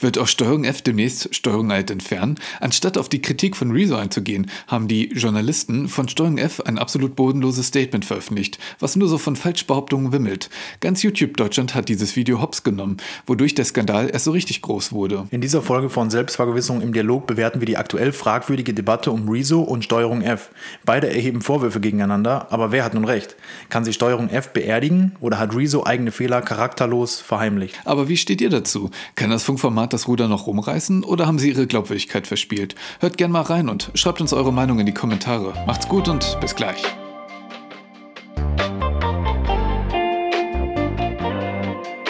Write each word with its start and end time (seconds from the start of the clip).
Wird 0.00 0.16
auch 0.16 0.28
Steuerung 0.28 0.62
F 0.62 0.80
demnächst 0.80 1.34
Steuerung 1.34 1.72
Alt 1.72 1.90
entfernen? 1.90 2.36
Anstatt 2.60 2.96
auf 2.96 3.08
die 3.08 3.20
Kritik 3.20 3.56
von 3.56 3.72
Rezo 3.72 3.96
einzugehen, 3.96 4.48
haben 4.68 4.86
die 4.86 5.08
Journalisten 5.08 5.88
von 5.88 6.08
Steuerung 6.08 6.38
F 6.38 6.60
ein 6.60 6.78
absolut 6.78 7.16
bodenloses 7.16 7.66
Statement 7.66 8.04
veröffentlicht, 8.04 8.60
was 8.78 8.94
nur 8.94 9.08
so 9.08 9.18
von 9.18 9.34
Falschbehauptungen 9.34 10.12
wimmelt. 10.12 10.50
Ganz 10.78 11.02
YouTube 11.02 11.36
Deutschland 11.36 11.74
hat 11.74 11.88
dieses 11.88 12.14
Video 12.14 12.40
hops 12.40 12.62
genommen, 12.62 12.98
wodurch 13.26 13.56
der 13.56 13.64
Skandal 13.64 14.08
erst 14.08 14.26
so 14.26 14.30
richtig 14.30 14.62
groß 14.62 14.92
wurde. 14.92 15.26
In 15.32 15.40
dieser 15.40 15.62
Folge 15.62 15.90
von 15.90 16.10
Selbstvergewissung 16.10 16.80
im 16.80 16.92
Dialog 16.92 17.26
bewerten 17.26 17.60
wir 17.60 17.66
die 17.66 17.76
aktuell 17.76 18.12
fragwürdige 18.12 18.74
Debatte 18.74 19.10
um 19.10 19.28
Rezo 19.28 19.62
und 19.62 19.82
Steuerung 19.82 20.22
F. 20.22 20.50
Beide 20.84 21.08
erheben 21.08 21.40
Vorwürfe 21.40 21.80
gegeneinander, 21.80 22.52
aber 22.52 22.70
wer 22.70 22.84
hat 22.84 22.94
nun 22.94 23.04
recht? 23.04 23.34
Kann 23.68 23.84
sich 23.84 23.96
Steuerung 23.96 24.28
F 24.28 24.52
beerdigen 24.52 25.16
oder 25.18 25.40
hat 25.40 25.56
Rezo 25.56 25.84
eigene 25.84 26.12
Fehler 26.12 26.40
charakterlos 26.40 27.20
verheimlicht? 27.20 27.80
Aber 27.84 28.08
wie 28.08 28.16
steht 28.16 28.40
ihr 28.40 28.50
dazu? 28.50 28.92
Kann 29.16 29.30
das 29.30 29.42
Funkformat 29.42 29.87
das 29.92 30.08
Ruder 30.08 30.28
noch 30.28 30.46
rumreißen 30.46 31.04
oder 31.04 31.26
haben 31.26 31.38
sie 31.38 31.50
ihre 31.50 31.66
Glaubwürdigkeit 31.66 32.26
verspielt? 32.26 32.74
Hört 33.00 33.16
gern 33.16 33.30
mal 33.30 33.42
rein 33.42 33.68
und 33.68 33.90
schreibt 33.94 34.20
uns 34.20 34.32
eure 34.32 34.52
Meinung 34.52 34.78
in 34.78 34.86
die 34.86 34.94
Kommentare. 34.94 35.54
Macht's 35.66 35.88
gut 35.88 36.08
und 36.08 36.38
bis 36.40 36.54
gleich. 36.54 36.82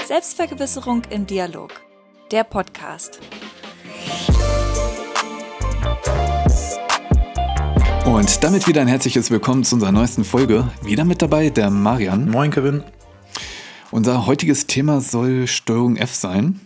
Selbstvergewisserung 0.06 1.02
im 1.10 1.26
Dialog. 1.26 1.72
Der 2.32 2.44
Podcast. 2.44 3.20
Und 8.04 8.42
damit 8.42 8.66
wieder 8.66 8.80
ein 8.80 8.88
herzliches 8.88 9.30
Willkommen 9.30 9.64
zu 9.64 9.74
unserer 9.74 9.92
neuesten 9.92 10.24
Folge. 10.24 10.66
Wieder 10.82 11.04
mit 11.04 11.20
dabei 11.20 11.50
der 11.50 11.68
Marian. 11.70 12.30
Moin, 12.30 12.50
Kevin. 12.50 12.82
Unser 13.90 14.26
heutiges 14.26 14.66
Thema 14.66 15.00
soll 15.00 15.46
Steuerung 15.46 15.96
F 15.96 16.14
sein. 16.14 16.60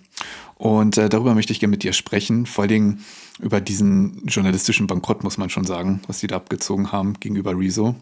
Und 0.62 0.96
äh, 0.96 1.08
darüber 1.08 1.34
möchte 1.34 1.52
ich 1.52 1.58
gerne 1.58 1.72
mit 1.72 1.82
dir 1.82 1.92
sprechen. 1.92 2.46
Vor 2.46 2.62
allen 2.62 2.68
Dingen 2.68 3.04
über 3.40 3.60
diesen 3.60 4.24
journalistischen 4.28 4.86
Bankrott, 4.86 5.24
muss 5.24 5.36
man 5.36 5.50
schon 5.50 5.64
sagen, 5.64 6.00
was 6.06 6.20
die 6.20 6.28
da 6.28 6.36
abgezogen 6.36 6.92
haben 6.92 7.14
gegenüber 7.18 7.58
Rezo. 7.58 7.96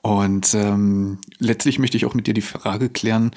Und 0.00 0.54
ähm, 0.54 1.18
letztlich 1.38 1.78
möchte 1.78 1.98
ich 1.98 2.06
auch 2.06 2.14
mit 2.14 2.26
dir 2.26 2.32
die 2.32 2.40
Frage 2.40 2.88
klären, 2.88 3.32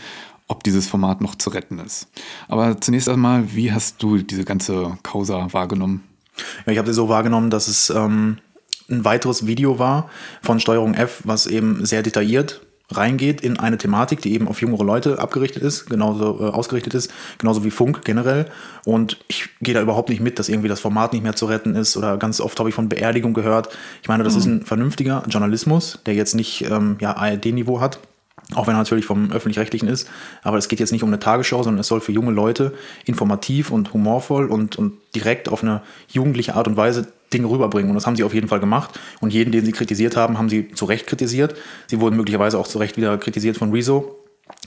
ob 0.47 0.63
dieses 0.63 0.88
Format 0.88 1.19
noch 1.19 1.35
zu 1.35 1.49
retten 1.49 1.79
ist. 1.79 2.07
Aber 2.47 2.79
zunächst 2.79 3.09
einmal, 3.09 3.53
wie 3.53 3.73
hast 3.73 4.02
du 4.02 4.19
diese 4.19 4.45
ganze 4.45 4.97
Causa 5.03 5.51
wahrgenommen? 5.51 6.05
Ja, 6.66 6.72
ich 6.72 6.77
habe 6.77 6.88
sie 6.88 6.94
so 6.94 7.09
wahrgenommen, 7.09 7.49
dass 7.49 7.67
es 7.67 7.89
ähm, 7.89 8.38
ein 8.89 9.03
weiteres 9.03 9.45
Video 9.45 9.79
war 9.79 10.09
von 10.41 10.61
Steuerung 10.61 10.94
F, 10.94 11.23
was 11.25 11.45
eben 11.45 11.85
sehr 11.85 12.03
detailliert 12.03 12.64
reingeht 12.91 13.41
in 13.41 13.58
eine 13.58 13.78
Thematik, 13.78 14.22
die 14.22 14.33
eben 14.33 14.47
auf 14.47 14.61
jüngere 14.61 14.83
Leute 14.83 15.19
abgerichtet 15.19 15.64
ist, 15.64 15.89
genauso 15.89 16.39
äh, 16.39 16.50
ausgerichtet 16.50 16.94
ist, 16.94 17.11
genauso 17.38 17.64
wie 17.64 17.72
Funk 17.72 18.03
generell. 18.03 18.45
Und 18.86 19.17
ich 19.28 19.50
gehe 19.61 19.73
da 19.73 19.81
überhaupt 19.81 20.09
nicht 20.09 20.22
mit, 20.22 20.38
dass 20.38 20.50
irgendwie 20.50 20.67
das 20.69 20.80
Format 20.80 21.13
nicht 21.13 21.23
mehr 21.23 21.36
zu 21.36 21.47
retten 21.47 21.75
ist 21.75 21.97
oder 21.97 22.17
ganz 22.17 22.39
oft 22.39 22.59
habe 22.59 22.69
ich 22.69 22.75
von 22.75 22.89
Beerdigung 22.89 23.33
gehört. 23.33 23.69
Ich 24.02 24.08
meine, 24.08 24.23
das 24.23 24.33
mhm. 24.33 24.39
ist 24.39 24.45
ein 24.45 24.66
vernünftiger 24.66 25.23
Journalismus, 25.28 26.00
der 26.06 26.13
jetzt 26.13 26.36
nicht 26.36 26.61
ähm, 26.69 26.97
ja, 27.00 27.16
ARD-Niveau 27.16 27.81
hat, 27.81 28.00
auch 28.53 28.67
wenn 28.67 28.75
er 28.75 28.80
natürlich 28.80 29.06
vom 29.06 29.31
öffentlich-rechtlichen 29.31 29.88
ist. 29.88 30.08
Aber 30.44 30.58
es 30.58 30.67
geht 30.67 30.80
jetzt 30.80 30.91
nicht 30.91 31.03
um 31.03 31.09
eine 31.09 31.19
Tagesschau, 31.19 31.63
sondern 31.63 31.80
es 31.80 31.88
soll 31.88 32.02
für 32.02 32.11
junge 32.11 32.31
Leute 32.31 32.73
informativ 33.06 33.72
und 33.72 33.94
humorvoll 33.94 34.45
und, 34.45 34.75
und 34.75 34.94
direkt 35.16 35.50
auf 35.50 35.63
eine 35.63 35.81
jugendliche 36.08 36.56
Art 36.56 36.67
und 36.67 36.78
Weise 36.78 37.08
Dinge 37.36 37.50
rüberbringen. 37.50 37.89
Und 37.89 37.95
das 37.95 38.05
haben 38.08 38.16
sie 38.16 38.23
auf 38.23 38.33
jeden 38.33 38.47
Fall 38.47 38.59
gemacht. 38.59 39.00
Und 39.22 39.33
jeden, 39.33 39.52
den 39.52 39.66
sie 39.66 39.72
kritisiert 39.72 40.16
haben, 40.16 40.38
haben 40.38 40.50
sie 40.50 40.69
zu 40.69 40.86
Recht 40.86 41.08
kritisiert. 41.08 41.55
Sie 41.88 42.00
wurden 42.00 42.16
möglicherweise 42.16 42.58
auch 42.58 42.67
zu 42.67 42.78
Recht 42.80 42.97
wieder 42.97 43.17
kritisiert 43.17 43.58
von 43.58 43.72
Rezo. 43.72 44.19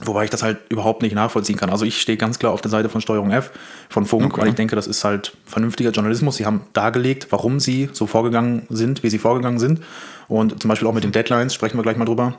Wobei 0.03 0.25
ich 0.25 0.29
das 0.29 0.43
halt 0.43 0.59
überhaupt 0.69 1.01
nicht 1.01 1.15
nachvollziehen 1.15 1.55
kann. 1.55 1.69
Also 1.69 1.85
ich 1.85 2.01
stehe 2.01 2.17
ganz 2.17 2.37
klar 2.37 2.51
auf 2.51 2.59
der 2.61 2.69
Seite 2.69 2.89
von 2.89 2.99
Steuerung 2.99 3.31
F, 3.31 3.51
von 3.89 4.05
Funk, 4.05 4.33
okay. 4.33 4.41
weil 4.41 4.49
ich 4.49 4.55
denke, 4.55 4.75
das 4.75 4.87
ist 4.87 5.05
halt 5.05 5.37
vernünftiger 5.45 5.91
Journalismus. 5.91 6.35
Sie 6.35 6.45
haben 6.45 6.61
dargelegt, 6.73 7.27
warum 7.31 7.61
sie 7.61 7.89
so 7.93 8.05
vorgegangen 8.05 8.63
sind, 8.69 9.03
wie 9.03 9.09
sie 9.09 9.19
vorgegangen 9.19 9.59
sind. 9.59 9.81
Und 10.27 10.61
zum 10.61 10.67
Beispiel 10.67 10.87
auch 10.87 10.93
mit 10.93 11.05
den 11.05 11.13
Deadlines 11.13 11.53
sprechen 11.53 11.77
wir 11.77 11.83
gleich 11.83 11.97
mal 11.97 12.05
drüber. 12.05 12.35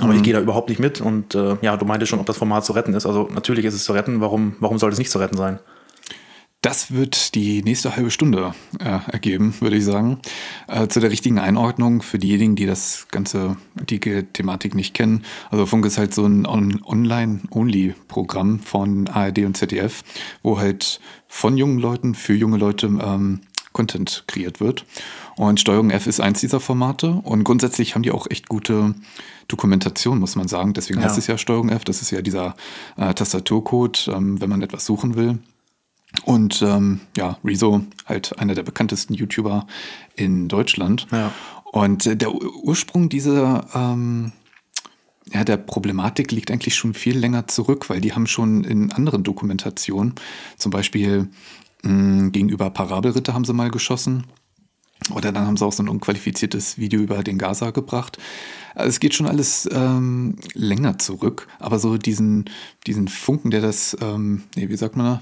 Aber 0.00 0.08
mhm. 0.08 0.16
ich 0.16 0.22
gehe 0.22 0.34
da 0.34 0.40
überhaupt 0.40 0.68
nicht 0.68 0.80
mit. 0.80 1.00
Und 1.00 1.34
äh, 1.34 1.56
ja, 1.62 1.76
du 1.76 1.84
meintest 1.84 2.10
schon, 2.10 2.18
ob 2.18 2.26
das 2.26 2.36
Format 2.36 2.64
zu 2.64 2.72
retten 2.72 2.94
ist. 2.94 3.06
Also 3.06 3.28
natürlich 3.32 3.64
ist 3.64 3.74
es 3.74 3.84
zu 3.84 3.92
retten. 3.92 4.20
Warum, 4.20 4.56
warum 4.58 4.78
sollte 4.78 4.94
es 4.94 4.98
nicht 4.98 5.10
zu 5.10 5.18
retten 5.18 5.36
sein? 5.36 5.60
Das 6.62 6.92
wird 6.92 7.34
die 7.34 7.62
nächste 7.62 7.96
halbe 7.96 8.10
Stunde 8.10 8.54
äh, 8.80 8.98
ergeben, 9.10 9.54
würde 9.60 9.76
ich 9.76 9.84
sagen. 9.84 10.18
Äh, 10.68 10.88
zu 10.88 11.00
der 11.00 11.10
richtigen 11.10 11.38
Einordnung 11.38 12.02
für 12.02 12.18
diejenigen, 12.18 12.54
die 12.54 12.66
das 12.66 13.06
ganze 13.10 13.56
die 13.88 13.98
Thematik 13.98 14.74
nicht 14.74 14.92
kennen. 14.92 15.24
Also 15.50 15.64
Funk 15.64 15.86
ist 15.86 15.96
halt 15.96 16.12
so 16.12 16.26
ein 16.26 16.46
On 16.46 16.82
Online-Only-Programm 16.84 18.60
von 18.60 19.08
ARD 19.08 19.38
und 19.38 19.56
ZDF, 19.56 20.04
wo 20.42 20.58
halt 20.58 21.00
von 21.28 21.56
jungen 21.56 21.78
Leuten 21.78 22.14
für 22.14 22.34
junge 22.34 22.58
Leute 22.58 22.88
ähm, 22.88 23.40
Content 23.72 24.24
kreiert 24.26 24.60
wird. 24.60 24.84
Und 25.36 25.60
Steuerung 25.60 25.90
F 25.90 26.06
ist 26.06 26.20
eins 26.20 26.40
dieser 26.40 26.60
Formate. 26.60 27.08
Und 27.08 27.44
grundsätzlich 27.44 27.94
haben 27.94 28.02
die 28.02 28.10
auch 28.10 28.26
echt 28.28 28.50
gute 28.50 28.94
Dokumentation, 29.48 30.18
muss 30.18 30.36
man 30.36 30.46
sagen. 30.46 30.74
Deswegen 30.74 31.00
ja. 31.00 31.06
heißt 31.06 31.16
es 31.16 31.26
ja 31.26 31.38
Steuerung 31.38 31.70
F. 31.70 31.84
Das 31.84 32.02
ist 32.02 32.10
ja 32.10 32.20
dieser 32.20 32.54
äh, 32.98 33.14
Tastaturcode, 33.14 34.08
ähm, 34.14 34.42
wenn 34.42 34.50
man 34.50 34.60
etwas 34.60 34.84
suchen 34.84 35.14
will. 35.14 35.38
Und 36.24 36.62
ähm, 36.62 37.00
ja, 37.16 37.38
Rezo, 37.44 37.82
halt 38.06 38.38
einer 38.38 38.54
der 38.54 38.62
bekanntesten 38.62 39.14
YouTuber 39.14 39.66
in 40.16 40.48
Deutschland. 40.48 41.06
Ja. 41.12 41.32
Und 41.72 42.06
äh, 42.06 42.16
der 42.16 42.34
Ursprung 42.34 43.08
dieser 43.08 43.66
ähm, 43.74 44.32
ja, 45.32 45.44
der 45.44 45.56
Problematik 45.56 46.32
liegt 46.32 46.50
eigentlich 46.50 46.74
schon 46.74 46.94
viel 46.94 47.16
länger 47.16 47.46
zurück, 47.46 47.88
weil 47.88 48.00
die 48.00 48.12
haben 48.12 48.26
schon 48.26 48.64
in 48.64 48.92
anderen 48.92 49.22
Dokumentationen, 49.22 50.14
zum 50.56 50.70
Beispiel 50.70 51.28
mh, 51.82 52.30
gegenüber 52.30 52.70
Parabelritter 52.70 53.34
haben 53.34 53.44
sie 53.44 53.52
mal 53.52 53.70
geschossen. 53.70 54.24
Oder 55.14 55.32
dann 55.32 55.46
haben 55.46 55.56
sie 55.56 55.64
auch 55.64 55.72
so 55.72 55.82
ein 55.82 55.88
unqualifiziertes 55.88 56.76
Video 56.76 57.00
über 57.00 57.22
den 57.22 57.38
Gaza 57.38 57.70
gebracht. 57.70 58.18
Also 58.74 58.90
es 58.90 59.00
geht 59.00 59.14
schon 59.14 59.26
alles 59.26 59.68
ähm, 59.72 60.36
länger 60.52 60.98
zurück, 60.98 61.48
aber 61.58 61.78
so 61.78 61.96
diesen, 61.96 62.50
diesen 62.86 63.08
Funken, 63.08 63.50
der 63.50 63.62
das, 63.62 63.96
ähm, 64.02 64.42
nee, 64.56 64.68
wie 64.68 64.76
sagt 64.76 64.96
man, 64.96 65.20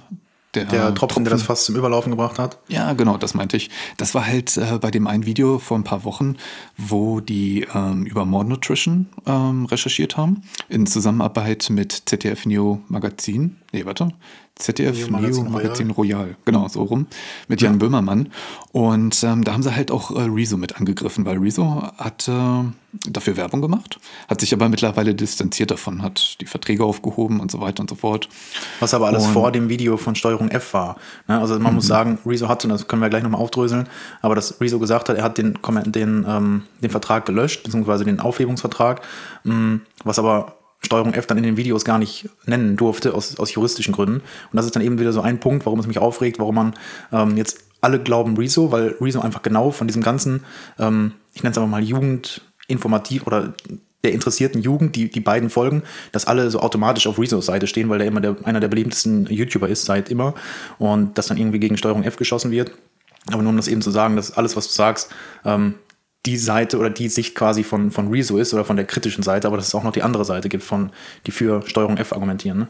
der, 0.54 0.64
der 0.64 0.80
Tropfen, 0.80 0.94
Tropfen, 0.94 1.24
der 1.24 1.32
das 1.32 1.42
fast 1.42 1.64
zum 1.64 1.76
Überlaufen 1.76 2.10
gebracht 2.10 2.38
hat. 2.38 2.58
Ja, 2.68 2.92
genau, 2.94 3.16
das 3.16 3.34
meinte 3.34 3.56
ich. 3.56 3.70
Das 3.96 4.14
war 4.14 4.26
halt 4.26 4.56
äh, 4.56 4.78
bei 4.80 4.90
dem 4.90 5.06
einen 5.06 5.26
Video 5.26 5.58
vor 5.58 5.78
ein 5.78 5.84
paar 5.84 6.04
Wochen, 6.04 6.36
wo 6.76 7.20
die 7.20 7.66
ähm, 7.74 8.06
über 8.06 8.24
More 8.24 8.44
Nutrition 8.44 9.08
ähm, 9.26 9.66
recherchiert 9.66 10.16
haben, 10.16 10.42
in 10.68 10.86
Zusammenarbeit 10.86 11.68
mit 11.70 12.02
ZDF 12.06 12.46
Neo 12.46 12.80
Magazin. 12.88 13.56
Nee, 13.72 13.84
warte. 13.84 14.10
ZDF 14.58 14.96
Neo 14.96 15.08
Magazin, 15.10 15.44
Neo 15.44 15.52
Magazin 15.52 15.90
Royal. 15.90 16.36
Genau, 16.44 16.68
so 16.68 16.82
rum. 16.82 17.06
Mit 17.46 17.60
Jan 17.60 17.74
ja. 17.74 17.78
Böhmermann. 17.78 18.30
Und 18.72 19.22
ähm, 19.22 19.44
da 19.44 19.52
haben 19.52 19.62
sie 19.62 19.74
halt 19.74 19.90
auch 19.90 20.10
äh, 20.10 20.22
Rezo 20.22 20.56
mit 20.56 20.76
angegriffen, 20.76 21.24
weil 21.24 21.38
Rezo 21.38 21.82
hat 21.96 22.28
äh, 22.28 22.64
dafür 23.08 23.36
Werbung 23.36 23.60
gemacht, 23.60 24.00
hat 24.28 24.40
sich 24.40 24.52
aber 24.52 24.68
mittlerweile 24.68 25.14
distanziert 25.14 25.70
davon, 25.70 26.02
hat 26.02 26.40
die 26.40 26.46
Verträge 26.46 26.84
aufgehoben 26.84 27.40
und 27.40 27.50
so 27.50 27.60
weiter 27.60 27.80
und 27.80 27.90
so 27.90 27.96
fort. 27.96 28.28
Was 28.80 28.94
aber 28.94 29.06
alles 29.06 29.26
und, 29.26 29.32
vor 29.32 29.52
dem 29.52 29.68
Video 29.68 29.96
von 29.96 30.14
Steuerung 30.14 30.50
F 30.50 30.74
war. 30.74 30.96
Ne? 31.28 31.38
Also 31.38 31.58
man 31.58 31.74
muss 31.74 31.84
mhm. 31.84 31.88
sagen, 31.88 32.18
Rezo 32.26 32.48
hatte, 32.48 32.66
das 32.68 32.88
können 32.88 33.02
wir 33.02 33.10
gleich 33.10 33.22
nochmal 33.22 33.40
aufdröseln, 33.40 33.88
aber 34.22 34.34
dass 34.34 34.60
Rezo 34.60 34.78
gesagt 34.78 35.08
hat, 35.08 35.16
er 35.16 35.24
hat 35.24 35.38
den, 35.38 35.58
den, 35.86 36.26
ähm, 36.28 36.62
den 36.82 36.90
Vertrag 36.90 37.26
gelöscht, 37.26 37.62
beziehungsweise 37.62 38.04
den 38.04 38.20
Aufhebungsvertrag, 38.20 39.02
mh, 39.44 39.54
mm, 39.54 39.80
was 40.04 40.18
aber 40.18 40.57
Steuerung 40.80 41.12
F 41.12 41.26
dann 41.26 41.38
in 41.38 41.44
den 41.44 41.56
Videos 41.56 41.84
gar 41.84 41.98
nicht 41.98 42.28
nennen 42.46 42.76
durfte, 42.76 43.14
aus, 43.14 43.38
aus 43.38 43.52
juristischen 43.52 43.92
Gründen. 43.92 44.16
Und 44.16 44.56
das 44.56 44.64
ist 44.64 44.76
dann 44.76 44.82
eben 44.82 44.98
wieder 44.98 45.12
so 45.12 45.20
ein 45.20 45.40
Punkt, 45.40 45.66
warum 45.66 45.80
es 45.80 45.86
mich 45.86 45.98
aufregt, 45.98 46.38
warum 46.38 46.54
man 46.54 46.74
ähm, 47.12 47.36
jetzt 47.36 47.58
alle 47.80 48.00
glauben 48.00 48.36
Rezo, 48.36 48.72
weil 48.72 48.96
Rezo 49.00 49.20
einfach 49.20 49.42
genau 49.42 49.70
von 49.70 49.86
diesem 49.86 50.02
ganzen, 50.02 50.44
ähm, 50.78 51.12
ich 51.34 51.42
nenne 51.42 51.52
es 51.52 51.58
einfach 51.58 51.70
mal 51.70 51.82
Jugendinformativ 51.82 53.26
oder 53.26 53.54
der 54.04 54.12
interessierten 54.12 54.62
Jugend, 54.62 54.94
die, 54.94 55.10
die 55.10 55.20
beiden 55.20 55.50
Folgen, 55.50 55.82
dass 56.12 56.26
alle 56.26 56.50
so 56.50 56.60
automatisch 56.60 57.06
auf 57.06 57.18
Rezos 57.18 57.46
Seite 57.46 57.66
stehen, 57.66 57.88
weil 57.88 57.98
der 57.98 58.06
immer 58.06 58.20
der, 58.20 58.36
einer 58.44 58.60
der 58.60 58.68
beliebtesten 58.68 59.26
YouTuber 59.26 59.68
ist 59.68 59.84
seit 59.84 60.10
immer 60.10 60.34
und 60.78 61.18
dass 61.18 61.26
dann 61.26 61.36
irgendwie 61.36 61.58
gegen 61.58 61.76
Steuerung 61.76 62.04
F 62.04 62.16
geschossen 62.16 62.50
wird. 62.50 62.72
Aber 63.32 63.42
nur 63.42 63.50
um 63.50 63.56
das 63.56 63.68
eben 63.68 63.82
zu 63.82 63.90
sagen, 63.90 64.16
dass 64.16 64.36
alles, 64.36 64.56
was 64.56 64.68
du 64.68 64.72
sagst, 64.72 65.10
ähm, 65.44 65.74
die 66.26 66.36
Seite 66.36 66.78
oder 66.78 66.90
die 66.90 67.08
Sicht 67.08 67.34
quasi 67.34 67.64
von, 67.64 67.90
von 67.90 68.08
Rezo 68.08 68.38
ist 68.38 68.52
oder 68.52 68.64
von 68.64 68.76
der 68.76 68.86
kritischen 68.86 69.22
Seite, 69.22 69.46
aber 69.46 69.56
dass 69.56 69.68
es 69.68 69.74
auch 69.74 69.84
noch 69.84 69.92
die 69.92 70.02
andere 70.02 70.24
Seite 70.24 70.48
gibt, 70.48 70.64
von, 70.64 70.90
die 71.26 71.30
für 71.30 71.62
Steuerung 71.66 71.96
F 71.96 72.12
argumentieren. 72.12 72.58
Ne? 72.58 72.68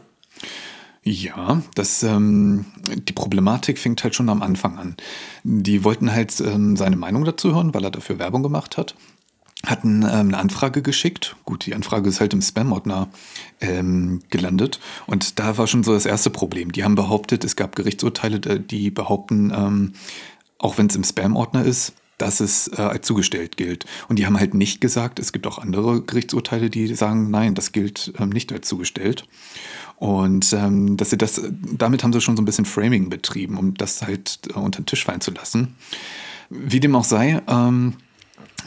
Ja, 1.03 1.61
das, 1.75 2.03
ähm, 2.03 2.65
die 2.87 3.13
Problematik 3.13 3.79
fängt 3.79 4.03
halt 4.03 4.15
schon 4.15 4.29
am 4.29 4.43
Anfang 4.43 4.77
an. 4.77 4.95
Die 5.43 5.83
wollten 5.83 6.11
halt 6.11 6.39
ähm, 6.41 6.75
seine 6.75 6.97
Meinung 6.97 7.23
dazu 7.23 7.53
hören, 7.53 7.73
weil 7.73 7.83
er 7.83 7.91
dafür 7.91 8.19
Werbung 8.19 8.43
gemacht 8.43 8.77
hat. 8.77 8.95
Hatten 9.65 10.03
ähm, 10.03 10.09
eine 10.09 10.37
Anfrage 10.37 10.81
geschickt. 10.81 11.35
Gut, 11.45 11.65
die 11.65 11.73
Anfrage 11.73 12.07
ist 12.09 12.19
halt 12.19 12.33
im 12.33 12.41
Spam-Ordner 12.41 13.07
ähm, 13.59 14.21
gelandet. 14.29 14.79
Und 15.07 15.39
da 15.39 15.57
war 15.57 15.67
schon 15.67 15.83
so 15.83 15.93
das 15.93 16.05
erste 16.05 16.29
Problem. 16.29 16.71
Die 16.71 16.83
haben 16.83 16.95
behauptet, 16.95 17.43
es 17.43 17.55
gab 17.55 17.75
Gerichtsurteile, 17.75 18.39
die 18.39 18.91
behaupten, 18.91 19.51
ähm, 19.55 19.93
auch 20.59 20.77
wenn 20.77 20.87
es 20.87 20.95
im 20.95 21.03
Spam-Ordner 21.03 21.63
ist, 21.63 21.93
dass 22.19 22.39
es 22.39 22.67
äh, 22.67 22.81
als 22.81 23.07
zugestellt 23.07 23.57
gilt. 23.57 23.85
Und 24.07 24.19
die 24.19 24.25
haben 24.25 24.37
halt 24.37 24.53
nicht 24.53 24.81
gesagt, 24.81 25.19
es 25.19 25.31
gibt 25.31 25.47
auch 25.47 25.57
andere 25.57 26.01
Gerichtsurteile, 26.03 26.69
die 26.69 26.93
sagen, 26.93 27.31
nein, 27.31 27.55
das 27.55 27.71
gilt 27.71 28.13
ähm, 28.19 28.29
nicht 28.29 28.51
als 28.53 28.67
zugestellt. 28.67 29.25
Und 29.95 30.53
ähm, 30.53 30.97
dass 30.97 31.09
sie 31.09 31.17
das, 31.17 31.41
damit 31.49 32.03
haben 32.03 32.13
sie 32.13 32.21
schon 32.21 32.37
so 32.37 32.41
ein 32.41 32.45
bisschen 32.45 32.65
Framing 32.65 33.09
betrieben, 33.09 33.57
um 33.57 33.73
das 33.73 34.01
halt 34.01 34.39
äh, 34.49 34.53
unter 34.53 34.81
den 34.81 34.85
Tisch 34.85 35.03
fallen 35.03 35.21
zu 35.21 35.31
lassen. 35.31 35.75
Wie 36.49 36.79
dem 36.79 36.95
auch 36.95 37.03
sei, 37.03 37.41
ähm, 37.47 37.95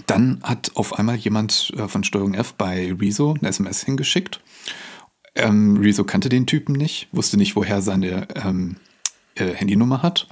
dann 0.07 0.41
hat 0.43 0.73
auf 0.75 0.99
einmal 0.99 1.17
jemand 1.17 1.73
äh, 1.77 1.89
von 1.89 2.05
Steuerung 2.05 2.35
F 2.35 2.55
bei 2.55 2.93
Rezo 2.99 3.35
eine 3.39 3.49
SMS 3.49 3.85
hingeschickt. 3.85 4.41
Ähm, 5.35 5.77
Rezo 5.79 6.05
kannte 6.05 6.29
den 6.29 6.47
Typen 6.47 6.75
nicht, 6.75 7.09
wusste 7.13 7.37
nicht, 7.37 7.57
woher 7.57 7.83
seine 7.83 8.29
ähm, 8.35 8.77
äh, 9.35 9.53
Handynummer 9.53 10.03
hat 10.03 10.27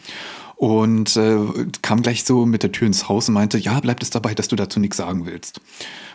und 0.61 1.17
äh, 1.17 1.39
kam 1.81 2.03
gleich 2.03 2.25
so 2.25 2.45
mit 2.45 2.62
der 2.62 2.71
Tür 2.71 2.87
ins 2.87 3.09
Haus 3.09 3.29
und 3.29 3.35
meinte, 3.35 3.57
ja, 3.57 3.81
bleibt 3.81 4.03
es 4.03 4.11
dabei, 4.11 4.35
dass 4.35 4.49
du 4.49 4.57
dazu 4.57 4.79
nichts 4.79 4.99
sagen 4.99 5.25
willst. 5.25 5.62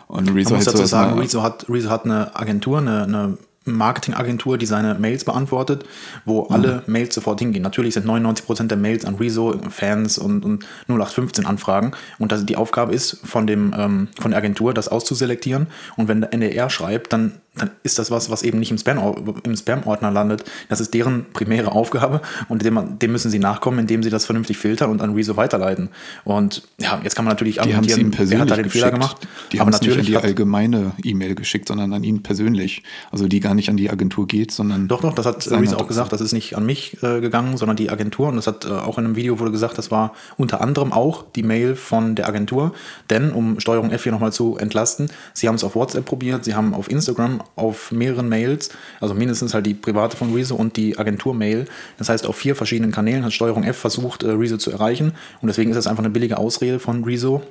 Und 0.06 0.28
Rezo 0.28 0.50
Man 0.50 0.58
muss 0.58 0.66
dazu 0.66 0.76
so 0.76 0.86
sagen, 0.86 1.18
Rezo 1.18 1.42
hat, 1.42 1.68
Rezo 1.68 1.90
hat 1.90 2.04
eine 2.04 2.36
Agentur, 2.36 2.78
eine, 2.78 3.02
eine 3.02 3.38
Marketingagentur, 3.64 4.56
die 4.56 4.66
seine 4.66 4.94
Mails 4.94 5.24
beantwortet, 5.24 5.84
wo 6.24 6.44
mhm. 6.44 6.54
alle 6.54 6.82
Mails 6.86 7.16
sofort 7.16 7.40
hingehen. 7.40 7.64
Natürlich 7.64 7.94
sind 7.94 8.06
99% 8.06 8.68
der 8.68 8.76
Mails 8.76 9.04
an 9.04 9.16
Rezo, 9.16 9.56
Fans 9.68 10.16
und, 10.16 10.44
und 10.44 10.64
0815 10.84 11.44
Anfragen. 11.44 11.90
Und 12.20 12.30
das, 12.30 12.46
die 12.46 12.54
Aufgabe 12.54 12.94
ist 12.94 13.18
von, 13.24 13.48
dem, 13.48 13.74
ähm, 13.76 14.06
von 14.20 14.30
der 14.30 14.38
Agentur, 14.38 14.72
das 14.72 14.86
auszuselektieren. 14.86 15.66
Und 15.96 16.06
wenn 16.06 16.20
der 16.20 16.32
NDR 16.32 16.70
schreibt, 16.70 17.12
dann 17.12 17.40
dann 17.56 17.70
ist 17.82 17.98
das 17.98 18.10
was, 18.10 18.30
was 18.30 18.42
eben 18.42 18.58
nicht 18.58 18.70
im 18.70 18.78
Spam-Ordner 18.78 19.42
im 19.44 19.56
Spam 19.56 19.82
landet. 19.86 20.44
Das 20.68 20.80
ist 20.80 20.92
deren 20.94 21.26
primäre 21.32 21.72
Aufgabe 21.72 22.20
und 22.48 22.64
dem, 22.64 22.98
dem, 22.98 23.12
müssen 23.12 23.30
sie 23.30 23.38
nachkommen, 23.38 23.78
indem 23.78 24.02
sie 24.02 24.10
das 24.10 24.26
vernünftig 24.26 24.58
filtern 24.58 24.90
und 24.90 25.00
an 25.00 25.14
Rezo 25.14 25.36
weiterleiten. 25.36 25.88
Und 26.24 26.62
ja, 26.78 27.00
jetzt 27.02 27.16
kann 27.16 27.24
man 27.24 27.32
natürlich 27.32 27.60
argumentieren, 27.60 28.14
wer 28.16 28.38
hat 28.40 28.50
da 28.50 28.56
den 28.56 28.68
Fehler 28.68 28.90
gemacht. 28.90 29.26
Die 29.52 29.60
haben 29.60 29.70
natürlich 29.70 29.98
nicht 29.98 30.16
an 30.16 30.22
die 30.22 30.26
allgemeine 30.28 30.92
E-Mail 31.02 31.34
geschickt, 31.34 31.68
sondern 31.68 31.92
an 31.92 32.04
ihn 32.04 32.22
persönlich. 32.22 32.82
Also 33.10 33.26
die 33.28 33.40
gar 33.40 33.54
nicht 33.54 33.70
an 33.70 33.76
die 33.76 33.90
Agentur 33.90 34.26
geht, 34.26 34.52
sondern. 34.52 34.88
Doch, 34.88 35.00
doch, 35.00 35.14
das 35.14 35.26
hat 35.26 35.50
Rezo 35.50 35.76
auch 35.76 35.88
gesagt. 35.88 36.12
Das 36.12 36.20
ist 36.20 36.32
nicht 36.32 36.56
an 36.56 36.66
mich 36.66 37.02
äh, 37.02 37.20
gegangen, 37.20 37.56
sondern 37.56 37.76
die 37.76 37.90
Agentur. 37.90 38.28
Und 38.28 38.36
das 38.36 38.46
hat 38.46 38.64
äh, 38.64 38.68
auch 38.68 38.98
in 38.98 39.04
einem 39.06 39.16
Video 39.16 39.38
wurde 39.38 39.50
gesagt, 39.50 39.78
das 39.78 39.90
war 39.90 40.12
unter 40.36 40.60
anderem 40.60 40.92
auch 40.92 41.24
die 41.34 41.42
Mail 41.42 41.74
von 41.74 42.14
der 42.14 42.28
Agentur. 42.28 42.72
Denn, 43.08 43.32
um 43.32 43.60
Steuerung 43.60 43.90
F 43.90 44.02
hier 44.02 44.12
nochmal 44.12 44.32
zu 44.32 44.56
entlasten, 44.58 45.10
sie 45.32 45.48
haben 45.48 45.54
es 45.54 45.64
auf 45.64 45.74
WhatsApp 45.74 46.04
probiert, 46.04 46.44
sie 46.44 46.54
haben 46.54 46.74
auf 46.74 46.90
Instagram 46.90 47.40
auf 47.54 47.92
mehreren 47.92 48.28
Mails, 48.28 48.70
also 49.00 49.14
mindestens 49.14 49.54
halt 49.54 49.66
die 49.66 49.74
private 49.74 50.16
von 50.16 50.34
Rezo 50.34 50.56
und 50.56 50.76
die 50.76 50.98
Agentur-Mail. 50.98 51.66
Das 51.98 52.08
heißt, 52.08 52.26
auf 52.26 52.36
vier 52.36 52.56
verschiedenen 52.56 52.92
Kanälen 52.92 53.24
hat 53.24 53.32
Steuerung 53.32 53.64
F 53.64 53.76
versucht, 53.76 54.22
äh, 54.22 54.30
Rezo 54.30 54.56
zu 54.56 54.70
erreichen. 54.70 55.12
Und 55.40 55.48
deswegen 55.48 55.70
ist 55.70 55.76
das 55.76 55.86
einfach 55.86 56.02
eine 56.02 56.10
billige 56.10 56.38
Ausrede 56.38 56.78
von 56.78 57.04
Rezo 57.04 57.42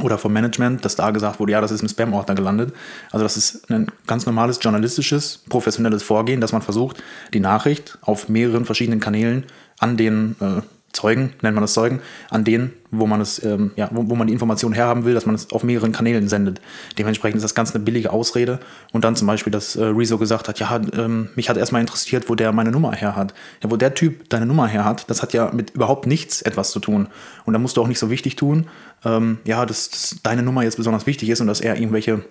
oder 0.00 0.16
vom 0.16 0.32
Management, 0.32 0.84
dass 0.84 0.96
da 0.96 1.10
gesagt 1.10 1.38
wurde, 1.38 1.52
ja, 1.52 1.60
das 1.60 1.70
ist 1.70 1.82
im 1.82 1.88
Spam-Ordner 1.88 2.34
gelandet. 2.34 2.72
Also 3.10 3.24
das 3.24 3.36
ist 3.36 3.70
ein 3.70 3.88
ganz 4.06 4.24
normales 4.24 4.58
journalistisches, 4.62 5.42
professionelles 5.48 6.02
Vorgehen, 6.02 6.40
dass 6.40 6.52
man 6.52 6.62
versucht, 6.62 7.02
die 7.34 7.40
Nachricht 7.40 7.98
auf 8.00 8.28
mehreren 8.28 8.64
verschiedenen 8.64 9.00
Kanälen 9.00 9.44
an 9.80 9.96
den 9.96 10.36
äh, 10.40 10.62
Zeugen, 10.92 11.32
nennt 11.40 11.54
man 11.54 11.62
das 11.62 11.72
Zeugen, 11.72 12.00
an 12.28 12.44
denen, 12.44 12.72
wo 12.90 13.06
man 13.06 13.20
es, 13.20 13.42
ähm, 13.42 13.70
ja, 13.76 13.88
wo, 13.92 14.10
wo, 14.10 14.14
man 14.14 14.26
die 14.26 14.32
Information 14.32 14.74
herhaben 14.74 15.04
will, 15.04 15.14
dass 15.14 15.24
man 15.24 15.34
es 15.34 15.50
auf 15.50 15.64
mehreren 15.64 15.92
Kanälen 15.92 16.28
sendet. 16.28 16.60
Dementsprechend 16.98 17.36
ist 17.36 17.44
das 17.44 17.54
ganz 17.54 17.74
eine 17.74 17.82
billige 17.82 18.12
Ausrede. 18.12 18.60
Und 18.92 19.04
dann 19.04 19.16
zum 19.16 19.26
Beispiel, 19.26 19.50
dass 19.50 19.74
äh, 19.74 19.84
Rezo 19.84 20.18
gesagt 20.18 20.48
hat, 20.48 20.60
ja, 20.60 20.80
ähm, 20.96 21.30
mich 21.34 21.48
hat 21.48 21.56
erstmal 21.56 21.80
interessiert, 21.80 22.28
wo 22.28 22.34
der 22.34 22.52
meine 22.52 22.70
Nummer 22.70 22.92
her 22.92 23.16
hat. 23.16 23.32
Ja, 23.62 23.70
wo 23.70 23.76
der 23.76 23.94
Typ 23.94 24.28
deine 24.28 24.44
Nummer 24.44 24.66
her 24.66 24.84
hat, 24.84 25.08
das 25.08 25.22
hat 25.22 25.32
ja 25.32 25.50
mit 25.52 25.70
überhaupt 25.70 26.06
nichts 26.06 26.42
etwas 26.42 26.70
zu 26.70 26.80
tun. 26.80 27.08
Und 27.46 27.54
da 27.54 27.58
musst 27.58 27.78
du 27.78 27.82
auch 27.82 27.88
nicht 27.88 27.98
so 27.98 28.10
wichtig 28.10 28.36
tun, 28.36 28.66
ähm, 29.04 29.38
ja, 29.44 29.64
dass, 29.64 29.88
dass 29.88 30.16
deine 30.22 30.42
Nummer 30.42 30.62
jetzt 30.62 30.76
besonders 30.76 31.06
wichtig 31.06 31.30
ist 31.30 31.40
und 31.40 31.46
dass 31.46 31.62
er 31.62 31.76
irgendwelche 31.76 32.22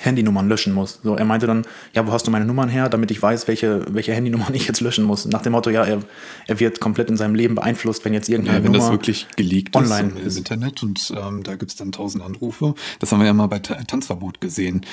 Handynummern 0.00 0.48
löschen 0.48 0.72
muss. 0.72 1.00
So, 1.02 1.16
er 1.16 1.24
meinte 1.24 1.46
dann, 1.46 1.64
ja, 1.92 2.06
wo 2.06 2.12
hast 2.12 2.26
du 2.26 2.30
meine 2.30 2.46
Nummern 2.46 2.70
her, 2.70 2.88
damit 2.88 3.10
ich 3.10 3.20
weiß, 3.20 3.46
welche, 3.46 3.84
welche 3.94 4.14
Handynummern 4.14 4.54
ich 4.54 4.66
jetzt 4.66 4.80
löschen 4.80 5.04
muss. 5.04 5.26
Nach 5.26 5.42
dem 5.42 5.52
Motto, 5.52 5.70
ja, 5.70 5.84
er, 5.84 6.02
er 6.46 6.60
wird 6.60 6.80
komplett 6.80 7.10
in 7.10 7.16
seinem 7.16 7.34
Leben 7.34 7.54
beeinflusst, 7.54 8.04
wenn 8.04 8.14
jetzt 8.14 8.28
irgendeine 8.28 8.58
ja, 8.58 8.64
wenn 8.64 8.72
Nummer 8.72 8.84
das 8.84 8.92
wirklich 8.92 9.26
geleakt 9.36 9.76
online 9.76 10.12
ist 10.24 10.36
im. 10.36 10.38
Internet 10.38 10.82
und 10.82 11.12
ähm, 11.16 11.42
da 11.42 11.56
gibt 11.56 11.70
es 11.70 11.76
dann 11.76 11.92
tausend 11.92 12.24
Anrufe. 12.24 12.74
Das 13.00 13.12
haben 13.12 13.20
wir 13.20 13.26
ja 13.26 13.34
mal 13.34 13.48
bei 13.48 13.58
Tanzverbot 13.58 14.40
gesehen. 14.40 14.86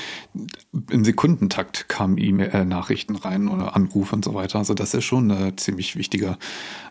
Im 0.90 1.06
Sekundentakt 1.06 1.88
kamen 1.88 2.18
E-Mail-Nachrichten 2.18 3.16
äh, 3.16 3.20
rein 3.20 3.48
oder 3.48 3.76
Anrufe 3.76 4.16
und 4.16 4.26
so 4.26 4.34
weiter. 4.34 4.60
Also 4.60 4.74
das 4.74 4.94
ist 4.94 5.06
schon 5.06 5.32
eine 5.32 5.56
ziemlich 5.56 5.96
wichtige 5.96 6.38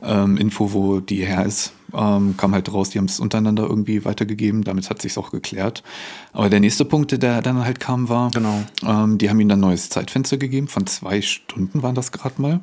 ähm, 0.03 0.39
Info, 0.39 0.73
wo 0.73 1.01
die 1.01 1.27
her 1.27 1.45
ist. 1.45 1.73
Ähm, 1.95 2.37
kam 2.37 2.53
halt 2.53 2.73
raus, 2.73 2.91
die 2.91 2.99
haben 2.99 3.07
es 3.07 3.19
untereinander 3.19 3.65
irgendwie 3.65 4.05
weitergegeben. 4.05 4.63
Damit 4.63 4.91
hat 4.91 5.01
sich 5.01 5.17
auch 5.17 5.31
geklärt. 5.31 5.83
Aber 6.33 6.51
der 6.51 6.61
nächste 6.61 6.85
Punkt, 6.85 7.23
der 7.23 7.43
dann 7.43 7.65
halt 7.65 7.81
kam, 7.81 8.09
war. 8.09 8.31
Genau. 8.31 8.63
Ähm, 8.85 9.19
die 9.19 9.31
haben 9.31 9.41
ihm 9.41 9.49
dann 9.49 9.59
ein 9.59 9.63
neues 9.63 9.89
Zeitfenster 9.89 10.37
gegeben, 10.37 10.69
von 10.69 10.87
zwei 10.87 11.23
Stunden 11.23 11.83
waren 11.83 11.95
das 11.95 12.13
gerade 12.13 12.41
mal, 12.41 12.61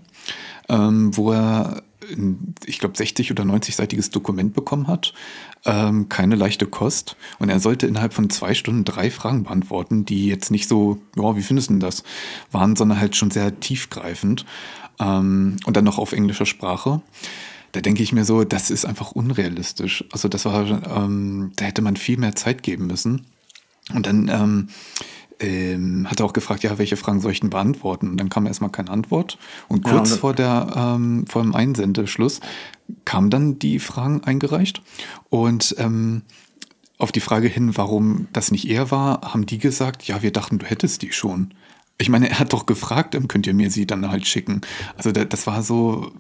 ähm, 0.70 1.16
wo 1.18 1.32
er, 1.32 1.82
ein, 2.12 2.54
ich 2.66 2.80
glaube, 2.80 2.96
60 2.96 3.32
oder 3.32 3.44
90-seitiges 3.44 4.12
Dokument 4.12 4.54
bekommen 4.54 4.88
hat. 4.88 5.14
Ähm, 5.66 6.08
keine 6.10 6.36
leichte 6.36 6.68
Kost. 6.68 7.16
Und 7.40 7.50
er 7.50 7.60
sollte 7.60 7.88
innerhalb 7.88 8.14
von 8.14 8.30
zwei 8.30 8.54
Stunden 8.54 8.86
drei 8.86 9.10
Fragen 9.10 9.44
beantworten, 9.44 10.06
die 10.06 10.28
jetzt 10.28 10.52
nicht 10.52 10.70
so, 10.70 11.00
ja, 11.16 11.36
wie 11.36 11.42
findest 11.42 11.70
du 11.70 11.74
denn 11.74 11.80
das, 11.80 12.04
waren, 12.52 12.76
sondern 12.76 13.00
halt 13.00 13.16
schon 13.16 13.32
sehr 13.32 13.60
tiefgreifend. 13.60 14.46
Ähm, 15.00 15.58
und 15.66 15.76
dann 15.76 15.84
noch 15.84 15.98
auf 15.98 16.14
englischer 16.14 16.46
Sprache 16.46 17.02
da 17.76 17.82
denke 17.82 18.02
ich 18.04 18.14
mir 18.14 18.24
so, 18.24 18.46
das 18.46 18.72
ist 18.72 18.86
einfach 18.86 19.12
unrealistisch. 19.12 20.06
Also 20.14 20.30
das 20.30 20.46
war, 20.46 20.66
ähm, 20.66 21.52
da 21.58 21.66
hätte 21.66 21.82
man 21.82 21.98
viel 21.98 22.18
mehr 22.18 22.34
Zeit 22.34 22.64
geben 22.64 22.88
müssen. 22.88 23.26
Und 23.94 24.08
dann 24.08 24.30
ähm, 24.30 24.70
ähm, 25.42 26.10
hat 26.10 26.22
er 26.22 26.26
auch 26.26 26.32
gefragt, 26.32 26.64
ja, 26.64 26.78
welche 26.78 26.96
Fragen 26.96 27.20
soll 27.20 27.34
ich 27.34 27.42
denn 27.42 27.50
beantworten? 27.50 28.08
Und 28.12 28.18
dann 28.18 28.30
kam 28.30 28.46
erstmal 28.46 28.72
keine 28.72 28.92
Antwort. 28.92 29.38
Und 29.68 29.84
kurz 29.84 30.12
ja, 30.12 30.16
vor, 30.16 30.34
der, 30.34 30.74
ähm, 30.74 31.26
vor 31.28 31.42
dem 31.42 31.54
Einsendeschluss 31.54 32.40
kamen 33.04 33.30
dann 33.30 33.60
die 33.60 33.80
Fragen 33.80 34.24
eingereicht. 34.24 34.82
Und 35.30 35.76
ähm, 35.78 36.22
auf 36.98 37.12
die 37.12 37.20
Frage 37.20 37.50
hin, 37.50 37.76
warum 37.76 38.30
das 38.32 38.52
nicht 38.52 38.70
er 38.70 38.90
war, 38.90 39.34
haben 39.34 39.46
die 39.46 39.58
gesagt, 39.58 40.04
ja, 40.08 40.22
wir 40.22 40.32
dachten, 40.32 40.60
du 40.60 40.66
hättest 40.66 41.02
die 41.02 41.12
schon. 41.12 41.54
Ich 41.98 42.10
meine, 42.10 42.30
er 42.30 42.40
hat 42.40 42.52
doch 42.52 42.66
gefragt, 42.66 43.16
ähm, 43.16 43.30
könnt 43.30 43.48
ihr 43.48 43.54
mir 43.54 43.72
sie 43.72 43.88
dann 43.88 44.12
halt 44.12 44.28
schicken. 44.28 44.62
Also 44.98 45.14
das 45.14 45.48
war 45.48 45.64
so, 45.64 46.12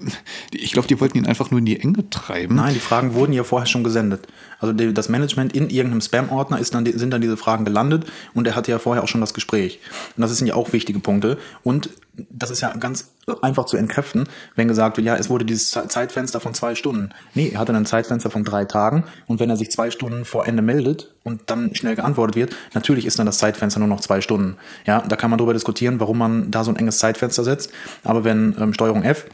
ich 0.52 0.72
glaube, 0.72 0.88
die 0.88 1.00
wollten 1.02 1.18
ihn 1.18 1.26
einfach 1.26 1.52
nur 1.52 1.60
in 1.60 1.66
die 1.66 1.80
Enge 1.80 2.10
treiben. 2.10 2.56
Nein, 2.56 2.74
die 2.74 2.80
Fragen 2.80 3.14
wurden 3.14 3.34
ja 3.34 3.44
vorher 3.44 3.66
schon 3.66 3.84
gesendet. 3.84 4.28
Also 4.60 4.72
das 4.72 5.10
Management 5.10 5.54
in 5.54 5.70
irgendeinem 5.70 6.00
Spam-Ordner 6.00 6.62
dann, 6.72 6.86
sind 6.86 7.12
dann 7.12 7.20
diese 7.20 7.36
Fragen 7.36 7.66
gelandet 7.66 8.06
und 8.34 8.48
er 8.48 8.56
hatte 8.56 8.72
ja 8.72 8.80
vorher 8.80 9.04
auch 9.04 9.10
schon 9.10 9.20
das 9.20 9.34
Gespräch. 9.34 9.80
Und 10.16 10.22
das 10.22 10.36
sind 10.38 10.48
ja 10.48 10.56
auch 10.56 10.72
wichtige 10.72 11.00
Punkte. 11.00 11.38
Und 11.64 11.90
das 12.30 12.52
ist 12.52 12.62
ja 12.62 12.74
ganz 12.78 13.12
einfach 13.42 13.66
zu 13.66 13.76
entkräften, 13.76 14.30
wenn 14.56 14.70
gesagt 14.70 14.96
wird, 14.96 15.06
ja, 15.06 15.18
es 15.18 15.30
wurde 15.30 15.44
dieses 15.44 15.72
Zeitfenster 15.72 16.40
von 16.40 16.54
zwei 16.54 16.76
Stunden. 16.76 17.10
Nee, 17.34 17.50
er 17.50 17.60
hatte 17.60 17.74
ein 17.74 17.86
Zeitfenster 17.86 18.30
von 18.30 18.46
drei 18.46 18.64
Tagen 18.64 19.04
und 19.28 19.42
wenn 19.42 19.50
er 19.50 19.58
sich 19.58 19.72
zwei 19.72 19.92
Stunden 19.92 20.24
vor 20.24 20.48
Ende 20.48 20.62
meldet 20.62 21.15
und 21.26 21.42
dann 21.48 21.76
schnell 21.76 21.96
geantwortet 21.96 22.36
wird, 22.38 22.56
natürlich 22.74 23.06
ist 23.06 23.20
dann 23.20 23.26
das 23.26 23.40
Zeitfenster 23.40 23.80
nur 23.80 23.90
noch 23.90 24.00
zwei 24.00 24.22
Stunden. 24.22 24.56
Ja, 24.86 25.02
da 25.02 25.18
kann 25.18 25.30
man 25.30 25.38
darüber 25.38 25.54
diskutieren, 25.54 26.00
warum 26.00 26.20
man 26.20 26.52
da 26.52 26.64
so 26.64 26.72
ein 26.72 26.78
enges 26.78 27.00
Zeitfenster 27.00 27.44
setzt. 27.44 27.72
Aber 28.04 28.24
wenn 28.24 28.56
ähm, 28.60 28.74
Steuerung 28.74 29.04
F 29.04 29.26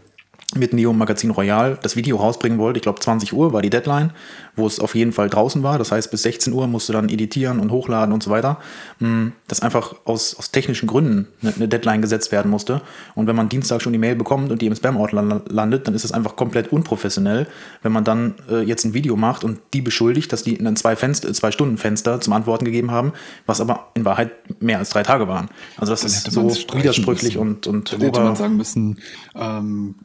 mit 0.56 0.74
Neo 0.74 0.92
Magazin 0.94 1.32
Royal 1.32 1.78
das 1.82 1.96
Video 1.96 2.18
rausbringen 2.18 2.60
wollte. 2.60 2.78
Ich 2.78 2.84
glaube 2.84 3.00
20 3.00 3.34
Uhr 3.34 3.54
war 3.54 3.62
die 3.62 3.70
Deadline, 3.70 4.12
wo 4.56 4.68
es 4.68 4.80
auf 4.80 4.96
jeden 4.96 5.12
Fall 5.12 5.30
draußen 5.30 5.64
war. 5.64 5.78
Das 5.78 5.92
heißt, 5.92 6.12
bis 6.12 6.24
16 6.24 6.54
Uhr 6.54 6.68
musste 6.68 6.94
dann 6.94 7.10
editieren 7.10 7.60
und 7.60 7.72
hochladen 7.72 8.14
und 8.14 8.24
so 8.24 8.32
weiter. 8.32 8.58
Hm, 9.00 9.34
dass 9.48 9.62
einfach 9.62 9.96
aus, 10.06 10.36
aus 10.36 10.52
technischen 10.52 10.88
Gründen 10.88 11.28
eine 11.42 11.68
Deadline 11.68 12.02
gesetzt 12.02 12.32
werden 12.32 12.52
musste. 12.52 12.82
Und 13.16 13.28
wenn 13.28 13.36
man 13.36 13.50
Dienstag 13.50 13.82
schon 13.82 13.94
die 13.94 14.00
Mail 14.00 14.16
bekommt 14.16 14.52
und 14.52 14.62
die 14.62 14.68
im 14.68 14.76
Spam-Ort 14.76 15.12
landet, 15.12 15.88
dann 15.88 15.96
ist 15.96 16.06
es 16.06 16.12
einfach 16.12 16.36
komplett 16.36 16.72
unprofessionell, 16.72 17.48
wenn 17.82 17.92
man 17.92 18.04
dann 18.04 18.36
äh, 18.50 18.62
jetzt 18.62 18.86
ein 18.86 18.94
Video 18.94 19.16
macht 19.16 19.44
und 19.44 19.60
die 19.74 19.82
beschuldigt, 19.82 20.32
dass 20.32 20.44
die 20.44 20.56
in 20.56 20.76
zwei, 20.76 20.96
Fenster, 20.96 21.32
zwei 21.34 21.52
Stunden 21.52 21.78
Fenster 21.78 22.22
zum 22.22 22.34
Antworten 22.34 22.66
gegeben 22.66 22.92
haben, 22.92 23.14
was 23.46 23.62
aber 23.62 23.88
in 23.94 24.06
Wahrheit 24.06 24.32
mehr 24.62 24.80
als 24.80 24.90
drei 24.90 25.04
Tage 25.04 25.28
waren. 25.28 25.50
Also 25.78 25.94
das 25.94 26.02
dann 26.02 26.12
ist 26.12 26.32
so 26.32 26.78
widersprüchlich 26.78 27.36
müssen. 27.36 27.48
und, 27.48 27.68
und 27.68 27.94
dann 27.94 28.02
hätte 28.02 28.20
man 28.22 28.36
sagen 28.36 28.58
müssen, 28.58 29.00
ähm, 29.36 29.96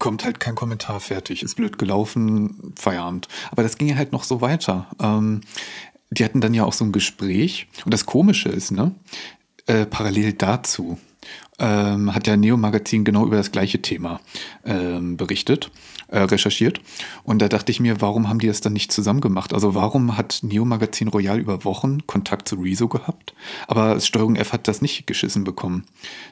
kommt 0.00 0.24
halt 0.24 0.40
kein 0.40 0.56
Kommentar 0.56 0.98
fertig, 0.98 1.44
ist 1.44 1.54
blöd 1.54 1.78
gelaufen, 1.78 2.74
Feierabend. 2.74 3.28
Aber 3.52 3.62
das 3.62 3.78
ging 3.78 3.86
ja 3.86 3.94
halt 3.94 4.10
noch 4.10 4.24
so 4.24 4.40
weiter. 4.40 4.88
Ähm, 5.00 5.42
die 6.10 6.24
hatten 6.24 6.40
dann 6.40 6.54
ja 6.54 6.64
auch 6.64 6.72
so 6.72 6.84
ein 6.84 6.90
Gespräch. 6.90 7.68
Und 7.84 7.94
das 7.94 8.06
Komische 8.06 8.48
ist, 8.48 8.72
ne, 8.72 8.92
äh, 9.66 9.86
parallel 9.86 10.32
dazu 10.32 10.98
ähm, 11.60 12.12
hat 12.14 12.26
ja 12.26 12.36
Neo 12.36 12.56
Magazin 12.56 13.04
genau 13.04 13.26
über 13.26 13.36
das 13.36 13.52
gleiche 13.52 13.80
Thema 13.82 14.20
ähm, 14.64 15.16
berichtet. 15.16 15.70
Äh, 16.10 16.20
recherchiert. 16.20 16.80
Und 17.24 17.40
da 17.40 17.48
dachte 17.48 17.72
ich 17.72 17.80
mir, 17.80 18.00
warum 18.00 18.28
haben 18.28 18.38
die 18.38 18.46
das 18.46 18.60
dann 18.60 18.72
nicht 18.72 18.92
zusammen 18.92 19.20
gemacht? 19.20 19.54
Also 19.54 19.74
warum 19.74 20.16
hat 20.16 20.40
Neo 20.42 20.64
Magazin 20.64 21.08
Royal 21.08 21.38
über 21.38 21.64
Wochen 21.64 22.06
Kontakt 22.06 22.48
zu 22.48 22.56
Rezo 22.56 22.88
gehabt, 22.88 23.34
aber 23.66 24.00
Steuerung 24.00 24.36
F 24.36 24.52
hat 24.52 24.68
das 24.68 24.82
nicht 24.82 25.06
geschissen 25.06 25.44
bekommen? 25.44 25.84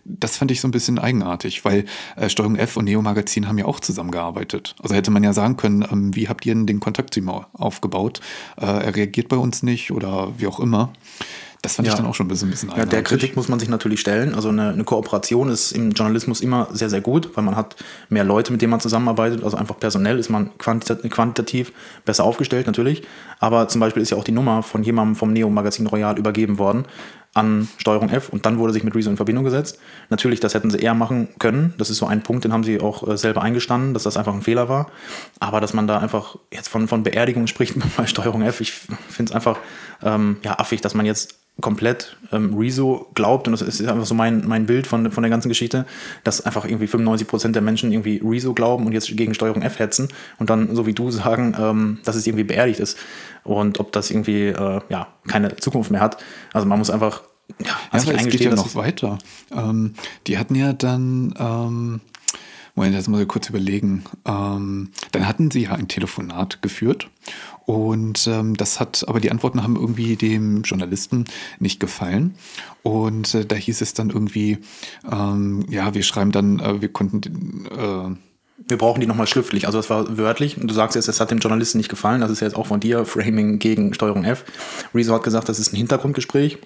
Das 0.04 0.36
fand 0.36 0.50
ich 0.50 0.60
so 0.60 0.68
ein 0.68 0.72
bisschen 0.72 0.98
eigenartig, 0.98 1.64
weil 1.64 1.84
äh, 2.16 2.28
Steuerung 2.28 2.56
F 2.56 2.76
und 2.76 2.84
Neo 2.84 3.02
Magazin 3.02 3.48
haben 3.48 3.58
ja 3.58 3.64
auch 3.64 3.80
zusammengearbeitet. 3.80 4.74
Also 4.82 4.94
hätte 4.94 5.10
man 5.10 5.24
ja 5.24 5.32
sagen 5.32 5.56
können, 5.56 5.86
ähm, 5.90 6.14
wie 6.14 6.28
habt 6.28 6.44
ihr 6.46 6.54
denn 6.54 6.66
den 6.66 6.80
Kontakt 6.80 7.14
zu 7.14 7.20
ihm 7.20 7.28
aufgebaut? 7.28 8.20
Äh, 8.56 8.66
er 8.66 8.96
reagiert 8.96 9.28
bei 9.28 9.36
uns 9.36 9.62
nicht 9.62 9.90
oder 9.90 10.32
wie 10.38 10.46
auch 10.46 10.60
immer. 10.60 10.92
Das 11.62 11.74
fand 11.74 11.86
ja. 11.86 11.92
ich 11.92 11.96
dann 11.96 12.06
auch 12.06 12.14
schon 12.14 12.26
ein 12.26 12.28
bisschen, 12.28 12.48
ein 12.48 12.50
bisschen 12.52 12.72
Ja, 12.76 12.86
der 12.86 13.02
Kritik 13.02 13.34
muss 13.34 13.48
man 13.48 13.58
sich 13.58 13.68
natürlich 13.68 14.00
stellen. 14.00 14.34
Also 14.34 14.48
eine, 14.48 14.70
eine, 14.70 14.84
Kooperation 14.84 15.48
ist 15.48 15.72
im 15.72 15.90
Journalismus 15.90 16.40
immer 16.40 16.68
sehr, 16.72 16.88
sehr 16.88 17.00
gut, 17.00 17.30
weil 17.34 17.42
man 17.42 17.56
hat 17.56 17.76
mehr 18.08 18.24
Leute, 18.24 18.52
mit 18.52 18.62
denen 18.62 18.70
man 18.70 18.80
zusammenarbeitet. 18.80 19.42
Also 19.42 19.56
einfach 19.56 19.78
personell 19.78 20.18
ist 20.18 20.28
man 20.28 20.56
quantitativ 20.58 21.72
besser 22.04 22.24
aufgestellt 22.24 22.66
natürlich. 22.66 23.02
Aber 23.40 23.66
zum 23.68 23.80
Beispiel 23.80 24.02
ist 24.02 24.10
ja 24.10 24.16
auch 24.16 24.24
die 24.24 24.32
Nummer 24.32 24.62
von 24.62 24.84
jemandem 24.84 25.16
vom 25.16 25.32
Neo-Magazin 25.32 25.86
Royal 25.86 26.16
übergeben 26.16 26.58
worden 26.58 26.86
an 27.34 27.68
Steuerung 27.76 28.08
F 28.08 28.30
und 28.30 28.46
dann 28.46 28.58
wurde 28.58 28.72
sich 28.72 28.84
mit 28.84 28.94
Rezo 28.94 29.10
in 29.10 29.16
Verbindung 29.16 29.44
gesetzt. 29.44 29.78
Natürlich, 30.08 30.40
das 30.40 30.54
hätten 30.54 30.70
sie 30.70 30.78
eher 30.78 30.94
machen 30.94 31.28
können. 31.38 31.74
Das 31.78 31.90
ist 31.90 31.98
so 31.98 32.06
ein 32.06 32.22
Punkt, 32.22 32.44
den 32.44 32.52
haben 32.52 32.64
sie 32.64 32.80
auch 32.80 33.06
äh, 33.06 33.16
selber 33.16 33.42
eingestanden, 33.42 33.94
dass 33.94 34.04
das 34.04 34.16
einfach 34.16 34.34
ein 34.34 34.42
Fehler 34.42 34.68
war. 34.68 34.90
Aber 35.38 35.60
dass 35.60 35.74
man 35.74 35.86
da 35.86 35.98
einfach 35.98 36.36
jetzt 36.52 36.68
von, 36.68 36.88
von 36.88 37.02
Beerdigung 37.02 37.46
spricht 37.48 37.74
bei 37.96 38.06
Steuerung 38.06 38.42
F, 38.42 38.60
ich 38.60 38.72
finde 38.72 39.30
es 39.30 39.32
einfach 39.32 39.58
ähm, 40.02 40.38
ja, 40.42 40.58
affig, 40.58 40.80
dass 40.80 40.94
man 40.94 41.06
jetzt 41.06 41.38
komplett 41.60 42.16
ähm, 42.32 42.54
Rezo 42.56 43.08
glaubt, 43.14 43.48
und 43.48 43.52
das 43.52 43.62
ist 43.62 43.84
einfach 43.84 44.06
so 44.06 44.14
mein, 44.14 44.46
mein 44.46 44.66
Bild 44.66 44.86
von, 44.86 45.10
von 45.10 45.22
der 45.22 45.30
ganzen 45.30 45.48
Geschichte, 45.48 45.86
dass 46.22 46.40
einfach 46.40 46.64
irgendwie 46.64 46.86
95% 46.86 47.52
der 47.52 47.62
Menschen 47.62 47.90
irgendwie 47.90 48.20
Rezo 48.24 48.54
glauben 48.54 48.86
und 48.86 48.92
jetzt 48.92 49.14
gegen 49.16 49.34
Steuerung 49.34 49.62
F 49.62 49.78
hetzen 49.78 50.08
und 50.38 50.50
dann, 50.50 50.74
so 50.76 50.86
wie 50.86 50.94
du 50.94 51.10
sagen, 51.10 51.56
ähm, 51.58 51.98
dass 52.04 52.16
es 52.16 52.26
irgendwie 52.26 52.44
beerdigt 52.44 52.80
ist 52.80 52.98
und 53.42 53.80
ob 53.80 53.92
das 53.92 54.10
irgendwie 54.10 54.48
äh, 54.48 54.80
ja, 54.88 55.08
keine 55.26 55.56
Zukunft 55.56 55.90
mehr 55.90 56.00
hat. 56.00 56.22
Also 56.52 56.66
man 56.66 56.78
muss 56.78 56.90
einfach 56.90 57.22
ja, 57.60 57.66
ja 57.66 57.76
aber 57.90 58.14
es 58.14 58.28
geht 58.28 58.40
ja 58.40 58.54
noch 58.54 58.74
weiter. 58.74 59.18
Ähm, 59.50 59.94
die 60.26 60.38
hatten 60.38 60.54
ja 60.54 60.74
dann 60.74 61.34
ähm, 61.38 62.00
Moment, 62.78 62.94
jetzt 62.94 63.08
muss 63.08 63.20
ich 63.20 63.26
kurz 63.26 63.48
überlegen. 63.48 64.04
Ähm, 64.24 64.90
dann 65.10 65.26
hatten 65.26 65.50
sie 65.50 65.64
ja 65.64 65.72
ein 65.72 65.88
Telefonat 65.88 66.62
geführt 66.62 67.10
und 67.66 68.28
ähm, 68.28 68.56
das 68.56 68.78
hat, 68.78 69.04
aber 69.08 69.18
die 69.18 69.32
Antworten 69.32 69.64
haben 69.64 69.74
irgendwie 69.74 70.14
dem 70.14 70.62
Journalisten 70.62 71.24
nicht 71.58 71.80
gefallen. 71.80 72.36
Und 72.84 73.34
äh, 73.34 73.44
da 73.44 73.56
hieß 73.56 73.80
es 73.80 73.94
dann 73.94 74.10
irgendwie, 74.10 74.58
ähm, 75.10 75.66
ja, 75.68 75.92
wir 75.92 76.04
schreiben 76.04 76.30
dann, 76.30 76.60
äh, 76.60 76.80
wir 76.80 76.88
konnten 76.88 77.66
äh, 77.66 78.16
wir 78.68 78.78
brauchen 78.78 79.00
die 79.00 79.06
nochmal 79.08 79.26
schriftlich. 79.26 79.66
Also 79.66 79.78
das 79.78 79.90
war 79.90 80.16
wörtlich. 80.16 80.56
Du 80.60 80.72
sagst 80.72 80.94
jetzt, 80.94 81.08
es 81.08 81.20
hat 81.20 81.32
dem 81.32 81.38
Journalisten 81.38 81.78
nicht 81.78 81.88
gefallen. 81.88 82.20
Das 82.20 82.30
ist 82.30 82.40
jetzt 82.40 82.54
auch 82.54 82.66
von 82.66 82.78
dir, 82.78 83.04
Framing 83.04 83.58
gegen 83.58 83.92
Steuerung 83.92 84.24
F. 84.24 84.44
Rezo 84.94 85.14
hat 85.14 85.24
gesagt, 85.24 85.48
das 85.48 85.58
ist 85.58 85.72
ein 85.72 85.76
Hintergrundgespräch. 85.76 86.58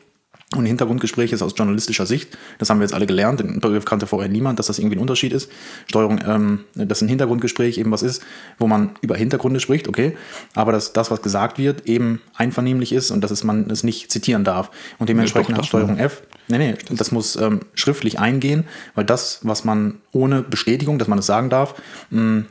Und 0.55 0.67
Hintergrundgespräch 0.67 1.33
ist 1.33 1.41
aus 1.41 1.55
journalistischer 1.57 2.05
Sicht, 2.05 2.37
das 2.59 2.69
haben 2.69 2.79
wir 2.79 2.85
jetzt 2.85 2.93
alle 2.95 3.07
gelernt, 3.07 3.41
den 3.41 3.61
Begriff 3.61 3.85
kannte 3.85 4.07
vorher 4.07 4.29
niemand, 4.29 4.59
dass 4.59 4.67
das 4.67 4.79
irgendwie 4.79 4.97
ein 4.97 5.01
Unterschied 5.01 5.33
ist. 5.33 5.51
Steuerung, 5.87 6.21
ähm, 6.27 6.65
dass 6.75 7.01
ein 7.01 7.09
Hintergrundgespräch 7.09 7.79
eben 7.79 7.91
was 7.91 8.03
ist, 8.03 8.23
wo 8.59 8.67
man 8.67 8.91
über 9.01 9.17
Hintergründe 9.17 9.61
spricht, 9.61 9.89
okay, 9.89 10.17
aber 10.55 10.73
dass 10.73 10.93
das, 10.93 11.11
was 11.11 11.23
gesagt 11.23 11.59
wird, 11.59 11.87
eben 11.87 12.21
einvernehmlich 12.35 12.93
ist 12.93 13.11
und 13.11 13.23
dass 13.23 13.31
es 13.31 13.45
man 13.45 13.71
es 13.71 13.83
nicht 13.83 14.13
zitieren 14.13 14.45
darf. 14.45 14.71
Und 14.99 15.09
dementsprechend 15.09 15.57
hat 15.57 15.67
Steuerung 15.67 15.97
F, 15.97 16.23
nee, 16.49 16.59
nee, 16.59 16.75
das 16.91 17.13
muss 17.13 17.37
ähm, 17.37 17.61
schriftlich 17.75 18.19
eingehen, 18.19 18.65
weil 18.95 19.05
das, 19.05 19.41
was 19.43 19.65
man 19.65 20.01
ohne 20.13 20.43
Bestätigung, 20.43 20.99
dass 20.99 21.09
man 21.09 21.19
es 21.19 21.27
sagen 21.27 21.49
darf, 21.49 21.75
mh, 22.11 22.45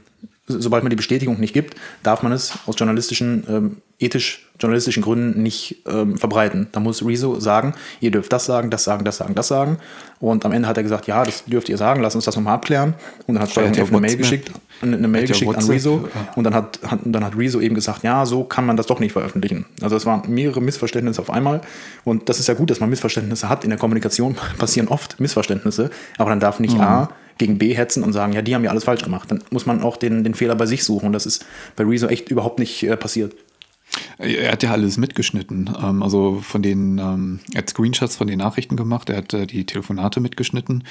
sobald 0.51 0.83
man 0.83 0.89
die 0.89 0.95
Bestätigung 0.95 1.39
nicht 1.39 1.53
gibt, 1.53 1.75
darf 2.03 2.23
man 2.23 2.31
es 2.31 2.53
aus 2.65 2.75
journalistischen, 2.77 3.45
ähm, 3.49 3.77
ethisch-journalistischen 3.99 5.03
Gründen 5.03 5.41
nicht 5.41 5.83
ähm, 5.87 6.17
verbreiten. 6.17 6.67
Da 6.71 6.79
muss 6.79 7.05
Rezo 7.05 7.39
sagen, 7.39 7.73
ihr 7.99 8.11
dürft 8.11 8.33
das 8.33 8.45
sagen, 8.45 8.69
das 8.69 8.83
sagen, 8.83 9.05
das 9.05 9.17
sagen, 9.17 9.35
das 9.35 9.47
sagen. 9.47 9.77
Und 10.19 10.45
am 10.45 10.51
Ende 10.51 10.67
hat 10.67 10.77
er 10.77 10.83
gesagt, 10.83 11.07
ja, 11.07 11.23
das 11.23 11.45
dürft 11.45 11.69
ihr 11.69 11.77
sagen, 11.77 12.01
lass 12.01 12.15
uns 12.15 12.25
das 12.25 12.35
nochmal 12.35 12.55
abklären. 12.55 12.93
Und 13.27 13.35
dann 13.35 13.43
hat 13.43 13.51
Steuerung 13.51 13.73
F 13.73 13.89
eine 13.89 13.99
Mail 13.99 14.17
geschickt, 14.17 14.51
eine, 14.81 14.97
eine 14.97 15.07
Mail 15.07 15.27
geschickt 15.27 15.55
an 15.55 15.65
Rezo. 15.65 16.07
Und 16.35 16.43
dann 16.43 16.53
hat, 16.53 16.79
hat, 16.85 16.99
dann 17.05 17.23
hat 17.23 17.37
Rezo 17.37 17.59
eben 17.59 17.75
gesagt, 17.75 18.03
ja, 18.03 18.25
so 18.25 18.43
kann 18.43 18.65
man 18.65 18.77
das 18.77 18.87
doch 18.87 18.99
nicht 18.99 19.13
veröffentlichen. 19.13 19.65
Also 19.81 19.95
es 19.95 20.05
waren 20.05 20.23
mehrere 20.31 20.61
Missverständnisse 20.61 21.21
auf 21.21 21.29
einmal. 21.29 21.61
Und 22.03 22.29
das 22.29 22.39
ist 22.39 22.47
ja 22.47 22.53
gut, 22.53 22.69
dass 22.69 22.79
man 22.79 22.89
Missverständnisse 22.89 23.49
hat. 23.49 23.63
In 23.63 23.69
der 23.69 23.79
Kommunikation 23.79 24.35
passieren 24.57 24.87
oft 24.87 25.19
Missverständnisse. 25.19 25.89
Aber 26.17 26.29
dann 26.29 26.39
darf 26.39 26.59
nicht 26.59 26.75
mhm. 26.75 26.81
A 26.81 27.09
gegen 27.41 27.57
B 27.57 27.73
hetzen 27.73 28.03
und 28.03 28.13
sagen, 28.13 28.33
ja, 28.33 28.43
die 28.43 28.53
haben 28.53 28.63
ja 28.63 28.69
alles 28.69 28.83
falsch 28.83 29.03
gemacht. 29.03 29.31
Dann 29.31 29.43
muss 29.49 29.65
man 29.65 29.81
auch 29.81 29.97
den, 29.97 30.23
den 30.23 30.35
Fehler 30.35 30.55
bei 30.55 30.67
sich 30.67 30.83
suchen. 30.83 31.07
Und 31.07 31.13
das 31.13 31.25
ist 31.25 31.43
bei 31.75 31.83
Rezo 31.83 32.05
echt 32.07 32.29
überhaupt 32.29 32.59
nicht 32.59 32.83
äh, 32.83 32.95
passiert. 32.95 33.33
Er 34.19 34.51
hat 34.51 34.61
ja 34.61 34.71
alles 34.71 34.97
mitgeschnitten. 34.97 35.69
Ähm, 35.81 36.03
also 36.03 36.39
von 36.43 36.61
den, 36.61 36.99
ähm, 36.99 37.39
er 37.51 37.63
hat 37.63 37.69
Screenshots 37.71 38.15
von 38.15 38.27
den 38.27 38.37
Nachrichten 38.37 38.77
gemacht, 38.77 39.09
er 39.09 39.17
hat 39.17 39.33
äh, 39.33 39.47
die 39.47 39.65
Telefonate 39.65 40.19
mitgeschnitten 40.19 40.83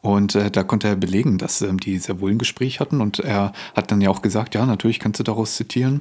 und 0.00 0.34
äh, 0.34 0.50
da 0.50 0.64
konnte 0.64 0.88
er 0.88 0.96
belegen, 0.96 1.38
dass 1.38 1.62
ähm, 1.62 1.78
die 1.78 1.98
sehr 1.98 2.20
wohl 2.20 2.32
ein 2.32 2.38
Gespräch 2.38 2.80
hatten 2.80 3.00
und 3.00 3.20
er 3.20 3.52
hat 3.76 3.92
dann 3.92 4.00
ja 4.00 4.10
auch 4.10 4.22
gesagt, 4.22 4.54
ja, 4.54 4.66
natürlich 4.66 4.98
kannst 4.98 5.20
du 5.20 5.24
daraus 5.24 5.54
zitieren. 5.54 6.00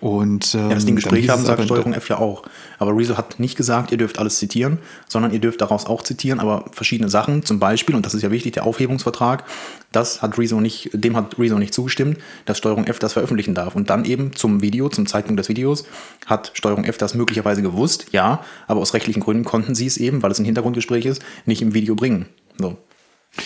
Und, 0.00 0.54
ähm, 0.54 0.68
ja, 0.68 0.74
dass 0.74 0.84
die 0.84 0.92
ein 0.92 0.96
Gespräch 0.96 1.28
haben, 1.28 1.44
sagt 1.44 1.62
Steuerung 1.64 1.94
F 1.94 2.08
ja 2.08 2.18
auch. 2.18 2.42
Aber 2.78 2.94
Rezo 2.94 3.16
hat 3.16 3.40
nicht 3.40 3.56
gesagt, 3.56 3.92
ihr 3.92 3.98
dürft 3.98 4.18
alles 4.18 4.38
zitieren, 4.38 4.78
sondern 5.08 5.32
ihr 5.32 5.38
dürft 5.38 5.60
daraus 5.60 5.86
auch 5.86 6.02
zitieren, 6.02 6.38
aber 6.38 6.66
verschiedene 6.72 7.08
Sachen, 7.08 7.44
zum 7.44 7.58
Beispiel, 7.58 7.94
und 7.94 8.04
das 8.04 8.12
ist 8.12 8.22
ja 8.22 8.30
wichtig, 8.30 8.52
der 8.52 8.66
Aufhebungsvertrag, 8.66 9.44
das 9.92 10.20
hat 10.20 10.38
Rezo 10.38 10.60
nicht, 10.60 10.90
dem 10.92 11.16
hat 11.16 11.38
Rezo 11.38 11.58
nicht 11.58 11.72
zugestimmt, 11.72 12.18
dass 12.44 12.58
Steuerung 12.58 12.86
F 12.86 12.98
das 12.98 13.14
veröffentlichen 13.14 13.54
darf. 13.54 13.74
Und 13.74 13.88
dann 13.88 14.04
eben 14.04 14.34
zum 14.34 14.60
Video, 14.60 14.88
zum 14.90 15.06
Zeitpunkt 15.06 15.40
des 15.40 15.48
Videos, 15.48 15.84
hat 16.26 16.50
Steuerung 16.54 16.84
F 16.84 16.98
das 16.98 17.14
möglicherweise 17.14 17.62
gewusst, 17.62 18.06
ja, 18.12 18.42
aber 18.66 18.80
aus 18.80 18.92
rechtlichen 18.92 19.20
Gründen 19.20 19.44
konnten 19.44 19.74
sie 19.74 19.86
es 19.86 19.96
eben, 19.96 20.22
weil 20.22 20.30
es 20.30 20.38
ein 20.38 20.44
Hintergrundgespräch 20.44 21.06
ist, 21.06 21.22
nicht 21.46 21.62
im 21.62 21.72
Video 21.72 21.94
bringen. 21.94 22.26
So. 22.58 22.76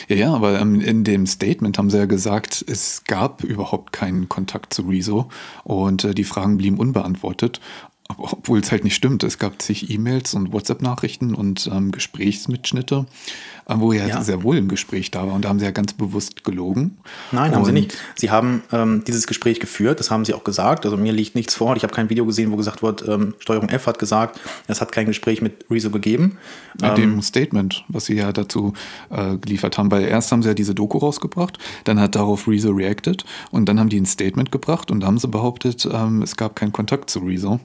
Ja, 0.08 0.16
ja, 0.16 0.34
aber 0.34 0.60
ähm, 0.60 0.80
in 0.80 1.04
dem 1.04 1.26
Statement 1.26 1.78
haben 1.78 1.90
sie 1.90 1.98
ja 1.98 2.06
gesagt, 2.06 2.64
es 2.66 3.04
gab 3.04 3.44
überhaupt 3.44 3.92
keinen 3.92 4.28
Kontakt 4.28 4.74
zu 4.74 4.82
Rezo 4.82 5.28
und 5.64 6.04
äh, 6.04 6.14
die 6.14 6.24
Fragen 6.24 6.58
blieben 6.58 6.78
unbeantwortet 6.78 7.60
obwohl 8.18 8.60
es 8.60 8.70
halt 8.72 8.84
nicht 8.84 8.94
stimmt. 8.94 9.22
Es 9.24 9.38
gab 9.38 9.60
zig 9.62 9.90
E-Mails 9.90 10.34
und 10.34 10.52
WhatsApp-Nachrichten 10.52 11.34
und 11.34 11.68
ähm, 11.72 11.92
Gesprächsmitschnitte, 11.92 13.06
äh, 13.68 13.74
wo 13.76 13.92
ja, 13.92 14.06
ja, 14.06 14.22
sehr 14.22 14.42
wohl 14.42 14.56
ein 14.56 14.68
Gespräch 14.68 15.10
da 15.10 15.26
war. 15.26 15.34
Und 15.34 15.44
da 15.44 15.48
haben 15.48 15.58
sie 15.58 15.64
ja 15.64 15.70
ganz 15.70 15.92
bewusst 15.92 16.44
gelogen. 16.44 16.98
Nein, 17.32 17.54
haben 17.54 17.64
sie 17.64 17.72
nicht. 17.72 17.96
Sie 18.16 18.30
haben 18.30 18.62
ähm, 18.72 19.04
dieses 19.06 19.26
Gespräch 19.26 19.60
geführt, 19.60 20.00
das 20.00 20.10
haben 20.10 20.24
sie 20.24 20.34
auch 20.34 20.44
gesagt. 20.44 20.84
Also 20.84 20.96
mir 20.96 21.12
liegt 21.12 21.34
nichts 21.34 21.54
vor. 21.54 21.76
Ich 21.76 21.82
habe 21.82 21.94
kein 21.94 22.10
Video 22.10 22.26
gesehen, 22.26 22.50
wo 22.50 22.56
gesagt 22.56 22.82
wird, 22.82 23.06
ähm, 23.06 23.34
Steuerung 23.38 23.68
F 23.68 23.86
hat 23.86 23.98
gesagt, 23.98 24.40
es 24.66 24.80
hat 24.80 24.92
kein 24.92 25.06
Gespräch 25.06 25.42
mit 25.42 25.66
Rezo 25.70 25.90
gegeben. 25.90 26.38
Mit 26.80 26.98
dem 26.98 27.14
ähm, 27.14 27.22
Statement, 27.22 27.84
was 27.88 28.06
sie 28.06 28.14
ja 28.14 28.32
dazu 28.32 28.72
äh, 29.10 29.36
geliefert 29.36 29.78
haben. 29.78 29.90
Weil 29.90 30.04
erst 30.04 30.32
haben 30.32 30.42
sie 30.42 30.48
ja 30.48 30.54
diese 30.54 30.74
Doku 30.74 30.98
rausgebracht, 30.98 31.58
dann 31.84 32.00
hat 32.00 32.14
darauf 32.14 32.48
Rezo 32.48 32.70
reacted 32.70 33.24
und 33.50 33.68
dann 33.68 33.78
haben 33.78 33.88
die 33.88 34.00
ein 34.00 34.06
Statement 34.06 34.50
gebracht 34.50 34.90
und 34.90 35.00
da 35.00 35.06
haben 35.06 35.18
sie 35.18 35.28
behauptet, 35.28 35.88
ähm, 35.92 36.22
es 36.22 36.36
gab 36.36 36.56
keinen 36.56 36.72
Kontakt 36.72 37.10
zu 37.10 37.20
Rezo. 37.20 37.60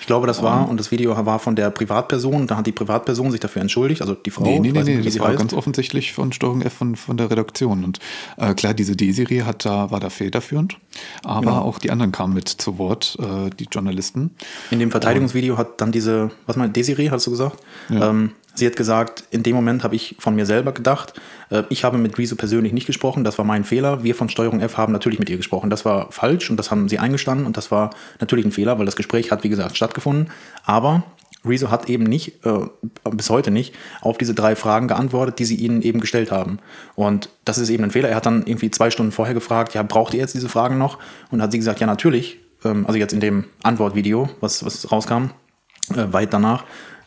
Ich 0.00 0.06
glaube, 0.06 0.26
das 0.26 0.42
war, 0.42 0.64
um, 0.64 0.70
und 0.70 0.80
das 0.80 0.90
Video 0.90 1.14
war 1.24 1.38
von 1.38 1.54
der 1.54 1.70
Privatperson, 1.70 2.46
da 2.46 2.56
hat 2.56 2.66
die 2.66 2.72
Privatperson 2.72 3.30
sich 3.30 3.40
dafür 3.40 3.62
entschuldigt, 3.62 4.00
also 4.00 4.14
die 4.14 4.30
Frau. 4.30 4.44
Nee, 4.44 4.58
nee, 4.58 4.72
nee, 4.72 4.82
nee 4.82 5.02
das 5.02 5.18
war 5.18 5.28
heißt. 5.28 5.38
ganz 5.38 5.52
offensichtlich 5.52 6.12
von 6.12 6.32
Steuerung 6.32 6.62
F 6.62 6.72
von, 6.72 6.96
von 6.96 7.16
der 7.16 7.30
Redaktion. 7.30 7.84
Und 7.84 7.98
äh, 8.36 8.54
klar, 8.54 8.74
diese 8.74 8.96
D-Serie 8.96 9.46
hat 9.46 9.64
da, 9.64 9.90
war 9.90 10.00
da 10.00 10.10
federführend, 10.10 10.78
aber 11.22 11.40
genau. 11.40 11.62
auch 11.62 11.78
die 11.78 11.90
anderen 11.90 12.12
kamen 12.12 12.34
mit 12.34 12.48
zu 12.48 12.78
Wort, 12.78 13.16
äh, 13.20 13.50
die 13.50 13.66
Journalisten. 13.70 14.30
In 14.70 14.78
dem 14.78 14.90
Verteidigungsvideo 14.90 15.56
hat 15.56 15.80
dann 15.80 15.92
diese, 15.92 16.30
was 16.46 16.56
mal, 16.56 16.68
Desiree, 16.68 17.10
hast 17.10 17.26
du 17.26 17.30
gesagt? 17.30 17.58
Ja. 17.88 18.10
Ähm, 18.10 18.32
Sie 18.58 18.66
hat 18.66 18.74
gesagt, 18.74 19.22
in 19.30 19.44
dem 19.44 19.54
Moment 19.54 19.84
habe 19.84 19.94
ich 19.94 20.16
von 20.18 20.34
mir 20.34 20.44
selber 20.44 20.72
gedacht, 20.72 21.14
äh, 21.50 21.62
ich 21.68 21.84
habe 21.84 21.96
mit 21.96 22.18
Rezo 22.18 22.34
persönlich 22.34 22.72
nicht 22.72 22.86
gesprochen, 22.86 23.22
das 23.22 23.38
war 23.38 23.44
mein 23.44 23.62
Fehler. 23.62 24.02
Wir 24.02 24.16
von 24.16 24.28
Steuerung 24.28 24.60
F 24.60 24.76
haben 24.76 24.92
natürlich 24.92 25.20
mit 25.20 25.30
ihr 25.30 25.36
gesprochen. 25.36 25.70
Das 25.70 25.84
war 25.84 26.10
falsch 26.10 26.50
und 26.50 26.56
das 26.56 26.72
haben 26.72 26.88
sie 26.88 26.98
eingestanden 26.98 27.46
und 27.46 27.56
das 27.56 27.70
war 27.70 27.90
natürlich 28.20 28.44
ein 28.44 28.52
Fehler, 28.52 28.78
weil 28.78 28.86
das 28.86 28.96
Gespräch 28.96 29.30
hat, 29.30 29.44
wie 29.44 29.48
gesagt, 29.48 29.76
stattgefunden. 29.76 30.30
Aber 30.64 31.04
Rezo 31.44 31.70
hat 31.70 31.88
eben 31.88 32.02
nicht, 32.02 32.44
äh, 32.44 32.66
bis 33.12 33.30
heute 33.30 33.52
nicht, 33.52 33.74
auf 34.00 34.18
diese 34.18 34.34
drei 34.34 34.56
Fragen 34.56 34.88
geantwortet, 34.88 35.38
die 35.38 35.44
sie 35.44 35.54
ihnen 35.54 35.82
eben 35.82 36.00
gestellt 36.00 36.32
haben. 36.32 36.58
Und 36.96 37.30
das 37.44 37.58
ist 37.58 37.70
eben 37.70 37.84
ein 37.84 37.92
Fehler. 37.92 38.08
Er 38.08 38.16
hat 38.16 38.26
dann 38.26 38.44
irgendwie 38.44 38.72
zwei 38.72 38.90
Stunden 38.90 39.12
vorher 39.12 39.34
gefragt, 39.34 39.74
ja, 39.74 39.84
braucht 39.84 40.14
ihr 40.14 40.20
jetzt 40.20 40.34
diese 40.34 40.48
Fragen 40.48 40.78
noch? 40.78 40.98
Und 41.30 41.40
hat 41.40 41.52
sie 41.52 41.58
gesagt, 41.58 41.78
ja, 41.78 41.86
natürlich. 41.86 42.40
Ähm, 42.64 42.86
also 42.86 42.98
jetzt 42.98 43.12
in 43.12 43.20
dem 43.20 43.44
Antwortvideo, 43.62 44.28
was, 44.40 44.64
was 44.64 44.90
rauskam, 44.90 45.30
äh, 45.94 46.12
weit 46.12 46.32
danach, 46.32 46.64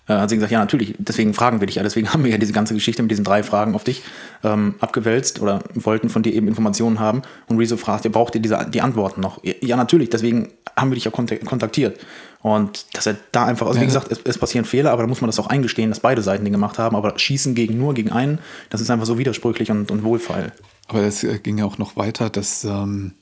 äh, 0.07 0.13
hat 0.13 0.29
sie 0.29 0.35
gesagt, 0.35 0.51
ja, 0.51 0.59
natürlich, 0.59 0.95
deswegen 0.97 1.33
fragen 1.33 1.59
wir 1.59 1.67
dich 1.67 1.75
ja, 1.75 1.83
deswegen 1.83 2.09
haben 2.13 2.23
wir 2.23 2.31
ja 2.31 2.37
diese 2.37 2.53
ganze 2.53 2.73
Geschichte 2.73 3.01
mit 3.01 3.11
diesen 3.11 3.23
drei 3.23 3.43
Fragen 3.43 3.75
auf 3.75 3.83
dich 3.83 4.03
ähm, 4.43 4.75
abgewälzt 4.79 5.41
oder 5.41 5.63
wollten 5.73 6.09
von 6.09 6.23
dir 6.23 6.33
eben 6.33 6.47
Informationen 6.47 6.99
haben. 6.99 7.21
Und 7.47 7.57
Rezo 7.57 7.77
fragt, 7.77 8.05
ihr 8.05 8.11
braucht 8.11 8.35
ihr 8.35 8.41
diese, 8.41 8.67
die 8.69 8.81
Antworten 8.81 9.21
noch? 9.21 9.39
Ja, 9.43 9.77
natürlich, 9.77 10.09
deswegen 10.09 10.49
haben 10.75 10.91
wir 10.91 10.95
dich 10.95 11.05
ja 11.05 11.11
kontaktiert. 11.11 11.99
Und 12.41 12.85
dass 12.95 13.05
er 13.05 13.17
da 13.31 13.45
einfach, 13.45 13.67
also 13.67 13.79
wie 13.79 13.85
gesagt, 13.85 14.11
es, 14.11 14.19
es, 14.23 14.37
passieren 14.37 14.65
Fehler, 14.65 14.91
aber 14.91 15.03
da 15.03 15.07
muss 15.07 15.21
man 15.21 15.27
das 15.27 15.37
auch 15.37 15.47
eingestehen, 15.47 15.91
dass 15.91 15.99
beide 15.99 16.23
Seiten 16.23 16.43
den 16.43 16.51
gemacht 16.51 16.79
haben. 16.79 16.95
Aber 16.95 17.17
Schießen 17.17 17.53
gegen 17.53 17.77
nur 17.77 17.93
gegen 17.93 18.11
einen, 18.11 18.39
das 18.71 18.81
ist 18.81 18.89
einfach 18.89 19.05
so 19.05 19.19
widersprüchlich 19.19 19.69
und, 19.69 19.91
und 19.91 20.03
wohlfeil. 20.03 20.51
Aber 20.87 21.03
es 21.03 21.23
äh, 21.23 21.37
ging 21.37 21.59
ja 21.59 21.65
auch 21.65 21.77
noch 21.77 21.95
weiter, 21.97 22.31
dass 22.31 22.63
ähm, 22.63 23.13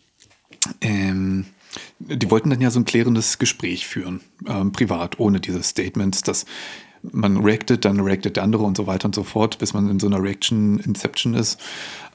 ähm, 0.81 0.98
die 2.09 2.31
wollten 2.31 2.49
dann 2.49 2.61
ja 2.61 2.71
so 2.71 2.79
ein 2.79 2.85
klärendes 2.85 3.37
Gespräch 3.37 3.87
führen, 3.87 4.21
ähm, 4.47 4.71
privat, 4.71 5.19
ohne 5.19 5.39
diese 5.39 5.63
Statements, 5.63 6.21
dass 6.21 6.45
man 7.01 7.37
reactet, 7.37 7.85
dann 7.85 7.99
reactet 7.99 8.35
der 8.35 8.43
andere 8.43 8.63
und 8.63 8.77
so 8.77 8.87
weiter 8.87 9.05
und 9.05 9.15
so 9.15 9.23
fort, 9.23 9.57
bis 9.59 9.73
man 9.73 9.89
in 9.89 9.99
so 9.99 10.07
einer 10.07 10.21
Reaction 10.21 10.79
Inception 10.79 11.33
ist. 11.33 11.59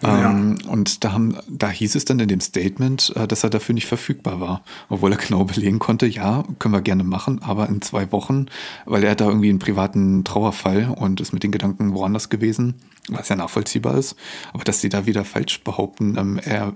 Ja. 0.03 0.31
Ähm, 0.31 0.59
und 0.69 1.05
da, 1.05 1.13
haben, 1.13 1.37
da 1.49 1.71
hieß 1.71 1.95
es 1.95 2.05
dann 2.05 2.21
in 2.21 2.29
dem 2.29 2.41
Statement, 2.41 3.13
äh, 3.17 3.27
dass 3.27 3.45
er 3.45 3.51
dafür 3.51 3.75
nicht 3.75 3.87
verfügbar 3.87 4.41
war, 4.41 4.63
obwohl 4.89 5.13
er 5.13 5.19
genau 5.19 5.45
belegen 5.45 5.79
konnte, 5.79 6.07
ja, 6.07 6.45
können 6.59 6.75
wir 6.75 6.83
gerne 6.83 7.05
machen, 7.05 7.41
aber 7.43 7.69
in 7.69 7.81
zwei 7.81 8.13
Wochen, 8.13 8.47
weil 8.85 9.05
er 9.05 9.15
da 9.15 9.29
irgendwie 9.29 9.51
einen 9.51 9.59
privaten 9.59 10.25
Trauerfall 10.25 10.95
und 10.97 11.21
ist 11.21 11.33
mit 11.33 11.43
den 11.43 11.53
Gedanken 11.53 11.95
woanders 11.95 12.29
gewesen, 12.29 12.75
was 13.09 13.29
ja 13.29 13.37
nachvollziehbar 13.37 13.97
ist. 13.97 14.17
Aber 14.53 14.65
dass 14.65 14.81
sie 14.81 14.89
da 14.89 15.07
wieder 15.07 15.25
falsch 15.25 15.63
behaupten, 15.63 16.17
ähm, 16.19 16.39
er 16.45 16.75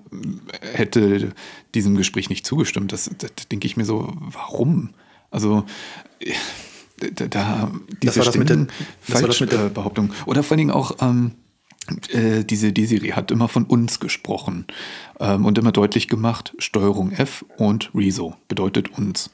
hätte 0.72 1.32
diesem 1.74 1.96
Gespräch 1.96 2.30
nicht 2.30 2.46
zugestimmt, 2.46 2.92
das, 2.92 3.10
das 3.18 3.48
denke 3.50 3.66
ich 3.66 3.76
mir 3.76 3.84
so, 3.84 4.12
warum? 4.20 4.90
Also 5.30 5.64
da, 6.98 7.26
da 7.26 7.72
diese 8.02 8.20
das 8.20 8.28
Stimmen, 8.28 8.68
Falschbehauptung. 9.00 10.12
Oder 10.26 10.42
vor 10.42 10.52
allen 10.52 10.58
Dingen 10.58 10.70
auch 10.70 10.96
ähm, 11.00 11.32
äh, 12.10 12.44
diese 12.44 12.72
Desiree 12.72 13.12
hat 13.12 13.30
immer 13.30 13.48
von 13.48 13.64
uns 13.64 14.00
gesprochen 14.00 14.66
ähm, 15.20 15.44
und 15.44 15.58
immer 15.58 15.72
deutlich 15.72 16.08
gemacht, 16.08 16.54
Steuerung 16.58 17.12
F 17.12 17.44
und 17.56 17.90
Rezo 17.94 18.34
bedeutet 18.48 18.96
uns. 18.98 19.30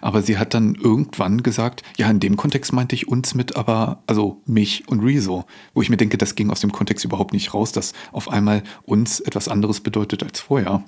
Aber 0.00 0.22
sie 0.22 0.38
hat 0.38 0.54
dann 0.54 0.74
irgendwann 0.74 1.42
gesagt, 1.42 1.82
ja, 1.96 2.10
in 2.10 2.20
dem 2.20 2.36
Kontext 2.36 2.72
meinte 2.72 2.94
ich 2.94 3.08
uns 3.08 3.34
mit, 3.34 3.56
aber, 3.56 4.02
also 4.06 4.40
mich 4.46 4.88
und 4.88 5.00
Rezo, 5.00 5.44
wo 5.74 5.82
ich 5.82 5.90
mir 5.90 5.96
denke, 5.96 6.18
das 6.18 6.34
ging 6.34 6.50
aus 6.50 6.60
dem 6.60 6.72
Kontext 6.72 7.04
überhaupt 7.04 7.32
nicht 7.32 7.54
raus, 7.54 7.72
dass 7.72 7.92
auf 8.12 8.30
einmal 8.30 8.62
uns 8.84 9.20
etwas 9.20 9.48
anderes 9.48 9.80
bedeutet 9.80 10.22
als 10.22 10.40
vorher. 10.40 10.82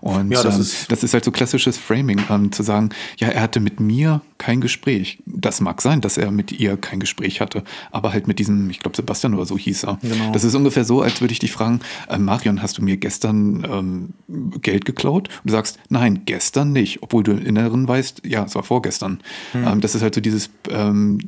Und 0.00 0.30
ja, 0.30 0.42
das, 0.42 0.54
ähm, 0.54 0.60
ist 0.60 0.92
das 0.92 1.02
ist 1.02 1.14
halt 1.14 1.24
so 1.24 1.30
klassisches 1.30 1.76
Framing, 1.76 2.20
ähm, 2.30 2.52
zu 2.52 2.62
sagen, 2.62 2.90
ja, 3.18 3.28
er 3.28 3.42
hatte 3.42 3.60
mit 3.60 3.80
mir 3.80 4.20
kein 4.38 4.60
Gespräch. 4.60 5.18
Das 5.26 5.60
mag 5.60 5.82
sein, 5.82 6.00
dass 6.00 6.18
er 6.18 6.30
mit 6.30 6.52
ihr 6.52 6.76
kein 6.76 7.00
Gespräch 7.00 7.40
hatte, 7.40 7.64
aber 7.90 8.12
halt 8.12 8.28
mit 8.28 8.38
diesem, 8.38 8.70
ich 8.70 8.80
glaube 8.80 8.96
Sebastian 8.96 9.34
oder 9.34 9.46
so 9.46 9.58
hieß 9.58 9.84
er. 9.84 9.98
Genau. 10.02 10.32
Das 10.32 10.44
ist 10.44 10.54
ungefähr 10.54 10.84
so, 10.84 11.02
als 11.02 11.20
würde 11.20 11.32
ich 11.32 11.38
dich 11.38 11.52
fragen, 11.52 11.80
äh, 12.08 12.18
Marion, 12.18 12.62
hast 12.62 12.78
du 12.78 12.82
mir 12.82 12.96
gestern 12.96 13.66
ähm, 13.70 14.60
Geld 14.62 14.84
geklaut? 14.84 15.28
Und 15.28 15.46
du 15.46 15.52
sagst, 15.52 15.78
nein, 15.88 16.22
gestern 16.24 16.72
nicht, 16.72 17.02
obwohl 17.02 17.22
du 17.22 17.32
im 17.32 17.44
Inneren 17.44 17.88
weißt, 17.88 18.15
ja, 18.24 18.44
es 18.44 18.54
war 18.54 18.62
vorgestern. 18.62 19.20
Hm. 19.52 19.66
Ähm, 19.66 19.80
das 19.80 19.94
ist 19.94 20.02
halt 20.02 20.14
so 20.14 20.20
dieses 20.20 20.50
ähm, 20.70 21.18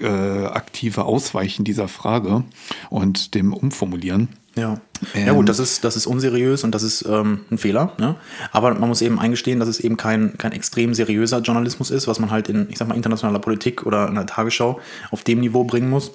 äh, 0.00 0.06
aktive 0.06 1.04
Ausweichen 1.04 1.64
dieser 1.64 1.88
Frage 1.88 2.44
und 2.90 3.34
dem 3.34 3.52
Umformulieren. 3.52 4.28
Ja. 4.56 4.80
Ähm, 5.14 5.26
ja 5.26 5.32
gut, 5.32 5.48
das 5.48 5.58
ist, 5.58 5.84
das 5.84 5.96
ist 5.96 6.06
unseriös 6.06 6.64
und 6.64 6.74
das 6.74 6.82
ist 6.82 7.04
ähm, 7.06 7.40
ein 7.50 7.58
Fehler. 7.58 7.92
Ne? 7.98 8.16
Aber 8.52 8.74
man 8.74 8.88
muss 8.88 9.02
eben 9.02 9.18
eingestehen, 9.18 9.60
dass 9.60 9.68
es 9.68 9.80
eben 9.80 9.96
kein, 9.96 10.38
kein 10.38 10.52
extrem 10.52 10.94
seriöser 10.94 11.40
Journalismus 11.40 11.90
ist, 11.90 12.06
was 12.06 12.18
man 12.18 12.30
halt 12.30 12.48
in, 12.48 12.66
ich 12.70 12.78
sag 12.78 12.88
mal, 12.88 12.94
internationaler 12.94 13.38
Politik 13.38 13.84
oder 13.84 14.08
in 14.08 14.14
der 14.14 14.26
Tagesschau 14.26 14.80
auf 15.10 15.24
dem 15.24 15.40
Niveau 15.40 15.64
bringen 15.64 15.90
muss 15.90 16.12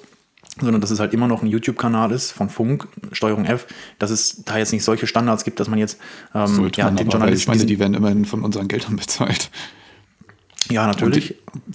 sondern 0.60 0.82
dass 0.82 0.90
es 0.90 1.00
halt 1.00 1.14
immer 1.14 1.28
noch 1.28 1.42
ein 1.42 1.46
YouTube-Kanal 1.46 2.12
ist 2.12 2.32
von 2.32 2.50
Funk, 2.50 2.86
Steuerung 3.12 3.46
F, 3.46 3.66
dass 3.98 4.10
es 4.10 4.44
da 4.44 4.58
jetzt 4.58 4.72
nicht 4.72 4.84
solche 4.84 5.06
Standards 5.06 5.44
gibt, 5.44 5.60
dass 5.60 5.68
man 5.68 5.78
jetzt 5.78 5.98
ähm, 6.34 6.70
ja, 6.74 6.90
den 6.90 7.08
Journalisten. 7.08 7.50
Ich 7.50 7.56
meine, 7.56 7.64
die 7.64 7.78
werden 7.78 7.94
immerhin 7.94 8.26
von 8.26 8.42
unseren 8.42 8.68
Geldern 8.68 8.96
bezahlt. 8.96 9.50
Ja, 10.70 10.86
natürlich. 10.86 11.28
Die, 11.28 11.34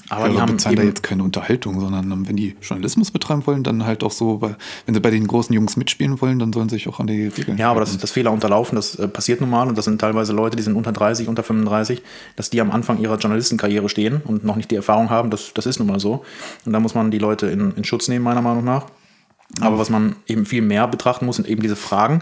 aber 0.09 0.29
die 0.29 0.39
haben 0.39 0.53
bezahlen 0.53 0.75
da 0.75 0.83
jetzt 0.83 1.03
keine 1.03 1.23
Unterhaltung, 1.23 1.79
sondern 1.79 2.11
ähm, 2.11 2.27
wenn 2.27 2.35
die 2.35 2.55
Journalismus 2.61 3.11
betreiben 3.11 3.45
wollen, 3.45 3.63
dann 3.63 3.85
halt 3.85 4.03
auch 4.03 4.11
so, 4.11 4.41
wenn 4.85 4.95
sie 4.95 5.01
bei 5.01 5.11
den 5.11 5.27
großen 5.27 5.53
Jungs 5.53 5.77
mitspielen 5.77 6.21
wollen, 6.21 6.39
dann 6.39 6.53
sollen 6.53 6.69
sie 6.69 6.75
sich 6.75 6.87
auch 6.87 6.99
an 6.99 7.07
die 7.07 7.27
Regeln. 7.27 7.57
Ja, 7.57 7.71
aber 7.71 7.81
das, 7.81 7.97
das 7.97 8.11
Fehler 8.11 8.31
unterlaufen, 8.31 8.75
das 8.75 8.95
äh, 8.95 9.07
passiert 9.07 9.41
normal 9.41 9.67
und 9.67 9.77
das 9.77 9.85
sind 9.85 9.99
teilweise 9.99 10.33
Leute, 10.33 10.55
die 10.55 10.63
sind 10.63 10.75
unter 10.75 10.91
30, 10.91 11.27
unter 11.27 11.43
35, 11.43 12.01
dass 12.35 12.49
die 12.49 12.61
am 12.61 12.71
Anfang 12.71 12.99
ihrer 12.99 13.17
Journalistenkarriere 13.17 13.89
stehen 13.89 14.21
und 14.23 14.43
noch 14.43 14.55
nicht 14.55 14.71
die 14.71 14.75
Erfahrung 14.75 15.09
haben, 15.09 15.29
das, 15.29 15.53
das 15.53 15.65
ist 15.65 15.79
nun 15.79 15.87
mal 15.87 15.99
so. 15.99 16.23
Und 16.65 16.73
da 16.73 16.79
muss 16.79 16.95
man 16.95 17.11
die 17.11 17.19
Leute 17.19 17.47
in, 17.47 17.71
in 17.71 17.83
Schutz 17.83 18.07
nehmen, 18.07 18.23
meiner 18.23 18.41
Meinung 18.41 18.63
nach. 18.63 18.85
Aber 19.61 19.79
was 19.79 19.89
man 19.89 20.17
eben 20.27 20.45
viel 20.45 20.61
mehr 20.61 20.87
betrachten 20.87 21.25
muss, 21.25 21.37
sind 21.37 21.47
eben 21.47 21.61
diese 21.61 21.77
Fragen, 21.77 22.21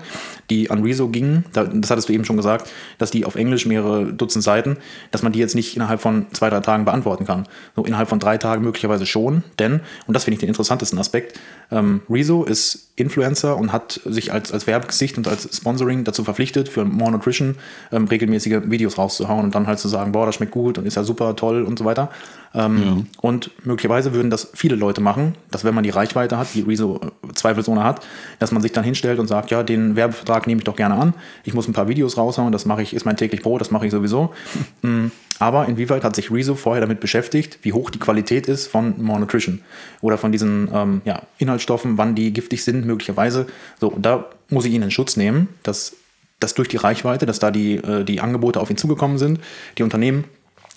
die 0.51 0.69
an 0.69 0.83
Rezo 0.83 1.07
gingen. 1.07 1.43
Das 1.53 1.89
hattest 1.89 2.07
du 2.07 2.13
eben 2.13 2.23
schon 2.23 2.37
gesagt, 2.37 2.69
dass 2.99 3.09
die 3.09 3.25
auf 3.25 3.35
Englisch 3.35 3.65
mehrere 3.65 4.13
Dutzend 4.13 4.43
Seiten, 4.43 4.77
dass 5.09 5.23
man 5.23 5.31
die 5.31 5.39
jetzt 5.39 5.55
nicht 5.55 5.75
innerhalb 5.75 5.99
von 5.99 6.27
zwei, 6.33 6.51
drei 6.51 6.59
Tagen 6.59 6.85
beantworten 6.85 7.25
kann. 7.25 7.47
So 7.75 7.83
innerhalb 7.83 8.09
von 8.09 8.19
drei 8.19 8.37
Tagen 8.37 8.63
möglicherweise 8.63 9.07
schon, 9.07 9.43
denn, 9.57 9.81
und 10.05 10.13
das 10.13 10.23
finde 10.23 10.35
ich 10.35 10.39
den 10.41 10.49
interessantesten 10.49 10.99
Aspekt, 10.99 11.39
ähm, 11.71 12.01
Rezo 12.09 12.43
ist 12.43 12.91
Influencer 12.95 13.57
und 13.57 13.73
hat 13.73 13.99
sich 14.05 14.31
als, 14.31 14.51
als 14.51 14.67
Werbegesicht 14.67 15.17
und 15.17 15.27
als 15.27 15.57
Sponsoring 15.57 16.03
dazu 16.03 16.23
verpflichtet, 16.23 16.69
für 16.69 16.85
More 16.85 17.11
Nutrition 17.11 17.55
ähm, 17.91 18.05
regelmäßige 18.05 18.61
Videos 18.65 18.97
rauszuhauen 18.97 19.45
und 19.45 19.55
dann 19.55 19.67
halt 19.67 19.79
zu 19.79 19.87
sagen, 19.87 20.11
boah, 20.11 20.27
das 20.27 20.35
schmeckt 20.35 20.51
gut 20.51 20.77
und 20.77 20.85
ist 20.85 20.95
ja 20.95 21.03
super 21.03 21.35
toll 21.35 21.63
und 21.63 21.79
so 21.79 21.85
weiter. 21.85 22.09
Ähm, 22.55 22.83
ja. 22.83 22.97
Und 23.21 23.51
möglicherweise 23.65 24.13
würden 24.13 24.29
das 24.29 24.49
viele 24.53 24.75
Leute 24.75 25.01
machen, 25.01 25.35
dass 25.51 25.63
wenn 25.63 25.75
man 25.75 25.83
die 25.83 25.89
Reichweite 25.89 26.37
hat, 26.37 26.47
die 26.53 26.61
Rezo 26.61 27.01
äh, 27.03 27.33
zweifelsohne 27.33 27.83
hat, 27.83 28.05
dass 28.39 28.51
man 28.51 28.61
sich 28.61 28.71
dann 28.71 28.83
hinstellt 28.83 29.19
und 29.19 29.27
sagt, 29.27 29.51
ja, 29.51 29.61
den 29.63 29.95
Werbevertrag 29.95 30.47
nehme 30.47 30.59
ich 30.59 30.65
doch 30.65 30.75
gerne 30.75 30.95
an. 30.95 31.13
Ich 31.43 31.53
muss 31.53 31.67
ein 31.67 31.73
paar 31.73 31.87
Videos 31.87 32.17
raushauen, 32.17 32.51
das 32.51 32.65
mache 32.65 32.81
ich, 32.81 32.93
ist 32.93 33.05
mein 33.05 33.17
täglich 33.17 33.41
Brot, 33.41 33.61
das 33.61 33.71
mache 33.71 33.85
ich 33.85 33.91
sowieso. 33.91 34.33
Mhm. 34.81 35.11
Aber 35.39 35.67
inwieweit 35.67 36.03
hat 36.03 36.15
sich 36.15 36.31
Rezo 36.31 36.55
vorher 36.55 36.81
damit 36.81 36.99
beschäftigt, 36.99 37.59
wie 37.63 37.73
hoch 37.73 37.89
die 37.89 37.99
Qualität 37.99 38.47
ist 38.47 38.67
von 38.67 39.01
More 39.01 39.19
Nutrition 39.19 39.61
oder 40.01 40.17
von 40.17 40.31
diesen 40.31 40.69
ähm, 40.73 41.01
ja, 41.05 41.23
Inhaltsstoffen, 41.39 41.97
wann 41.97 42.15
die 42.15 42.31
giftig 42.31 42.63
sind, 42.63 42.85
möglicherweise. 42.85 43.47
So, 43.79 43.89
und 43.89 44.05
da 44.05 44.29
muss 44.49 44.65
ich 44.65 44.73
ihn 44.73 44.81
in 44.81 44.91
Schutz 44.91 45.17
nehmen, 45.17 45.49
dass, 45.63 45.95
dass 46.39 46.53
durch 46.53 46.69
die 46.69 46.77
Reichweite, 46.77 47.25
dass 47.25 47.39
da 47.39 47.51
die, 47.51 47.75
äh, 47.75 48.03
die 48.03 48.21
Angebote 48.21 48.61
auf 48.61 48.69
ihn 48.69 48.77
zugekommen 48.77 49.17
sind, 49.17 49.39
die 49.77 49.83
Unternehmen 49.83 50.25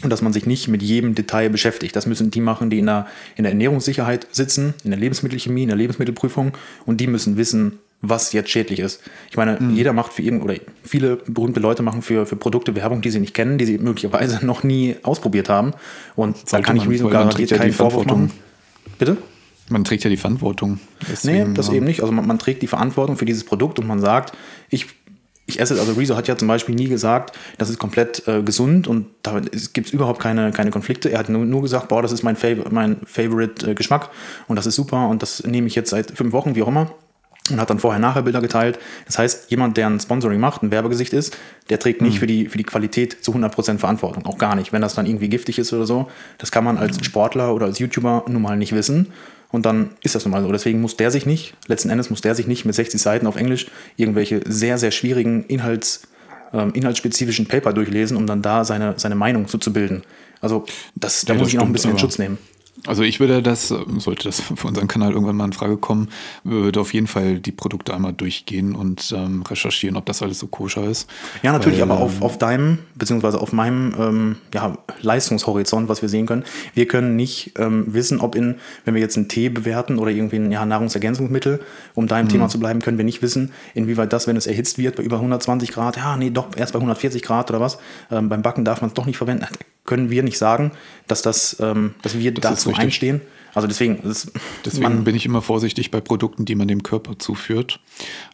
und 0.05 0.11
dass 0.11 0.23
man 0.23 0.33
sich 0.33 0.47
nicht 0.47 0.69
mit 0.69 0.83
jedem 0.83 1.15
Detail 1.15 1.51
beschäftigt. 1.51 1.97
Das 1.97 2.07
müssen 2.07 2.31
die 2.31 2.41
machen, 2.41 2.71
die 2.71 2.79
in 2.79 2.87
der, 2.87 3.07
in 3.37 3.45
der 3.45 3.53
Ernährungssicherheit 3.53 4.29
sitzen, 4.31 4.75
in 4.85 4.91
der 4.91 5.01
Lebensmittelchemie, 5.01 5.63
in 5.63 5.69
der 5.69 5.77
Lebensmittelprüfung 5.77 6.53
und 6.87 7.01
die 7.01 7.09
müssen 7.09 7.37
wissen, 7.37 7.81
was 8.01 8.33
jetzt 8.33 8.51
schädlich 8.51 8.79
ist. 8.79 9.03
Ich 9.29 9.37
meine, 9.37 9.59
mhm. 9.59 9.75
jeder 9.75 9.93
macht 9.93 10.13
für 10.13 10.23
irgend 10.23 10.45
oder 10.45 10.55
viele 10.85 11.17
berühmte 11.17 11.59
Leute 11.59 11.83
machen 11.83 12.03
für, 12.03 12.27
für 12.27 12.37
Produkte 12.37 12.77
Werbung, 12.77 13.01
die 13.01 13.11
sie 13.11 13.19
nicht 13.19 13.35
kennen, 13.35 13.59
die 13.59 13.67
sie 13.67 13.79
möglicherweise 13.79 14.39
noch 14.47 14.63
nie 14.63 14.97
ausprobiert 15.03 15.49
haben. 15.49 15.73
Und 16.15 16.37
da 16.53 16.61
kann 16.61 16.77
ich 16.77 16.89
Rezo 16.89 17.09
garantiert 17.09 17.51
ja 17.51 17.59
keinen 17.59 17.73
Vorwurf 17.73 18.07
machen. 18.07 18.31
Bitte? 18.99 19.17
Man 19.71 19.85
trägt 19.85 20.05
ja 20.05 20.11
die 20.11 20.17
Verantwortung. 20.17 20.81
Deswegen, 21.11 21.51
nee, 21.51 21.55
das 21.55 21.69
ja. 21.69 21.75
eben 21.75 21.85
nicht. 21.85 22.01
Also 22.01 22.13
man, 22.13 22.27
man, 22.27 22.39
trägt 22.39 22.63
die 22.63 22.67
Verantwortung 22.67 23.17
für 23.17 23.27
dieses 23.27 23.45
Produkt 23.45 23.79
und 23.79 23.87
man 23.87 24.01
sagt, 24.01 24.33
ich 24.71 24.87
ich 25.49 25.59
esse, 25.59 25.81
also 25.81 25.93
Rezo 25.95 26.15
hat 26.15 26.29
ja 26.29 26.37
zum 26.37 26.47
Beispiel 26.47 26.75
nie 26.75 26.89
gesagt, 26.89 27.37
das 27.57 27.71
ist 27.71 27.79
komplett 27.79 28.29
äh, 28.29 28.43
gesund 28.43 28.87
und 28.87 29.07
da 29.23 29.41
gibt 29.73 29.89
es 29.89 29.93
überhaupt 29.93 30.21
keine, 30.21 30.53
keine 30.53 30.71
Konflikte. 30.71 31.11
Er 31.11 31.21
hat 31.21 31.31
nur, 31.31 31.45
nur 31.45 31.63
gesagt, 31.63 31.89
boah, 31.89 32.03
das 32.03 32.13
ist 32.13 32.23
mein, 32.23 32.37
Fav 32.37 32.71
mein 32.71 32.99
Favorite 33.07 33.71
äh, 33.71 33.75
Geschmack 33.75 34.11
und 34.47 34.57
das 34.57 34.67
ist 34.67 34.75
super 34.75 35.09
und 35.09 35.23
das 35.23 35.43
nehme 35.45 35.67
ich 35.67 35.75
jetzt 35.75 35.91
seit 35.91 36.11
fünf 36.11 36.33
Wochen, 36.33 36.55
wie 36.55 36.63
auch 36.63 36.69
immer. 36.69 36.93
Und 37.51 37.59
hat 37.59 37.71
dann 37.71 37.79
vorher-nachher-Bilder 37.79 38.43
geteilt. 38.43 38.79
Das 39.07 39.19
heißt, 39.19 39.51
jemand, 39.51 39.79
der 39.79 39.87
ein 39.87 39.99
Sponsoring 39.99 40.39
macht, 40.39 40.63
ein 40.63 40.71
Werbegesicht 40.71 41.15
ist, 41.15 41.35
der 41.71 41.79
trägt 41.79 42.03
nicht 42.03 42.17
mhm. 42.17 42.19
für, 42.19 42.27
die, 42.27 42.47
für 42.47 42.59
die 42.59 42.65
Qualität 42.65 43.25
zu 43.25 43.33
100% 43.33 43.79
Verantwortung. 43.79 44.27
Auch 44.27 44.37
gar 44.37 44.55
nicht. 44.55 44.75
Wenn 44.75 44.83
das 44.83 44.95
dann 44.95 45.07
irgendwie 45.07 45.31
giftig 45.31 45.59
ist 45.59 45.73
oder 45.73 45.87
so, 45.87 46.11
das 46.37 46.51
kann 46.51 46.63
man 46.63 46.77
als 46.77 47.03
Sportler 47.03 47.55
oder 47.55 47.65
als 47.65 47.79
YouTuber 47.79 48.27
nun 48.29 48.43
mal 48.43 48.59
nicht 48.59 48.75
wissen. 48.75 49.15
Und 49.51 49.65
dann 49.65 49.91
ist 50.03 50.15
das 50.15 50.25
nun 50.25 50.33
mal 50.33 50.43
so. 50.43 50.53
Deswegen 50.53 50.81
muss 50.81 50.97
der 50.97 51.11
sich 51.11 51.25
nicht, 51.25 51.55
letzten 51.67 51.91
Endes 51.91 52.11
muss 52.11 52.21
der 52.21 52.35
sich 52.35 52.47
nicht 52.47 52.65
mit 52.65 52.75
60 52.75 53.01
Seiten 53.01 53.27
auf 53.27 53.37
Englisch 53.37 53.67
irgendwelche 53.97 54.43
sehr, 54.47 54.79
sehr 54.79 54.91
schwierigen 54.91 55.45
Inhalts, 55.45 56.03
äh, 56.53 56.69
inhaltsspezifischen 56.71 57.47
Paper 57.47 57.73
durchlesen, 57.73 58.17
um 58.17 58.27
dann 58.27 58.43
da 58.43 58.65
seine, 58.65 58.95
seine 58.99 59.15
Meinung 59.15 59.49
zu, 59.49 59.59
zu 59.59 59.73
bilden. 59.73 60.03
Also 60.41 60.65
das, 60.95 61.25
da 61.25 61.33
ja, 61.33 61.39
muss 61.39 61.49
ich 61.49 61.55
noch 61.55 61.65
ein 61.65 61.73
bisschen 61.73 61.93
in 61.93 61.99
Schutz 61.99 62.19
nehmen. 62.19 62.39
Also 62.87 63.03
ich 63.03 63.21
würde 63.21 63.43
das, 63.43 63.69
sollte 63.69 64.25
das 64.25 64.41
für 64.41 64.67
unseren 64.67 64.89
Kanal 64.89 65.13
irgendwann 65.13 65.37
mal 65.37 65.47
in 65.47 65.53
Frage 65.53 65.77
kommen, 65.77 66.09
würde 66.45 66.81
auf 66.81 66.95
jeden 66.95 67.07
Fall 67.07 67.39
die 67.41 67.53
Produkte 67.53 67.95
einmal 67.95 68.13
durchgehen 68.13 68.75
und 68.75 69.13
ähm, 69.17 69.43
recherchieren, 69.43 69.97
ob 69.97 70.07
das 70.07 70.23
alles 70.23 70.39
so 70.39 70.47
koscher 70.47 70.85
ist. 70.85 71.09
Ja, 71.43 71.53
natürlich, 71.53 71.81
Weil, 71.81 71.91
aber 71.91 72.01
auf, 72.01 72.17
ähm, 72.17 72.23
auf 72.23 72.39
deinem, 72.39 72.79
beziehungsweise 72.95 73.41
auf 73.41 73.53
meinem 73.53 73.95
ähm, 73.99 74.37
ja, 74.55 74.79
Leistungshorizont, 75.01 75.89
was 75.89 76.03
wir 76.03 76.09
sehen 76.09 76.27
können, 76.27 76.45
wir 76.75 76.87
können 76.87 77.17
nicht 77.17 77.53
ähm, 77.59 77.85
wissen, 77.89 78.21
ob 78.21 78.35
in, 78.35 78.57
wenn 78.85 78.95
wir 78.95 79.01
jetzt 79.01 79.17
einen 79.17 79.29
Tee 79.29 79.49
bewerten 79.49 79.99
oder 79.99 80.11
irgendwie 80.11 80.37
ein 80.37 80.53
ja, 80.53 80.65
Nahrungsergänzungsmittel, 80.65 81.61
um 81.95 82.07
da 82.07 82.19
im 82.19 82.27
mhm. 82.27 82.31
Thema 82.31 82.49
zu 82.49 82.61
bleiben, 82.61 82.81
können 82.81 82.99
wir 82.99 83.05
nicht 83.05 83.23
wissen, 83.23 83.53
inwieweit 83.75 84.13
das, 84.13 84.27
wenn 84.27 84.37
es 84.37 84.47
erhitzt 84.47 84.79
wird 84.79 84.97
bei 84.97 85.03
über 85.03 85.17
120 85.17 85.73
Grad, 85.73 85.97
ja, 85.97 86.17
nee, 86.17 86.31
doch, 86.31 86.49
erst 86.57 86.73
bei 86.73 86.79
140 86.79 87.23
Grad 87.23 87.51
oder 87.51 87.61
was, 87.61 87.79
ähm, 88.11 88.29
beim 88.29 88.43
Backen 88.43 88.65
darf 88.65 88.81
man 88.81 88.89
es 88.89 88.95
doch 88.95 89.07
nicht 89.07 89.17
verwenden 89.17 89.47
können 89.89 90.11
wir 90.11 90.23
nicht 90.23 90.39
sagen, 90.39 90.73
dass, 91.07 91.23
das, 91.23 91.57
ähm, 91.61 91.95
dass 92.03 92.19
wir 92.19 92.33
das 92.33 92.43
dazu 92.43 92.75
einstehen. 92.75 93.23
Also 93.55 93.67
deswegen, 93.67 93.97
ist, 94.03 94.31
deswegen 94.67 95.05
bin 95.05 95.17
ich 95.17 95.25
immer 95.25 95.41
vorsichtig 95.41 95.91
bei 95.91 96.01
Produkten, 96.03 96.45
die 96.45 96.55
man 96.55 96.69
dem 96.69 96.83
Körper 96.83 97.19
zuführt. 97.19 97.81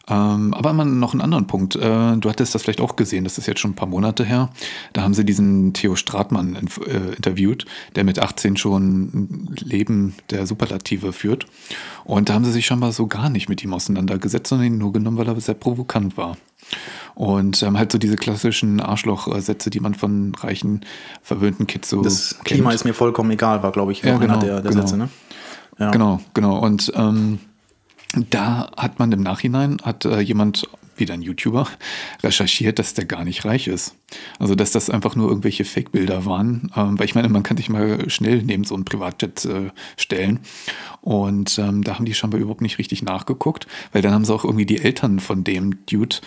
Ähm, 0.09 0.53
aber 0.53 0.73
man, 0.73 0.99
noch 0.99 1.13
einen 1.13 1.21
anderen 1.21 1.47
Punkt. 1.47 1.77
Äh, 1.77 2.17
du 2.17 2.29
hattest 2.29 2.53
das 2.53 2.63
vielleicht 2.63 2.81
auch 2.81 2.97
gesehen, 2.97 3.23
das 3.23 3.37
ist 3.37 3.47
jetzt 3.47 3.61
schon 3.61 3.71
ein 3.71 3.75
paar 3.75 3.87
Monate 3.87 4.25
her. 4.25 4.49
Da 4.91 5.01
haben 5.01 5.13
sie 5.13 5.23
diesen 5.23 5.73
Theo 5.73 5.95
Stratmann 5.95 6.55
in, 6.55 6.67
äh, 6.85 7.15
interviewt, 7.15 7.65
der 7.95 8.03
mit 8.03 8.19
18 8.19 8.57
schon 8.57 9.03
ein 9.05 9.55
Leben 9.61 10.15
der 10.29 10.45
Superlative 10.45 11.13
führt. 11.13 11.45
Und 12.03 12.27
da 12.27 12.33
haben 12.33 12.43
sie 12.43 12.51
sich 12.51 12.65
scheinbar 12.65 12.91
so 12.91 13.07
gar 13.07 13.29
nicht 13.29 13.47
mit 13.47 13.63
ihm 13.63 13.73
auseinandergesetzt, 13.73 14.47
sondern 14.47 14.67
ihn 14.67 14.77
nur 14.77 14.91
genommen, 14.91 15.17
weil 15.17 15.27
er 15.27 15.39
sehr 15.39 15.55
provokant 15.55 16.17
war. 16.17 16.37
Und 17.15 17.63
ähm, 17.63 17.77
halt 17.77 17.91
so 17.91 17.97
diese 17.97 18.17
klassischen 18.17 18.81
Arschloch-Sätze, 18.81 19.69
die 19.69 19.79
man 19.79 19.93
von 19.93 20.33
reichen, 20.35 20.81
verwöhnten 21.21 21.65
Kids 21.65 21.89
so. 21.89 22.01
Das 22.01 22.37
Klima 22.43 22.69
kennt. 22.69 22.75
ist 22.75 22.83
mir 22.83 22.93
vollkommen 22.93 23.31
egal, 23.31 23.63
war, 23.63 23.71
glaube 23.71 23.93
ich, 23.93 24.01
Ja, 24.03 24.17
genau, 24.17 24.33
einer 24.33 24.43
der, 24.43 24.61
der 24.61 24.71
genau. 24.71 24.81
Sätze. 24.81 24.97
Ne? 24.97 25.09
Ja. 25.79 25.91
Genau, 25.91 26.19
genau. 26.33 26.57
Und 26.59 26.91
ähm, 26.95 27.39
da 28.29 28.69
hat 28.77 28.99
man 28.99 29.11
im 29.11 29.21
Nachhinein, 29.21 29.77
hat 29.83 30.05
äh, 30.05 30.19
jemand, 30.19 30.67
wieder 30.97 31.13
ein 31.13 31.21
YouTuber, 31.21 31.67
recherchiert, 32.23 32.79
dass 32.79 32.93
der 32.93 33.05
gar 33.05 33.23
nicht 33.23 33.45
reich 33.45 33.67
ist. 33.67 33.95
Also, 34.39 34.55
dass 34.55 34.71
das 34.71 34.89
einfach 34.89 35.15
nur 35.15 35.29
irgendwelche 35.29 35.65
Fake-Bilder 35.65 36.25
waren. 36.25 36.71
Ähm, 36.75 36.97
weil 36.99 37.05
ich 37.05 37.15
meine, 37.15 37.29
man 37.29 37.43
kann 37.43 37.57
sich 37.57 37.69
mal 37.69 38.09
schnell 38.09 38.43
neben 38.43 38.63
so 38.63 38.75
einen 38.75 38.85
Privatjet 38.85 39.45
äh, 39.45 39.71
stellen. 39.97 40.39
Und 41.01 41.57
ähm, 41.59 41.83
da 41.83 41.95
haben 41.95 42.05
die 42.05 42.13
scheinbar 42.13 42.39
überhaupt 42.39 42.61
nicht 42.61 42.77
richtig 42.77 43.03
nachgeguckt, 43.03 43.67
weil 43.91 44.01
dann 44.01 44.13
haben 44.13 44.25
sie 44.25 44.33
auch 44.33 44.43
irgendwie 44.43 44.65
die 44.65 44.81
Eltern 44.81 45.19
von 45.19 45.43
dem 45.43 45.85
Dude 45.85 46.17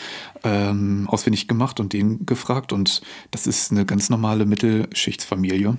ähm, 0.45 1.07
ausfindig 1.09 1.49
gemacht 1.49 1.81
und 1.81 1.93
den 1.93 2.27
gefragt. 2.27 2.73
Und 2.73 3.03
das 3.31 3.47
ist 3.47 3.73
eine 3.73 3.85
ganz 3.85 4.11
normale 4.11 4.47
Mittelschichtsfamilie. 4.47 5.77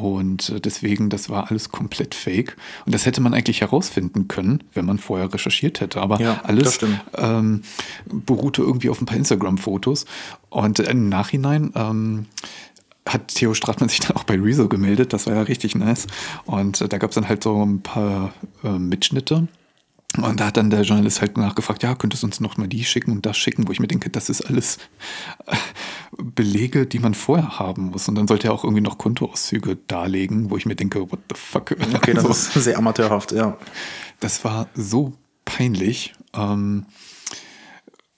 Und 0.00 0.48
äh, 0.50 0.60
deswegen, 0.60 1.10
das 1.10 1.28
war 1.28 1.50
alles 1.50 1.70
komplett 1.70 2.14
fake. 2.14 2.56
Und 2.86 2.94
das 2.94 3.06
hätte 3.06 3.20
man 3.20 3.34
eigentlich 3.34 3.60
herausfinden 3.60 4.28
können, 4.28 4.62
wenn 4.74 4.86
man 4.86 4.98
vorher 4.98 5.32
recherchiert 5.32 5.80
hätte. 5.80 6.00
Aber 6.00 6.20
Ja, 6.20 6.40
alles 6.44 6.78
ähm, 7.16 7.62
beruhte 8.06 8.62
irgendwie 8.62 8.90
auf 8.90 9.00
ein 9.00 9.06
paar 9.06 9.16
Instagram-Fotos. 9.16 10.06
Und 10.48 10.78
im 10.78 11.08
Nachhinein 11.08 11.72
ähm, 11.74 12.26
hat 13.06 13.28
Theo 13.28 13.54
Stratmann 13.54 13.88
sich 13.88 14.00
dann 14.00 14.16
auch 14.16 14.24
bei 14.24 14.34
Rezo 14.36 14.68
gemeldet. 14.68 15.12
Das 15.12 15.26
war 15.26 15.34
ja 15.34 15.42
richtig 15.42 15.74
nice. 15.74 16.06
Und 16.46 16.80
äh, 16.80 16.88
da 16.88 16.98
gab 16.98 17.10
es 17.10 17.14
dann 17.14 17.28
halt 17.28 17.42
so 17.42 17.64
ein 17.64 17.82
paar 17.82 18.32
äh, 18.64 18.70
Mitschnitte. 18.70 19.48
Und 20.16 20.40
da 20.40 20.46
hat 20.46 20.56
dann 20.56 20.70
der 20.70 20.82
Journalist 20.82 21.20
halt 21.20 21.36
nachgefragt, 21.36 21.84
ja, 21.84 21.94
könntest 21.94 22.22
du 22.22 22.26
uns 22.26 22.40
noch 22.40 22.56
mal 22.56 22.66
die 22.66 22.84
schicken 22.84 23.12
und 23.12 23.26
das 23.26 23.36
schicken, 23.36 23.68
wo 23.68 23.72
ich 23.72 23.78
mir 23.78 23.86
denke, 23.86 24.10
das 24.10 24.28
ist 24.28 24.42
alles 24.42 24.78
äh, 25.46 25.56
Belege, 26.18 26.86
die 26.86 26.98
man 26.98 27.14
vorher 27.14 27.60
haben 27.60 27.90
muss. 27.90 28.08
Und 28.08 28.16
dann 28.16 28.26
sollte 28.26 28.48
er 28.48 28.52
auch 28.52 28.64
irgendwie 28.64 28.82
noch 28.82 28.98
Kontoauszüge 28.98 29.78
darlegen, 29.86 30.50
wo 30.50 30.56
ich 30.56 30.66
mir 30.66 30.74
denke, 30.74 31.12
what 31.12 31.20
the 31.28 31.36
fuck. 31.36 31.76
Okay, 31.94 32.14
das 32.14 32.24
Also, 32.30 32.30
ist 32.30 32.64
sehr 32.64 32.76
amateurhaft, 32.78 33.32
ja. 33.32 33.56
das 34.18 34.44
war 34.44 34.68
so 34.74 35.12
peinlich, 35.44 36.12
ähm, 36.34 36.86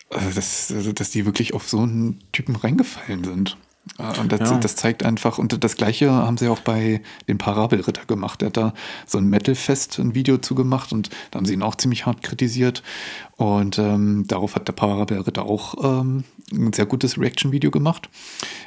äh, 0.08 0.32
dass, 0.34 0.72
dass 0.94 1.10
die 1.10 1.26
wirklich 1.26 1.52
auf 1.52 1.68
so 1.68 1.80
einen 1.80 2.20
Typen 2.32 2.56
reingefallen 2.56 3.22
sind. 3.22 3.58
Äh, 3.98 4.20
Und 4.20 4.30
das, 4.32 4.48
Ja. 4.50 4.58
das 4.58 4.76
zeigt 4.76 5.04
einfach, 5.04 5.38
und 5.38 5.62
das 5.64 5.76
gleiche 5.76 6.10
haben 6.12 6.36
sie 6.38 6.48
auch 6.48 6.60
bei 6.60 7.02
den 7.28 7.38
Parabelritter 7.38 8.04
gemacht. 8.06 8.40
Der 8.40 8.46
hat 8.46 8.56
da 8.56 8.74
so 9.06 9.18
ein 9.18 9.28
Metalfest 9.28 9.98
ein 9.98 10.14
Video 10.14 10.38
zugemacht 10.38 10.92
und 10.92 11.10
da 11.30 11.38
haben 11.38 11.46
sie 11.46 11.54
ihn 11.54 11.62
auch 11.62 11.74
ziemlich 11.74 12.06
hart 12.06 12.22
kritisiert. 12.22 12.82
Und 13.36 13.78
ähm, 13.78 14.24
darauf 14.28 14.54
hat 14.54 14.68
der 14.68 14.72
Parabelritter 14.72 15.44
auch 15.44 15.74
ähm, 15.82 16.22
ein 16.52 16.72
sehr 16.72 16.86
gutes 16.86 17.18
Reaction-Video 17.18 17.70
gemacht 17.72 18.08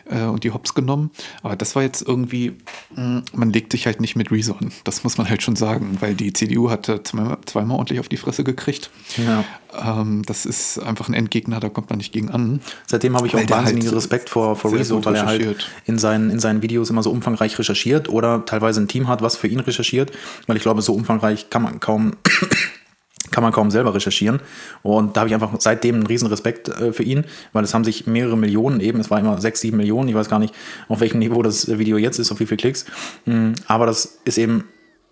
äh, 0.10 0.24
und 0.24 0.44
die 0.44 0.52
Hops 0.52 0.74
genommen. 0.74 1.12
Aber 1.44 1.56
das 1.56 1.76
war 1.76 1.84
jetzt 1.84 2.02
irgendwie, 2.06 2.58
mh, 2.96 3.22
man 3.34 3.54
legt 3.54 3.72
sich 3.72 3.86
halt 3.86 4.02
nicht 4.02 4.18
mit 4.18 4.32
Rezo 4.32 4.54
an. 4.54 4.74
Das 4.84 5.04
muss 5.06 5.18
man 5.18 5.30
halt 5.30 5.44
schon 5.44 5.56
sagen, 5.56 5.98
weil 6.02 6.14
die 6.16 6.34
CDU 6.34 6.70
hat 6.70 6.90
äh, 6.90 7.02
zweimal, 7.04 7.38
zweimal 7.46 7.78
ordentlich 7.78 8.02
auf 8.02 8.10
die 8.10 8.18
Fresse 8.18 8.44
gekriegt. 8.44 8.90
Ja. 9.16 9.46
Ähm, 10.02 10.24
das 10.26 10.46
ist 10.46 10.80
einfach 10.80 11.08
ein 11.10 11.14
Endgegner, 11.14 11.60
da 11.60 11.70
kommt 11.70 11.90
man 11.90 11.98
nicht 11.98 12.12
gegen 12.12 12.30
an. 12.32 12.60
Seitdem 12.88 13.16
habe 13.16 13.28
ich 13.28 13.34
auch 13.36 13.40
halt 13.40 13.50
wahnsinnigen 13.50 13.90
so 13.90 13.96
Respekt 13.96 14.30
vor, 14.30 14.56
vor 14.56 14.74
Rezo, 14.74 15.00
gut 15.06 15.14
weil 15.14 15.22
er 15.22 15.26
halt 15.26 15.72
in 15.86 15.98
seinen, 15.98 16.30
in 16.30 16.40
seinen 16.40 16.62
Videos 16.62 16.90
immer 16.90 17.04
so 17.04 17.12
umfangreich 17.12 17.58
recherchiert 17.58 18.10
oder 18.10 18.46
teilweise 18.46 18.82
ein 18.82 18.88
Team 18.88 19.08
hat, 19.08 19.22
was 19.22 19.38
für 19.38 19.48
ihn 19.48 19.60
recherchiert, 19.60 20.12
weil 20.48 20.58
ich 20.58 20.64
glaube, 20.64 20.82
so 20.82 20.94
umfangreich 20.94 21.50
kann 21.50 21.62
man 21.62 21.80
kaum, 21.80 22.14
kann 23.32 23.44
man 23.44 23.54
kaum 23.54 23.72
selber 23.72 23.94
recherchieren. 23.94 24.40
Und 24.84 25.16
da 25.16 25.22
habe 25.22 25.30
ich 25.30 25.34
einfach 25.34 25.54
seitdem 25.60 25.96
einen 25.96 26.08
riesen 26.08 26.28
Respekt 26.28 26.70
äh, 26.70 26.92
für 26.94 27.04
ihn, 27.04 27.26
weil 27.54 27.64
es 27.64 27.74
haben 27.74 27.84
sich 27.84 28.08
mehrere 28.08 28.38
Millionen 28.38 28.80
eben, 28.80 29.00
es 29.00 29.10
war 29.10 29.20
immer 29.20 29.40
sechs, 29.40 29.62
sieben 29.62 29.78
Millionen, 29.78 30.10
ich 30.10 30.16
weiß 30.16 30.30
gar 30.30 30.40
nicht, 30.40 30.54
auf 30.88 31.00
welchem 31.00 31.20
Niveau 31.20 31.42
das 31.42 31.68
Video 31.80 31.98
jetzt 31.98 32.20
ist, 32.20 32.32
auf 32.32 32.40
wie 32.40 32.46
viele 32.46 32.58
Klicks. 32.58 32.86
Mm, 33.26 33.54
Aber 33.68 33.86
das 33.86 34.20
ist 34.26 34.38
eben 34.38 34.66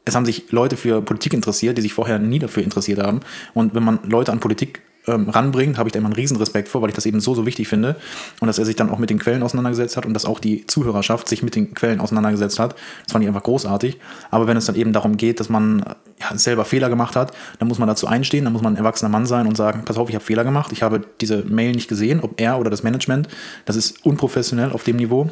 es 0.05 0.15
haben 0.15 0.25
sich 0.25 0.51
Leute 0.51 0.75
für 0.75 1.01
Politik 1.01 1.33
interessiert, 1.33 1.77
die 1.77 1.81
sich 1.81 1.93
vorher 1.93 2.19
nie 2.19 2.39
dafür 2.39 2.63
interessiert 2.63 2.99
haben. 2.99 3.21
Und 3.53 3.73
wenn 3.73 3.83
man 3.83 3.99
Leute 4.03 4.31
an 4.31 4.39
Politik 4.39 4.81
ähm, 5.07 5.29
ranbringt, 5.29 5.77
habe 5.77 5.89
ich 5.89 5.93
da 5.93 5.99
immer 5.99 6.07
einen 6.07 6.15
riesen 6.15 6.37
Respekt 6.37 6.69
vor, 6.69 6.81
weil 6.81 6.89
ich 6.89 6.95
das 6.95 7.05
eben 7.05 7.19
so, 7.19 7.35
so 7.35 7.45
wichtig 7.45 7.67
finde. 7.67 7.95
Und 8.39 8.47
dass 8.47 8.59
er 8.59 8.65
sich 8.65 8.75
dann 8.75 8.89
auch 8.89 8.99
mit 8.99 9.09
den 9.09 9.19
Quellen 9.19 9.43
auseinandergesetzt 9.43 9.97
hat 9.97 10.05
und 10.05 10.13
dass 10.13 10.25
auch 10.25 10.39
die 10.39 10.65
Zuhörerschaft 10.65 11.27
sich 11.27 11.43
mit 11.43 11.55
den 11.55 11.73
Quellen 11.73 11.99
auseinandergesetzt 11.99 12.59
hat. 12.59 12.75
Das 13.03 13.11
fand 13.11 13.23
ich 13.23 13.27
einfach 13.27 13.43
großartig. 13.43 13.99
Aber 14.31 14.47
wenn 14.47 14.57
es 14.57 14.65
dann 14.65 14.75
eben 14.75 14.93
darum 14.93 15.17
geht, 15.17 15.39
dass 15.39 15.49
man 15.49 15.81
äh, 15.81 15.95
ja, 16.21 16.37
selber 16.37 16.65
Fehler 16.65 16.89
gemacht 16.89 17.15
hat, 17.15 17.33
dann 17.59 17.67
muss 17.67 17.79
man 17.79 17.87
dazu 17.87 18.07
einstehen, 18.07 18.45
dann 18.45 18.53
muss 18.53 18.61
man 18.61 18.73
ein 18.73 18.77
erwachsener 18.77 19.09
Mann 19.09 19.25
sein 19.25 19.47
und 19.47 19.57
sagen, 19.57 19.83
pass 19.85 19.97
auf, 19.97 20.09
ich 20.09 20.15
habe 20.15 20.23
Fehler 20.23 20.43
gemacht, 20.43 20.71
ich 20.71 20.83
habe 20.83 21.01
diese 21.21 21.43
Mail 21.43 21.73
nicht 21.73 21.87
gesehen, 21.87 22.21
ob 22.21 22.39
er 22.39 22.59
oder 22.59 22.69
das 22.69 22.83
Management. 22.83 23.27
Das 23.65 23.75
ist 23.75 24.05
unprofessionell 24.05 24.71
auf 24.71 24.83
dem 24.83 24.97
Niveau 24.97 25.29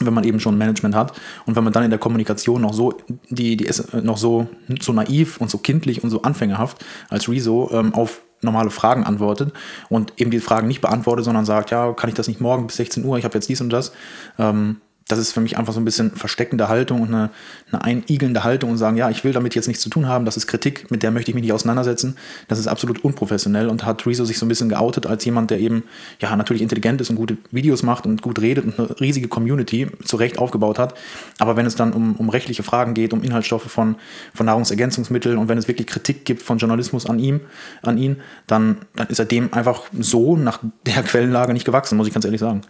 wenn 0.00 0.14
man 0.14 0.24
eben 0.24 0.38
schon 0.38 0.56
Management 0.56 0.94
hat 0.94 1.12
und 1.46 1.56
wenn 1.56 1.64
man 1.64 1.72
dann 1.72 1.82
in 1.82 1.90
der 1.90 1.98
Kommunikation 1.98 2.62
noch 2.62 2.72
so 2.72 2.94
die, 3.30 3.56
die 3.56 3.64
ist 3.64 3.92
noch 3.94 4.16
so, 4.16 4.46
so 4.80 4.92
naiv 4.92 5.38
und 5.40 5.50
so 5.50 5.58
kindlich 5.58 6.04
und 6.04 6.10
so 6.10 6.22
anfängerhaft 6.22 6.84
als 7.08 7.28
Rezo 7.28 7.68
ähm, 7.72 7.94
auf 7.94 8.22
normale 8.40 8.70
Fragen 8.70 9.04
antwortet 9.04 9.52
und 9.88 10.12
eben 10.16 10.30
die 10.30 10.40
Fragen 10.40 10.68
nicht 10.68 10.80
beantwortet, 10.80 11.24
sondern 11.24 11.44
sagt, 11.44 11.70
ja, 11.70 11.92
kann 11.92 12.08
ich 12.08 12.14
das 12.14 12.28
nicht 12.28 12.40
morgen 12.40 12.66
bis 12.66 12.76
16 12.76 13.04
Uhr, 13.04 13.18
ich 13.18 13.24
habe 13.24 13.34
jetzt 13.34 13.48
dies 13.48 13.60
und 13.60 13.70
das. 13.70 13.92
Ähm, 14.38 14.80
das 15.08 15.18
ist 15.18 15.32
für 15.32 15.40
mich 15.40 15.56
einfach 15.56 15.72
so 15.72 15.80
ein 15.80 15.86
bisschen 15.86 16.12
versteckende 16.12 16.68
Haltung 16.68 17.00
und 17.00 17.08
eine, 17.08 17.30
eine 17.72 17.82
einigelnde 17.82 18.44
Haltung 18.44 18.70
und 18.70 18.76
sagen, 18.76 18.98
ja, 18.98 19.08
ich 19.08 19.24
will 19.24 19.32
damit 19.32 19.54
jetzt 19.54 19.66
nichts 19.66 19.82
zu 19.82 19.88
tun 19.88 20.06
haben, 20.06 20.26
das 20.26 20.36
ist 20.36 20.46
Kritik, 20.46 20.90
mit 20.90 21.02
der 21.02 21.10
möchte 21.10 21.30
ich 21.30 21.34
mich 21.34 21.42
nicht 21.42 21.52
auseinandersetzen. 21.52 22.16
Das 22.46 22.58
ist 22.58 22.66
absolut 22.66 23.02
unprofessionell 23.02 23.68
und 23.68 23.86
hat 23.86 24.06
Rezo 24.06 24.26
sich 24.26 24.38
so 24.38 24.44
ein 24.44 24.50
bisschen 24.50 24.68
geoutet 24.68 25.06
als 25.06 25.24
jemand, 25.24 25.50
der 25.50 25.60
eben, 25.60 25.84
ja, 26.20 26.36
natürlich 26.36 26.62
intelligent 26.62 27.00
ist 27.00 27.08
und 27.08 27.16
gute 27.16 27.38
Videos 27.50 27.82
macht 27.82 28.04
und 28.04 28.20
gut 28.20 28.40
redet 28.40 28.66
und 28.66 28.78
eine 28.78 29.00
riesige 29.00 29.28
Community 29.28 29.88
zu 30.04 30.16
Recht 30.16 30.38
aufgebaut 30.38 30.78
hat. 30.78 30.94
Aber 31.38 31.56
wenn 31.56 31.64
es 31.64 31.74
dann 31.74 31.94
um, 31.94 32.14
um 32.16 32.28
rechtliche 32.28 32.62
Fragen 32.62 32.92
geht, 32.92 33.14
um 33.14 33.22
Inhaltsstoffe 33.22 33.70
von, 33.70 33.96
von 34.34 34.44
Nahrungsergänzungsmitteln 34.44 35.38
und 35.38 35.48
wenn 35.48 35.56
es 35.56 35.68
wirklich 35.68 35.86
Kritik 35.86 36.26
gibt 36.26 36.42
von 36.42 36.58
Journalismus 36.58 37.06
an 37.06 37.18
ihm, 37.18 37.40
an 37.80 37.96
ihn, 37.96 38.16
dann, 38.46 38.76
dann 38.94 39.06
ist 39.06 39.18
er 39.18 39.24
dem 39.24 39.54
einfach 39.54 39.84
so 39.98 40.36
nach 40.36 40.60
der 40.84 41.02
Quellenlage 41.02 41.54
nicht 41.54 41.64
gewachsen, 41.64 41.96
muss 41.96 42.06
ich 42.06 42.12
ganz 42.12 42.26
ehrlich 42.26 42.40
sagen. 42.40 42.60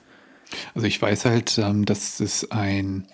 Also 0.75 0.87
ich 0.87 1.01
weiß 1.01 1.25
halt, 1.25 1.59
ähm, 1.59 1.85
dass 1.85 2.21
es 2.21 2.51
ein 2.51 3.07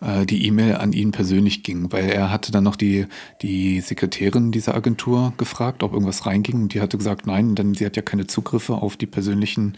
äh, 0.00 0.26
die 0.26 0.46
E-Mail 0.46 0.76
an 0.76 0.92
ihn 0.92 1.10
persönlich 1.10 1.62
ging, 1.62 1.92
weil 1.92 2.08
er 2.10 2.30
hatte 2.30 2.52
dann 2.52 2.64
noch 2.64 2.76
die, 2.76 3.06
die 3.42 3.80
Sekretärin 3.80 4.52
dieser 4.52 4.74
Agentur 4.74 5.32
gefragt, 5.36 5.82
ob 5.82 5.92
irgendwas 5.92 6.26
reinging. 6.26 6.62
Und 6.62 6.74
die 6.74 6.80
hatte 6.80 6.98
gesagt, 6.98 7.26
nein, 7.26 7.54
denn 7.54 7.74
sie 7.74 7.86
hat 7.86 7.96
ja 7.96 8.02
keine 8.02 8.26
Zugriffe 8.26 8.74
auf 8.74 8.96
die 8.96 9.06
persönlichen 9.06 9.76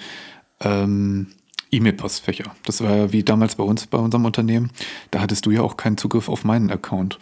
ähm, 0.61 1.29
E-Mail-Postfächer. 1.73 2.45
Das 2.65 2.83
war 2.83 2.95
ja 2.95 3.13
wie 3.13 3.23
damals 3.23 3.57
bei 3.57 3.65
uns, 3.65 3.87
bei 3.87 3.99
unserem 3.99 4.25
Unternehmen. 4.27 4.71
Da 5.11 5.21
hattest 5.21 5.47
du 5.47 5.51
ja 5.51 5.63
auch 5.63 5.77
keinen 5.77 5.97
Zugriff 5.97 6.29
auf 6.29 6.45
meinen 6.45 6.71
Account. 6.71 7.19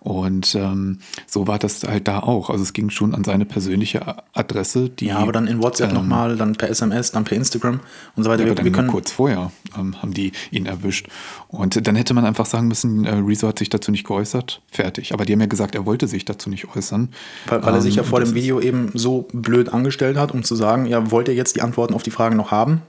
Und 0.00 0.56
ähm, 0.56 0.98
so 1.28 1.46
war 1.46 1.60
das 1.60 1.84
halt 1.84 2.08
da 2.08 2.18
auch. 2.18 2.50
Also 2.50 2.64
es 2.64 2.72
ging 2.72 2.90
schon 2.90 3.14
an 3.14 3.22
seine 3.22 3.44
persönliche 3.44 4.16
Adresse. 4.32 4.90
Die, 4.90 5.06
Ja, 5.06 5.18
aber 5.18 5.30
dann 5.30 5.46
in 5.46 5.62
WhatsApp 5.62 5.90
ähm, 5.90 5.94
nochmal, 5.94 6.36
dann 6.36 6.54
per 6.54 6.68
SMS, 6.68 7.12
dann 7.12 7.22
per 7.22 7.36
Instagram 7.36 7.78
und 8.16 8.24
so 8.24 8.28
weiter. 8.28 8.40
Ja, 8.40 8.46
wir, 8.46 8.52
aber 8.52 8.64
wir 8.64 8.72
können, 8.72 8.88
nur 8.88 8.94
kurz 8.94 9.12
vorher 9.12 9.52
ähm, 9.78 10.02
haben 10.02 10.12
die 10.12 10.32
ihn 10.50 10.66
erwischt. 10.66 11.06
Und 11.46 11.86
dann 11.86 11.94
hätte 11.94 12.14
man 12.14 12.24
einfach 12.24 12.46
sagen 12.46 12.66
müssen, 12.66 13.04
äh, 13.04 13.14
Rezo 13.14 13.46
hat 13.46 13.60
sich 13.60 13.70
dazu 13.70 13.92
nicht 13.92 14.04
geäußert. 14.04 14.60
Fertig. 14.72 15.14
Aber 15.14 15.24
die 15.24 15.34
haben 15.34 15.40
ja 15.40 15.46
gesagt, 15.46 15.76
er 15.76 15.86
wollte 15.86 16.08
sich 16.08 16.24
dazu 16.24 16.50
nicht 16.50 16.74
äußern. 16.74 17.10
weil, 17.46 17.64
weil 17.64 17.74
er 17.74 17.80
sich 17.80 17.94
ja 17.94 18.02
Ähm, 18.02 18.08
vor 18.08 18.18
dem 18.18 18.34
Video 18.34 18.58
eben 18.58 18.90
so 18.94 19.28
blöd 19.32 19.68
angestellt 19.68 20.16
hat, 20.16 20.32
um 20.32 20.42
zu 20.42 20.56
sagen, 20.56 20.86
ja, 20.86 21.12
wollt 21.12 21.28
ihr 21.28 21.34
jetzt 21.34 21.54
die 21.54 21.62
Antworten 21.62 21.94
auf 21.94 22.02
die 22.02 22.10
Fragen 22.10 22.36
noch 22.36 22.50
haben? 22.50 22.82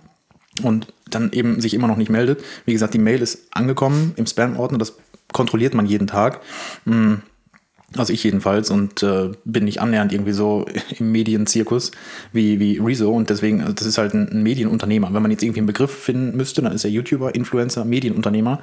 Und 0.62 0.94
dann 1.10 1.32
eben 1.32 1.62
sich 1.62 1.74
immer 1.74 1.88
noch 1.88 1.98
nicht 1.98 2.10
meldet. 2.12 2.44
Wie 2.66 2.74
gesagt, 2.74 2.94
die 2.94 3.00
Mail 3.00 3.22
ist 3.22 3.48
angekommen 3.52 4.14
im 4.18 4.28
Spam-Ordner, 4.28 4.78
das 4.78 4.98
kontrolliert 5.32 5.74
man 5.74 5.86
jeden 5.86 6.08
Tag. 6.08 6.42
Hm, 6.86 7.24
Also 7.96 8.12
ich 8.12 8.24
jedenfalls 8.24 8.72
und 8.72 9.04
äh, 9.04 9.32
bin 9.46 9.66
nicht 9.66 9.80
annähernd 9.80 10.12
irgendwie 10.12 10.32
so 10.32 10.66
im 11.00 11.12
Medienzirkus 11.12 11.92
wie, 12.32 12.60
wie 12.60 12.80
Rezo 12.80 13.12
und 13.12 13.30
deswegen, 13.30 13.62
also 13.62 13.74
das 13.74 13.86
ist 13.86 14.00
halt 14.00 14.14
ein, 14.16 14.42
Medienunternehmer. 14.42 15.14
Wenn 15.14 15.22
man 15.22 15.30
jetzt 15.30 15.44
irgendwie 15.44 15.60
einen 15.60 15.68
Begriff 15.68 15.92
finden 15.92 16.36
müsste, 16.36 16.64
dann 16.64 16.72
ist 16.72 16.84
er 16.86 16.90
YouTuber, 16.90 17.36
Influencer, 17.36 17.86
Medienunternehmer 17.86 18.62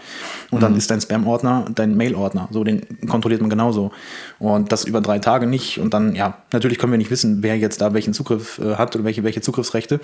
und 0.51 0.63
dann 0.63 0.77
ist 0.77 0.91
dein 0.91 1.01
Spam-Ordner 1.01 1.67
dein 1.75 1.97
Mail-Ordner. 1.97 2.49
So, 2.51 2.65
den 2.65 2.83
kontrolliert 3.09 3.41
man 3.41 3.51
genauso. 3.51 3.93
Und 4.41 4.73
das 4.73 4.85
über 4.85 5.01
drei 5.01 5.21
Tage 5.21 5.47
nicht 5.47 5.79
und 5.79 5.95
dann, 5.95 6.17
ja, 6.17 6.39
natürlich 6.53 6.79
können 6.79 6.93
wir 6.93 6.99
nicht 6.99 7.11
wissen, 7.13 7.43
wer 7.43 7.57
jetzt 7.57 7.81
da 7.81 7.95
welchen 7.95 8.15
Zugriff 8.15 8.59
äh, 8.59 8.75
hat 8.77 8.97
oder 8.97 9.05
welche, 9.05 9.23
welche 9.23 9.43
Zugriffsrechte. 9.43 10.01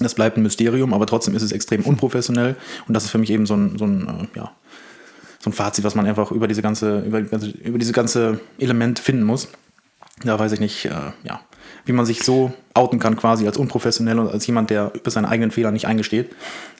Das 0.00 0.14
bleibt 0.14 0.36
ein 0.36 0.42
Mysterium, 0.42 0.94
aber 0.94 1.06
trotzdem 1.06 1.34
ist 1.34 1.42
es 1.42 1.52
extrem 1.52 1.82
unprofessionell 1.82 2.56
und 2.88 2.94
das 2.94 3.04
ist 3.04 3.10
für 3.10 3.18
mich 3.18 3.30
eben 3.30 3.46
so 3.46 3.54
ein, 3.54 3.78
so 3.78 3.84
ein 3.84 4.28
äh, 4.34 4.38
ja, 4.38 4.52
so 5.40 5.50
ein 5.50 5.52
Fazit, 5.52 5.84
was 5.84 5.94
man 5.94 6.06
einfach 6.06 6.30
über 6.32 6.48
diese 6.48 6.62
ganze, 6.62 7.00
über, 7.00 7.20
über 7.20 7.78
diese 7.78 7.92
ganze 7.92 8.40
Element 8.58 8.98
finden 8.98 9.24
muss. 9.24 9.48
Da 10.22 10.38
weiß 10.38 10.52
ich 10.52 10.60
nicht, 10.60 10.84
äh, 10.84 11.12
ja, 11.24 11.40
wie 11.84 11.92
man 11.92 12.06
sich 12.06 12.22
so 12.22 12.52
outen 12.74 12.98
kann, 12.98 13.16
quasi 13.16 13.46
als 13.46 13.56
unprofessionell 13.56 14.18
und 14.18 14.28
als 14.28 14.46
jemand, 14.46 14.70
der 14.70 14.92
über 14.94 15.10
seine 15.10 15.28
eigenen 15.28 15.50
Fehler 15.50 15.70
nicht 15.70 15.86
eingesteht, 15.86 16.30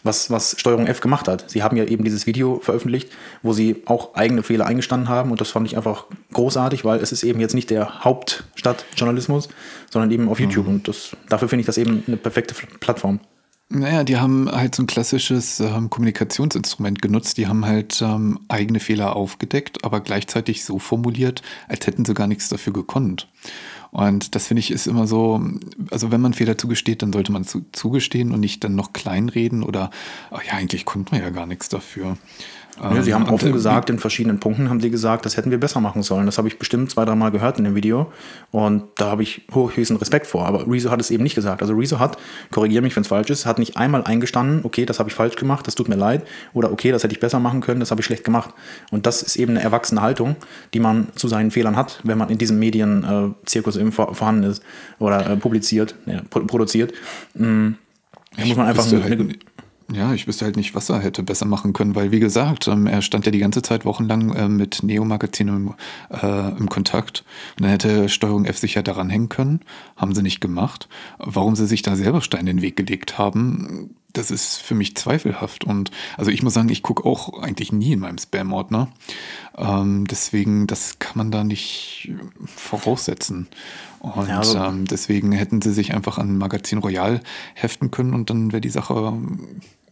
was, 0.02 0.30
was 0.30 0.56
Steuerung 0.58 0.86
F 0.86 1.00
gemacht 1.00 1.28
hat. 1.28 1.50
Sie 1.50 1.62
haben 1.62 1.76
ja 1.76 1.84
eben 1.84 2.04
dieses 2.04 2.26
Video 2.26 2.60
veröffentlicht, 2.60 3.10
wo 3.42 3.52
sie 3.52 3.82
auch 3.86 4.14
eigene 4.14 4.42
Fehler 4.42 4.66
eingestanden 4.66 5.08
haben 5.08 5.30
und 5.30 5.40
das 5.40 5.50
fand 5.50 5.66
ich 5.66 5.76
einfach 5.76 6.06
großartig, 6.32 6.84
weil 6.84 7.00
es 7.00 7.12
ist 7.12 7.22
eben 7.22 7.40
jetzt 7.40 7.54
nicht 7.54 7.70
der 7.70 8.04
Hauptstadtjournalismus, 8.04 9.48
sondern 9.90 10.10
eben 10.10 10.28
auf 10.28 10.38
mhm. 10.38 10.44
YouTube 10.44 10.68
und 10.68 10.88
das, 10.88 11.16
dafür 11.28 11.48
finde 11.48 11.60
ich 11.60 11.66
das 11.66 11.78
eben 11.78 12.02
eine 12.06 12.16
perfekte 12.16 12.54
Plattform. 12.78 13.20
Naja, 13.72 14.02
die 14.02 14.16
haben 14.16 14.50
halt 14.50 14.74
so 14.74 14.82
ein 14.82 14.88
klassisches 14.88 15.60
ähm, 15.60 15.90
Kommunikationsinstrument 15.90 17.00
genutzt. 17.00 17.38
Die 17.38 17.46
haben 17.46 17.64
halt 17.64 18.02
ähm, 18.02 18.40
eigene 18.48 18.80
Fehler 18.80 19.14
aufgedeckt, 19.14 19.84
aber 19.84 20.00
gleichzeitig 20.00 20.64
so 20.64 20.80
formuliert, 20.80 21.42
als 21.68 21.86
hätten 21.86 22.04
sie 22.04 22.12
gar 22.12 22.26
nichts 22.26 22.48
dafür 22.48 22.72
gekonnt. 22.72 23.28
Und 23.90 24.35
das 24.35 24.46
finde 24.46 24.61
ich 24.61 24.70
ist 24.70 24.87
immer 24.87 25.07
so, 25.07 25.40
also 25.90 26.12
wenn 26.12 26.20
man 26.20 26.33
Fehler 26.33 26.57
zugesteht, 26.57 27.03
dann 27.03 27.12
sollte 27.12 27.33
man 27.33 27.44
zu, 27.44 27.64
zugestehen 27.72 28.33
und 28.33 28.40
nicht 28.40 28.62
dann 28.62 28.76
noch 28.76 28.92
kleinreden 28.92 29.62
oder, 29.62 29.90
ach 30.31 30.42
ja, 30.44 30.53
eigentlich 30.53 30.85
konnte 30.85 31.12
man 31.12 31.22
ja 31.22 31.31
gar 31.31 31.46
nichts 31.46 31.68
dafür. 31.68 32.16
Ja, 32.83 33.03
sie 33.03 33.12
haben 33.12 33.27
ähm, 33.27 33.35
offen 33.35 33.53
gesagt, 33.53 33.90
in 33.90 33.99
verschiedenen 33.99 34.40
Punkten 34.40 34.71
haben 34.71 34.81
sie 34.81 34.90
gesagt, 34.90 35.27
das 35.27 35.37
hätten 35.37 35.51
wir 35.51 35.59
besser 35.59 35.81
machen 35.81 36.03
sollen. 36.03 36.27
Das 36.27 36.38
habe 36.38 36.49
ich 36.49 36.59
bestimmt 36.59 36.90
zwei, 36.90 37.05
dreimal 37.05 37.31
gehört 37.31 37.59
in 37.59 37.64
dem 37.64 37.75
Video. 37.75 38.11
Und 38.53 38.85
da 38.97 39.11
habe 39.11 39.23
ich 39.23 39.43
höchsten 39.53 39.97
Respekt 39.97 40.27
vor. 40.27 40.47
Aber 40.47 40.66
Rezo 40.66 40.90
hat 40.90 41.01
es 41.01 41.11
eben 41.11 41.23
nicht 41.23 41.35
gesagt. 41.35 41.61
Also 41.61 41.75
Rezo 41.75 41.99
hat, 41.99 42.16
korrigiere 42.51 42.83
mich, 42.83 42.97
wenn 42.97 43.03
es 43.03 43.09
falsch 43.09 43.29
ist, 43.29 43.45
hat 43.45 43.59
nicht 43.59 43.77
einmal 43.77 44.05
eingestanden, 44.05 44.61
okay, 44.64 44.87
das 44.87 44.99
habe 44.99 45.11
ich 45.11 45.14
falsch 45.14 45.37
gemacht, 45.37 45.66
das 45.66 45.75
tut 45.75 45.88
mir 45.88 45.97
leid. 45.97 46.27
Oder 46.55 46.73
okay, 46.73 46.90
das 46.90 47.03
hätte 47.03 47.12
ich 47.12 47.21
besser 47.21 47.38
machen 47.38 47.61
können, 47.61 47.81
das 47.81 47.90
habe 47.90 48.01
ich 48.01 48.07
schlecht 48.07 48.25
gemacht. 48.25 48.55
Und 48.90 49.05
das 49.07 49.23
ist 49.23 49.37
eben 49.37 49.53
eine 49.53 49.62
erwachsene 49.62 50.01
Haltung, 50.01 50.37
die 50.73 50.81
man 50.81 51.09
zu 51.16 51.29
seinen 51.29 51.51
Fehlern 51.51 51.77
hat, 51.77 52.01
wenn 52.05 52.16
man 52.16 52.31
in 52.31 52.38
diesem 52.38 52.59
Medienzirkus 52.59 53.77
eben 53.77 53.93
vorhanden 53.93 54.45
ist 54.45 54.62
oder 54.99 55.29
äh, 55.29 55.37
publiziert, 55.37 55.95
ja, 56.07 56.23
produziert. 56.31 56.93
Mhm. 57.35 57.77
Da 58.37 58.47
muss 58.47 58.57
man 58.57 58.66
einfach 58.66 58.87
halt 58.90 59.05
eine, 59.05 59.35
ja, 59.92 60.14
ich 60.14 60.26
wüsste 60.26 60.44
halt 60.44 60.57
nicht, 60.57 60.74
was 60.74 60.88
er 60.88 61.00
hätte 61.00 61.22
besser 61.22 61.46
machen 61.46 61.72
können, 61.72 61.94
weil 61.94 62.11
wie 62.12 62.20
gesagt, 62.20 62.68
ähm, 62.68 62.87
er 62.87 63.03
stand 63.03 63.26
ja 63.26 63.33
die 63.33 63.38
ganze 63.38 63.62
Zeit 63.62 63.85
wochenlang 63.85 64.33
äh, 64.33 64.48
mit 64.48 64.83
Neo-Magazin 64.83 65.48
im, 65.48 65.74
äh, 66.11 66.57
im 66.57 66.68
Kontakt. 66.68 67.24
Und 67.57 67.64
dann 67.64 67.70
hätte 67.70 68.09
Steuerung 68.09 68.44
F 68.44 68.59
sich 68.59 68.74
ja 68.74 68.83
daran 68.83 69.11
hängen 69.11 69.29
können. 69.29 69.61
Haben 69.96 70.14
sie 70.14 70.22
nicht 70.22 70.40
gemacht. 70.40 70.88
Warum 71.18 71.57
sie 71.57 71.66
sich 71.66 71.83
da 71.83 71.96
selber 71.96 72.20
Stein 72.20 72.40
in 72.40 72.46
den 72.46 72.62
Weg 72.62 72.76
gelegt 72.76 73.18
haben, 73.18 73.90
das 74.12 74.31
ist 74.31 74.57
für 74.59 74.74
mich 74.74 74.96
zweifelhaft. 74.96 75.64
Und 75.64 75.90
also 76.16 76.31
ich 76.31 76.42
muss 76.42 76.55
sagen, 76.55 76.68
ich 76.68 76.83
gucke 76.83 77.05
auch 77.05 77.40
eigentlich 77.42 77.72
nie 77.72 77.92
in 77.92 78.00
meinem 78.00 78.18
Spam-Ordner. 78.18 78.88
Ähm, 79.57 80.07
deswegen, 80.07 80.66
das 80.66 80.98
kann 80.98 81.16
man 81.16 81.31
da 81.31 81.44
nicht 81.44 82.12
voraussetzen. 82.44 83.48
Und 84.00 84.29
ja, 84.29 84.38
also 84.38 84.59
ähm, 84.59 84.87
deswegen 84.87 85.33
hätten 85.33 85.61
sie 85.61 85.72
sich 85.72 85.94
einfach 85.94 86.18
an 86.18 86.38
Magazin 86.38 86.79
Royal 86.79 87.20
heften 87.55 87.90
können 87.90 88.14
und 88.14 88.31
dann 88.31 88.53
wäre 88.53 88.61
die 88.61 88.70
Sache 88.70 89.12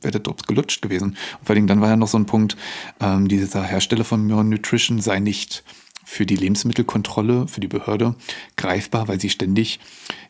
wäre 0.01 0.13
der 0.13 0.21
Drops 0.21 0.45
gelutscht 0.45 0.83
gewesen. 0.83 1.17
Und 1.39 1.47
vor 1.47 1.55
allem 1.55 1.67
dann 1.67 1.81
war 1.81 1.89
ja 1.89 1.97
noch 1.97 2.09
so 2.09 2.19
ein 2.19 2.27
Punkt, 2.27 2.57
ähm, 3.01 3.29
dieser 3.29 3.63
Hersteller 3.63 4.05
von 4.05 4.27
Mere 4.27 4.45
Nutrition 4.45 5.01
sei 5.01 5.21
nicht 5.21 5.65
für 6.09 6.25
die 6.25 6.37
Lebensmittelkontrolle, 6.37 7.49
für 7.49 7.61
die 7.61 7.69
Behörde 7.69 8.15
greifbar, 8.57 9.09
weil 9.09 9.21
sie 9.21 9.29
ständig 9.29 9.79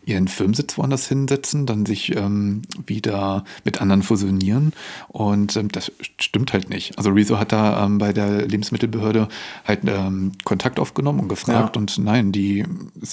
ihren 0.04 0.26
Firmensitz 0.26 0.76
woanders 0.76 1.07
hinsetzen, 1.07 1.66
dann 1.66 1.87
sich 1.87 2.16
ähm, 2.16 2.62
wieder 2.87 3.44
mit 3.64 3.81
anderen 3.81 4.02
fusionieren. 4.02 4.72
Und 5.07 5.54
ähm, 5.57 5.68
das 5.70 5.92
stimmt 6.18 6.52
halt 6.52 6.68
nicht. 6.68 6.98
Also 6.98 7.11
Rezo 7.11 7.38
hat 7.38 7.52
da 7.52 7.85
ähm, 7.85 7.98
bei 7.98 8.12
der 8.12 8.48
Lebensmittelbehörde 8.48 9.28
halt 9.64 9.83
ähm, 9.87 10.33
Kontakt 10.42 10.81
aufgenommen 10.81 11.20
und 11.20 11.28
gefragt. 11.28 11.76
Ja. 11.76 11.81
Und 11.81 11.96
nein, 11.98 12.33
die 12.33 12.64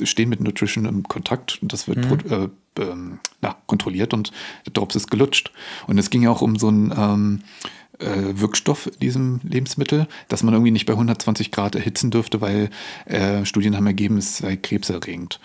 stehen 0.04 0.30
mit 0.30 0.41
Nutrition 0.41 0.86
im 0.86 1.04
Kontakt 1.04 1.60
und 1.62 1.72
das 1.72 1.88
wird 1.88 2.26
mhm. 2.26 2.32
äh, 2.32 2.50
ähm, 2.80 3.20
na, 3.42 3.56
kontrolliert 3.68 4.14
und 4.14 4.32
der 4.66 4.74
Drops 4.74 4.96
ist 4.96 5.10
gelutscht. 5.10 5.52
Und 5.88 5.98
es 5.98 6.10
ging 6.10 6.24
ja 6.24 6.30
auch 6.30 6.42
um 6.42 6.58
so 6.58 6.70
ein 6.70 6.94
ähm, 6.98 7.40
äh, 8.00 8.40
Wirkstoff 8.40 8.88
in 8.88 9.00
diesem 9.00 9.40
Lebensmittel, 9.44 10.08
dass 10.28 10.44
man 10.44 10.54
irgendwie 10.54 10.72
nicht 10.72 10.86
bei 10.86 10.94
120 10.94 11.52
Grad 11.52 11.76
erhitzen 11.76 12.12
dürfte, 12.12 12.42
weil 12.42 12.70
äh, 13.06 13.46
Studien 13.46 13.76
haben 13.76 13.88
ergeben, 13.88 14.18
es 14.18 14.38
sei 14.38 14.56
krebserregend. 14.56 15.40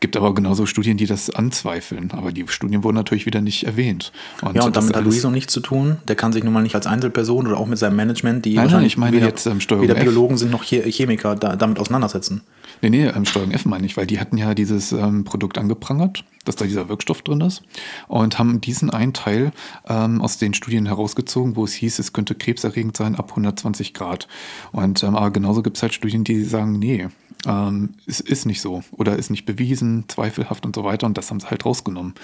Gibt 0.00 0.18
aber 0.18 0.34
genauso 0.34 0.66
Studien, 0.66 0.98
die 0.98 1.06
das 1.06 1.30
anzweifeln. 1.30 2.10
Aber 2.10 2.30
die 2.30 2.46
Studien 2.48 2.84
wurden 2.84 2.96
natürlich 2.96 3.24
wieder 3.24 3.40
nicht 3.40 3.64
erwähnt. 3.64 4.12
Und 4.42 4.54
ja, 4.54 4.64
und 4.64 4.76
damit 4.76 4.94
hat 4.94 5.02
Luiso 5.02 5.30
nichts 5.30 5.50
zu 5.50 5.60
tun. 5.60 5.96
Der 6.06 6.14
kann 6.14 6.30
sich 6.30 6.44
nun 6.44 6.52
mal 6.52 6.62
nicht 6.62 6.74
als 6.74 6.86
Einzelperson 6.86 7.46
oder 7.46 7.56
auch 7.56 7.66
mit 7.66 7.78
seinem 7.78 7.96
Management, 7.96 8.44
die 8.44 8.54
nein, 8.54 8.68
nein, 8.70 8.84
ich 8.84 8.98
meine 8.98 9.16
weder, 9.16 9.28
jetzt 9.28 9.46
ähm, 9.46 9.60
Steuerung 9.60 9.84
weder 9.84 9.94
Biologen 9.94 10.34
F. 10.34 10.40
sind 10.40 10.50
noch 10.50 10.62
Chemiker, 10.62 11.36
da, 11.36 11.56
damit 11.56 11.78
auseinandersetzen. 11.78 12.42
Nee, 12.82 12.90
nee, 12.90 13.06
ähm, 13.06 13.24
Steuerung 13.24 13.52
F 13.52 13.64
meine 13.64 13.86
ich, 13.86 13.96
weil 13.96 14.06
die 14.06 14.20
hatten 14.20 14.36
ja 14.36 14.52
dieses 14.52 14.92
ähm, 14.92 15.24
Produkt 15.24 15.56
angeprangert, 15.56 16.24
dass 16.44 16.56
da 16.56 16.64
dieser 16.64 16.88
Wirkstoff 16.88 17.22
drin 17.22 17.40
ist 17.40 17.62
und 18.08 18.38
haben 18.38 18.60
diesen 18.60 18.90
einen 18.90 19.12
Teil 19.12 19.52
ähm, 19.88 20.20
aus 20.20 20.38
den 20.38 20.54
Studien 20.54 20.86
herausgezogen, 20.86 21.56
wo 21.56 21.64
es 21.64 21.72
hieß, 21.74 21.98
es 21.98 22.12
könnte 22.12 22.34
krebserregend 22.34 22.96
sein 22.96 23.16
ab 23.16 23.30
120 23.30 23.94
Grad. 23.94 24.28
Und 24.72 25.02
ähm, 25.02 25.16
aber 25.16 25.30
genauso 25.30 25.62
gibt 25.62 25.76
es 25.76 25.82
halt 25.82 25.94
Studien, 25.94 26.24
die 26.24 26.44
sagen, 26.44 26.78
nee, 26.78 27.08
ähm, 27.46 27.94
es 28.06 28.20
ist 28.20 28.46
nicht 28.46 28.60
so 28.60 28.82
oder 28.92 29.16
ist 29.16 29.30
nicht 29.30 29.46
bewiesen, 29.46 30.04
zweifelhaft 30.08 30.64
und 30.66 30.74
so 30.74 30.84
weiter 30.84 31.06
und 31.06 31.18
das 31.18 31.30
haben 31.30 31.40
sie 31.40 31.48
halt 31.48 31.64
rausgenommen. 31.64 32.14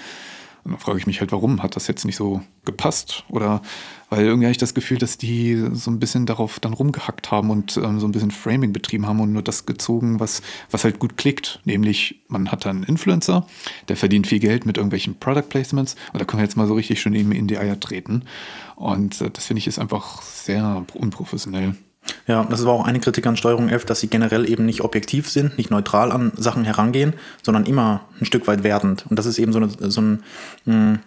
Und 0.63 0.71
dann 0.71 0.79
frage 0.79 0.99
ich 0.99 1.07
mich 1.07 1.19
halt, 1.19 1.31
warum 1.31 1.63
hat 1.63 1.75
das 1.75 1.87
jetzt 1.87 2.05
nicht 2.05 2.15
so 2.15 2.41
gepasst? 2.65 3.23
Oder 3.29 3.61
weil 4.09 4.25
irgendwie 4.25 4.45
habe 4.45 4.51
ich 4.51 4.57
das 4.57 4.73
Gefühl, 4.73 4.97
dass 4.97 5.17
die 5.17 5.55
so 5.71 5.89
ein 5.89 5.99
bisschen 5.99 6.25
darauf 6.25 6.59
dann 6.59 6.73
rumgehackt 6.73 7.31
haben 7.31 7.49
und 7.49 7.77
ähm, 7.77 7.99
so 7.99 8.07
ein 8.07 8.11
bisschen 8.11 8.31
Framing 8.31 8.73
betrieben 8.73 9.07
haben 9.07 9.21
und 9.21 9.31
nur 9.31 9.41
das 9.41 9.65
gezogen, 9.65 10.19
was, 10.19 10.41
was 10.69 10.83
halt 10.83 10.99
gut 10.99 11.17
klickt. 11.17 11.61
Nämlich, 11.65 12.21
man 12.27 12.51
hat 12.51 12.65
da 12.65 12.69
einen 12.69 12.83
Influencer, 12.83 13.47
der 13.87 13.95
verdient 13.95 14.27
viel 14.27 14.39
Geld 14.39 14.65
mit 14.65 14.77
irgendwelchen 14.77 15.15
Product 15.15 15.49
Placements 15.49 15.95
und 16.13 16.21
da 16.21 16.25
können 16.25 16.41
wir 16.41 16.45
jetzt 16.45 16.57
mal 16.57 16.67
so 16.67 16.73
richtig 16.73 17.01
schön 17.01 17.15
in 17.15 17.47
die 17.47 17.57
Eier 17.57 17.79
treten. 17.79 18.25
Und 18.75 19.21
äh, 19.21 19.31
das 19.31 19.45
finde 19.45 19.59
ich 19.59 19.67
ist 19.67 19.79
einfach 19.79 20.21
sehr 20.21 20.85
unprofessionell. 20.93 21.75
Ja, 22.27 22.45
das 22.49 22.65
war 22.65 22.73
auch 22.73 22.85
eine 22.85 22.99
Kritik 22.99 23.25
an 23.27 23.37
Steuerung 23.37 23.69
F, 23.69 23.85
dass 23.85 23.99
sie 23.99 24.07
generell 24.07 24.49
eben 24.49 24.65
nicht 24.65 24.81
objektiv 24.81 25.29
sind, 25.29 25.57
nicht 25.57 25.71
neutral 25.71 26.11
an 26.11 26.31
Sachen 26.35 26.63
herangehen, 26.63 27.13
sondern 27.43 27.65
immer 27.65 28.05
ein 28.19 28.25
Stück 28.25 28.47
weit 28.47 28.63
wertend. 28.63 29.05
Und 29.09 29.17
das 29.17 29.25
ist 29.25 29.37
eben 29.39 29.53
so, 29.53 29.59
eine, 29.59 29.69
so 29.69 30.01
ein, 30.01 30.23
hm, 30.65 30.99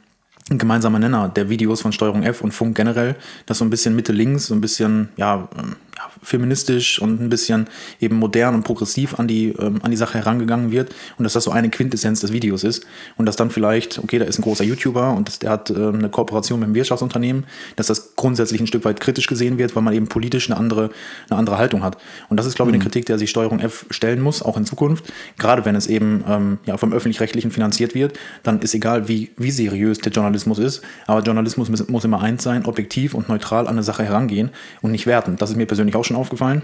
ein 0.51 0.59
gemeinsamer 0.59 0.99
Nenner 0.99 1.29
der 1.29 1.49
Videos 1.49 1.81
von 1.81 1.93
Steuerung 1.93 2.23
F 2.23 2.43
und 2.43 2.53
Funk 2.53 2.77
generell, 2.77 3.17
dass 3.47 3.59
so 3.59 3.65
ein 3.65 3.71
bisschen 3.71 3.97
Mitte 3.97 4.13
links, 4.13 4.47
so 4.47 4.55
ein 4.55 4.61
bisschen 4.61 5.09
ja, 5.17 5.49
ähm, 5.59 5.77
ja, 6.05 6.11
feministisch 6.23 6.99
und 7.01 7.21
ein 7.21 7.29
bisschen 7.29 7.67
eben 8.01 8.17
modern 8.17 8.55
und 8.55 8.63
progressiv 8.63 9.19
an 9.19 9.29
die, 9.29 9.49
ähm, 9.59 9.81
an 9.83 9.91
die 9.91 9.97
Sache 9.97 10.19
herangegangen 10.19 10.71
wird 10.71 10.95
und 11.19 11.25
dass 11.25 11.33
das 11.33 11.45
so 11.45 11.51
eine 11.51 11.71
Quintessenz 11.71 12.21
des 12.21 12.33
Videos 12.33 12.65
ist 12.65 12.87
und 13.17 13.27
dass 13.27 13.37
dann 13.37 13.51
vielleicht, 13.51 13.99
okay, 13.99 14.19
da 14.19 14.25
ist 14.25 14.39
ein 14.39 14.43
großer 14.43 14.65
YouTuber 14.65 15.13
und 15.13 15.29
das, 15.29 15.39
der 15.39 15.51
hat 15.51 15.71
ähm, 15.71 15.97
eine 15.97 16.09
Kooperation 16.09 16.61
mit 16.61 16.67
einem 16.67 16.75
Wirtschaftsunternehmen, 16.75 17.45
dass 17.77 17.87
das 17.89 18.17
grundsätzlich 18.17 18.61
ein 18.61 18.67
Stück 18.67 18.85
weit 18.85 19.01
kritisch 19.01 19.27
gesehen 19.27 19.59
wird, 19.59 19.75
weil 19.77 19.83
man 19.83 19.95
eben 19.95 20.09
politisch 20.09 20.51
eine 20.51 20.59
andere, 20.59 20.91
eine 21.29 21.39
andere 21.39 21.59
Haltung 21.59 21.83
hat. 21.83 21.99
Und 22.29 22.39
das 22.39 22.47
ist, 22.47 22.57
glaube 22.57 22.71
ich, 22.71 22.75
eine 22.75 22.83
mhm. 22.83 22.89
Kritik, 22.89 23.07
der 23.07 23.19
sich 23.19 23.31
Steuerung 23.31 23.61
F 23.61 23.87
stellen 23.91 24.21
muss, 24.21 24.43
auch 24.43 24.57
in 24.57 24.67
Zukunft, 24.67 25.13
gerade 25.39 25.65
wenn 25.65 25.77
es 25.77 25.87
eben 25.87 26.25
ähm, 26.29 26.59
ja, 26.67 26.77
vom 26.77 26.93
Öffentlich-Rechtlichen 26.93 27.51
finanziert 27.51 27.95
wird, 27.95 28.19
dann 28.43 28.61
ist 28.61 28.75
egal, 28.75 29.09
wie, 29.09 29.31
wie 29.37 29.51
seriös 29.51 29.99
der 29.99 30.13
Journalismus 30.13 30.59
ist, 30.59 30.83
aber 31.07 31.23
Journalismus 31.23 31.69
muss, 31.69 31.89
muss 31.89 32.05
immer 32.05 32.23
eins 32.23 32.43
sein, 32.43 32.67
objektiv 32.67 33.15
und 33.15 33.29
neutral 33.29 33.67
an 33.67 33.75
eine 33.75 33.83
Sache 33.83 34.05
herangehen 34.05 34.51
und 34.83 34.93
nicht 34.93 35.07
werten. 35.07 35.37
Das 35.37 35.51
ist 35.51 35.57
mir 35.57 35.67
persönlich 35.67 35.94
auch 35.97 36.05
schon 36.05 36.17
aufgefallen 36.17 36.63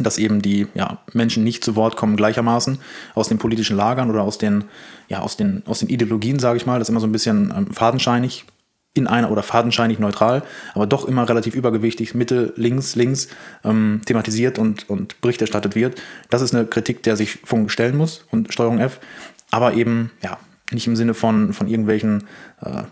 dass 0.00 0.18
eben 0.18 0.42
die 0.42 0.66
ja, 0.74 0.98
Menschen 1.12 1.44
nicht 1.44 1.64
zu 1.64 1.76
Wort 1.76 1.96
kommen 1.96 2.16
gleichermaßen 2.16 2.78
aus 3.14 3.28
den 3.28 3.38
politischen 3.38 3.76
Lagern 3.76 4.10
oder 4.10 4.22
aus 4.22 4.38
den, 4.38 4.64
ja, 5.08 5.20
aus 5.20 5.36
den, 5.36 5.62
aus 5.66 5.80
den 5.80 5.88
Ideologien, 5.88 6.38
sage 6.38 6.56
ich 6.56 6.66
mal. 6.66 6.78
Das 6.78 6.88
ist 6.88 6.90
immer 6.90 7.00
so 7.00 7.06
ein 7.06 7.12
bisschen 7.12 7.52
ähm, 7.56 7.72
fadenscheinig 7.72 8.44
in 8.94 9.06
einer 9.06 9.30
oder 9.30 9.42
fadenscheinig 9.42 9.98
neutral, 9.98 10.42
aber 10.74 10.86
doch 10.86 11.04
immer 11.04 11.28
relativ 11.28 11.54
übergewichtig, 11.54 12.14
Mitte, 12.14 12.52
links, 12.56 12.96
links 12.96 13.28
ähm, 13.64 14.00
thematisiert 14.06 14.58
und, 14.58 14.88
und 14.88 15.20
Bericht 15.20 15.40
erstattet 15.40 15.74
wird. 15.76 16.00
Das 16.30 16.42
ist 16.42 16.54
eine 16.54 16.66
Kritik, 16.66 17.02
der 17.02 17.16
sich 17.16 17.38
Funk 17.44 17.70
stellen 17.70 17.96
muss 17.96 18.24
und 18.30 18.52
Steuerung 18.52 18.78
F, 18.78 18.98
aber 19.50 19.74
eben 19.74 20.10
ja 20.22 20.38
nicht 20.72 20.86
im 20.86 20.96
Sinne 20.96 21.14
von, 21.14 21.52
von 21.52 21.68
irgendwelchen 21.68 22.24
äh, 22.60 22.82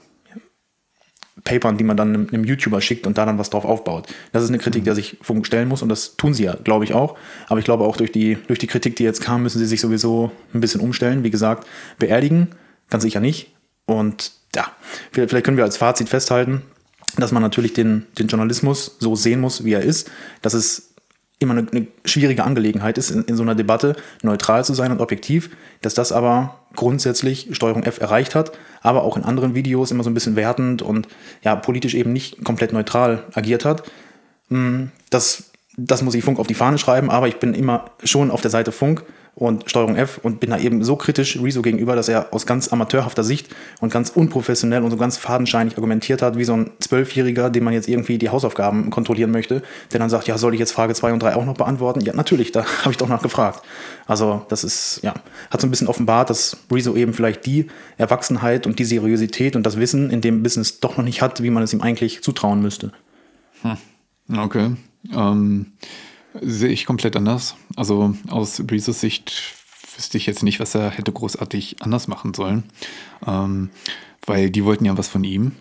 Papern, 1.46 1.78
die 1.78 1.85
man 1.85 1.96
dann 1.96 2.09
einem, 2.09 2.28
einem, 2.30 2.44
YouTuber 2.44 2.82
schickt 2.82 3.06
und 3.06 3.16
da 3.16 3.24
dann 3.24 3.38
was 3.38 3.48
drauf 3.48 3.64
aufbaut. 3.64 4.09
Das 4.32 4.42
ist 4.42 4.50
eine 4.50 4.59
Kritik, 4.59 4.82
mhm. 4.82 4.87
der 4.87 4.94
sich 4.94 5.16
Funk 5.22 5.46
stellen 5.46 5.68
muss 5.68 5.80
und 5.80 5.88
das 5.88 6.16
tun 6.16 6.35
sie 6.35 6.44
ja, 6.44 6.56
glaube 6.62 6.85
ich 6.85 6.92
auch. 6.92 7.16
Aber 7.48 7.59
ich 7.59 7.64
glaube 7.64 7.85
auch 7.85 7.96
durch 7.96 8.12
die, 8.12 8.37
durch 8.48 8.59
die 8.59 8.66
Kritik, 8.66 8.96
die 8.96 9.04
jetzt 9.04 9.22
kam, 9.22 9.42
müssen 9.42 9.59
sie 9.59 9.66
sich 9.66 9.80
sowieso 9.80 10.30
ein 10.52 10.61
bisschen 10.61 10.82
umstellen. 10.82 11.24
Wie 11.24 11.30
gesagt, 11.30 11.66
beerdigen, 11.98 12.48
ganz 12.90 13.04
sicher 13.04 13.20
nicht. 13.20 13.54
Und 13.87 14.32
ja, 14.54 14.66
vielleicht 15.12 15.44
können 15.44 15.56
wir 15.56 15.64
als 15.64 15.76
Fazit 15.76 16.09
festhalten, 16.09 16.62
dass 17.16 17.32
man 17.32 17.42
natürlich 17.42 17.72
den, 17.72 18.06
den 18.18 18.26
Journalismus 18.26 18.96
so 18.98 19.16
sehen 19.16 19.40
muss, 19.40 19.64
wie 19.64 19.72
er 19.72 19.82
ist, 19.82 20.11
dass 20.42 20.52
es 20.52 20.94
immer 21.38 21.53
eine, 21.53 21.66
eine 21.70 21.87
schwierige 22.05 22.44
Angelegenheit 22.44 22.96
ist, 22.99 23.11
in, 23.11 23.25
in, 23.25 23.37
so 23.37 23.42
einer 23.42 23.55
Debatte 23.55 23.96
neutral 24.22 24.64
zu 24.64 24.72
sein 24.75 24.90
und 24.90 25.01
objektiv, 25.01 25.51
dass 25.83 25.94
das 25.94 26.12
aber 26.12 26.61
grundsätzlich 26.75 27.49
Steuerung 27.53 27.83
F 27.83 28.01
erreicht 28.01 28.35
hat, 28.35 28.53
aber 28.81 29.03
auch 29.03 29.16
in 29.16 29.25
anderen 29.25 29.55
Videos 29.55 29.90
immer 29.90 30.03
so 30.03 30.11
ein 30.11 30.14
bisschen 30.14 30.37
wertend 30.37 30.83
und 30.83 31.09
ja, 31.42 31.55
politisch 31.57 31.94
eben 31.94 32.12
nicht 32.12 32.42
komplett 32.44 32.72
neutral 32.72 33.25
agiert 33.35 33.64
hat. 33.64 33.83
Hm, 34.49 34.90
das, 35.11 35.51
das 35.77 36.03
muss 36.03 36.14
ich 36.14 36.25
Funk 36.25 36.38
auf 36.38 36.46
die 36.46 36.55
Fahne 36.55 36.79
schreiben, 36.79 37.11
aber 37.11 37.29
ich 37.29 37.37
bin 37.37 37.53
immer 37.53 37.90
schon 38.03 38.31
auf 38.31 38.40
der 38.40 38.51
Seite 38.51 38.72
Funk, 38.72 39.05
und 39.38 39.68
Steuerung 39.68 39.96
F 39.96 40.18
und 40.22 40.40
bin 40.40 40.49
da 40.49 40.59
eben 40.59 40.83
so 40.83 40.96
kritisch 40.96 41.38
Rezo 41.38 41.61
gegenüber, 41.61 41.94
dass 41.94 42.09
er 42.09 42.33
aus 42.33 42.46
ganz 42.46 42.72
amateurhafter 42.72 43.22
Sicht 43.22 43.55
und 43.81 43.92
ganz 43.92 44.09
unprofessionell 44.09 44.83
und 44.83 44.90
so 44.90 44.96
ganz 44.96 45.18
fadenscheinig 45.18 45.77
argumentiert 45.77 46.22
hat, 46.22 46.38
wie 46.38 46.44
so 46.44 46.55
ein 46.55 46.70
Zwölfjähriger, 46.81 47.51
dem 47.51 47.64
man 47.64 47.75
jetzt 47.75 47.87
irgendwie 47.87 48.16
die 48.16 48.31
Hausaufgaben 48.31 48.88
kontrollieren 48.88 49.31
möchte, 49.31 49.62
der 49.92 50.01
dann 50.01 50.09
sagt, 50.09 50.27
ja, 50.27 50.38
soll 50.38 50.55
ich 50.55 50.61
jetzt 50.61 50.72
Frage 50.72 50.94
2 50.94 51.12
und 51.12 51.22
3 51.22 51.37
auch 51.37 51.44
noch 51.44 51.53
beantworten? 51.53 52.01
Ja, 52.01 52.14
natürlich, 52.14 52.51
da 52.51 52.64
habe 52.81 52.92
ich 52.92 52.96
doch 52.96 53.09
nachgefragt. 53.09 53.62
Also 54.07 54.46
das 54.49 54.64
ist, 54.64 55.01
ja, 55.03 55.12
hat 55.51 55.61
so 55.61 55.66
ein 55.66 55.70
bisschen 55.70 55.88
offenbart, 55.88 56.31
dass 56.31 56.57
Rezo 56.72 56.96
eben 56.96 57.12
vielleicht 57.12 57.44
die 57.44 57.66
Erwachsenheit 57.99 58.66
und 58.66 58.79
die 58.79 58.87
Seriosität 58.87 59.55
und 59.55 59.64
das 59.64 59.79
Wissen 59.79 60.09
in 60.09 60.22
dem 60.22 60.42
Business 60.42 60.81
doch 60.81 60.96
noch 60.96 61.05
nicht 61.05 61.20
hat, 61.20 61.42
wie 61.42 61.51
man 61.51 61.62
es 61.62 61.75
ihm 61.75 61.83
eigentlich 61.83 62.22
zutrauen 62.22 62.62
müsste. 62.62 62.90
Hm. 63.61 63.77
Okay. 64.38 64.77
Ähm, 65.14 65.72
sehe 66.40 66.70
ich 66.70 66.87
komplett 66.87 67.16
anders. 67.16 67.57
Also 67.77 68.14
aus 68.29 68.62
Breezes 68.66 69.01
Sicht 69.01 69.55
wüsste 69.96 70.18
ich 70.18 70.27
jetzt 70.27 70.42
nicht, 70.42 70.61
was 70.61 70.75
er 70.75 70.90
hätte 70.90 71.12
großartig 71.12 71.77
anders 71.81 72.09
machen 72.09 72.35
sollen. 72.35 72.64
Ähm, 73.27 73.70
weil 74.27 74.51
die 74.51 74.64
wollten 74.64 74.85
ja 74.85 74.99
was 74.99 75.09
von 75.09 75.25
ihm. 75.25 75.53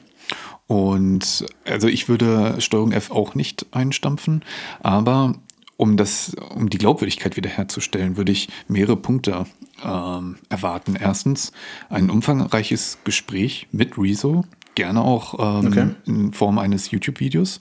Und 0.67 1.45
also 1.63 1.87
ich 1.87 2.09
würde 2.09 2.55
Steuerung 2.59 2.91
F 2.91 3.11
auch 3.11 3.35
nicht 3.35 3.67
einstampfen, 3.71 4.43
aber 4.81 5.35
um 5.77 5.97
das, 5.97 6.35
um 6.55 6.69
die 6.69 6.77
Glaubwürdigkeit 6.77 7.37
wiederherzustellen, 7.37 8.17
würde 8.17 8.31
ich 8.31 8.49
mehrere 8.67 8.95
Punkte 8.95 9.45
ähm, 9.83 10.37
erwarten. 10.49 10.95
Erstens 10.99 11.51
ein 11.89 12.09
umfangreiches 12.09 12.97
Gespräch 13.03 13.67
mit 13.71 13.97
Rezo, 13.97 14.45
gerne 14.73 15.01
auch 15.01 15.61
ähm, 15.61 15.67
okay. 15.67 15.89
in 16.05 16.33
Form 16.33 16.57
eines 16.57 16.91
YouTube-Videos, 16.91 17.59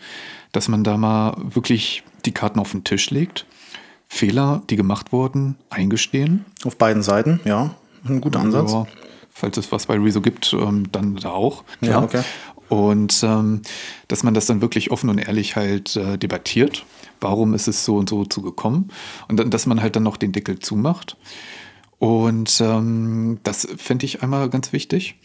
dass 0.53 0.69
man 0.69 0.85
da 0.85 0.97
mal 0.97 1.37
wirklich 1.43 2.05
die 2.25 2.33
Karten 2.33 2.59
auf 2.59 2.73
den 2.73 2.85
Tisch 2.85 3.11
legt, 3.11 3.47
Fehler, 4.07 4.63
die 4.71 4.77
gemacht 4.77 5.13
wurden, 5.13 5.57
eingestehen. 5.71 6.45
Auf 6.65 6.77
beiden 6.77 7.03
Seiten, 7.03 7.41
ja, 7.45 7.75
ein 8.05 8.21
guter 8.21 8.41
Ansatz. 8.41 8.73
Aber, 8.73 8.87
falls 9.31 9.57
es 9.57 9.73
was 9.73 9.87
bei 9.87 9.97
Rezo 9.97 10.21
gibt, 10.21 10.53
ähm, 10.53 10.91
dann 10.93 11.17
da 11.17 11.31
auch. 11.31 11.65
Klar. 11.81 11.91
Ja, 11.91 12.03
okay. 12.03 12.23
Und 12.69 13.23
ähm, 13.23 13.63
dass 14.09 14.23
man 14.23 14.35
das 14.35 14.47
dann 14.47 14.61
wirklich 14.61 14.91
offen 14.91 15.11
und 15.11 15.19
ehrlich 15.19 15.57
halt 15.57 15.97
äh, 15.97 16.17
debattiert. 16.17 16.85
Warum 17.21 17.55
ist 17.55 17.69
es 17.69 17.85
so 17.85 17.97
und 17.97 18.09
so 18.09 18.25
zugekommen? 18.25 18.91
Und 19.29 19.39
dann, 19.39 19.51
dass 19.51 19.67
man 19.67 19.81
halt 19.81 19.97
dann 19.97 20.03
noch 20.03 20.17
den 20.17 20.33
Deckel 20.33 20.59
zumacht. 20.59 21.17
Und 21.99 22.61
ähm, 22.61 23.39
das 23.43 23.69
fände 23.77 24.07
ich 24.07 24.23
einmal 24.23 24.49
ganz 24.51 24.73
wichtig. 24.73 25.17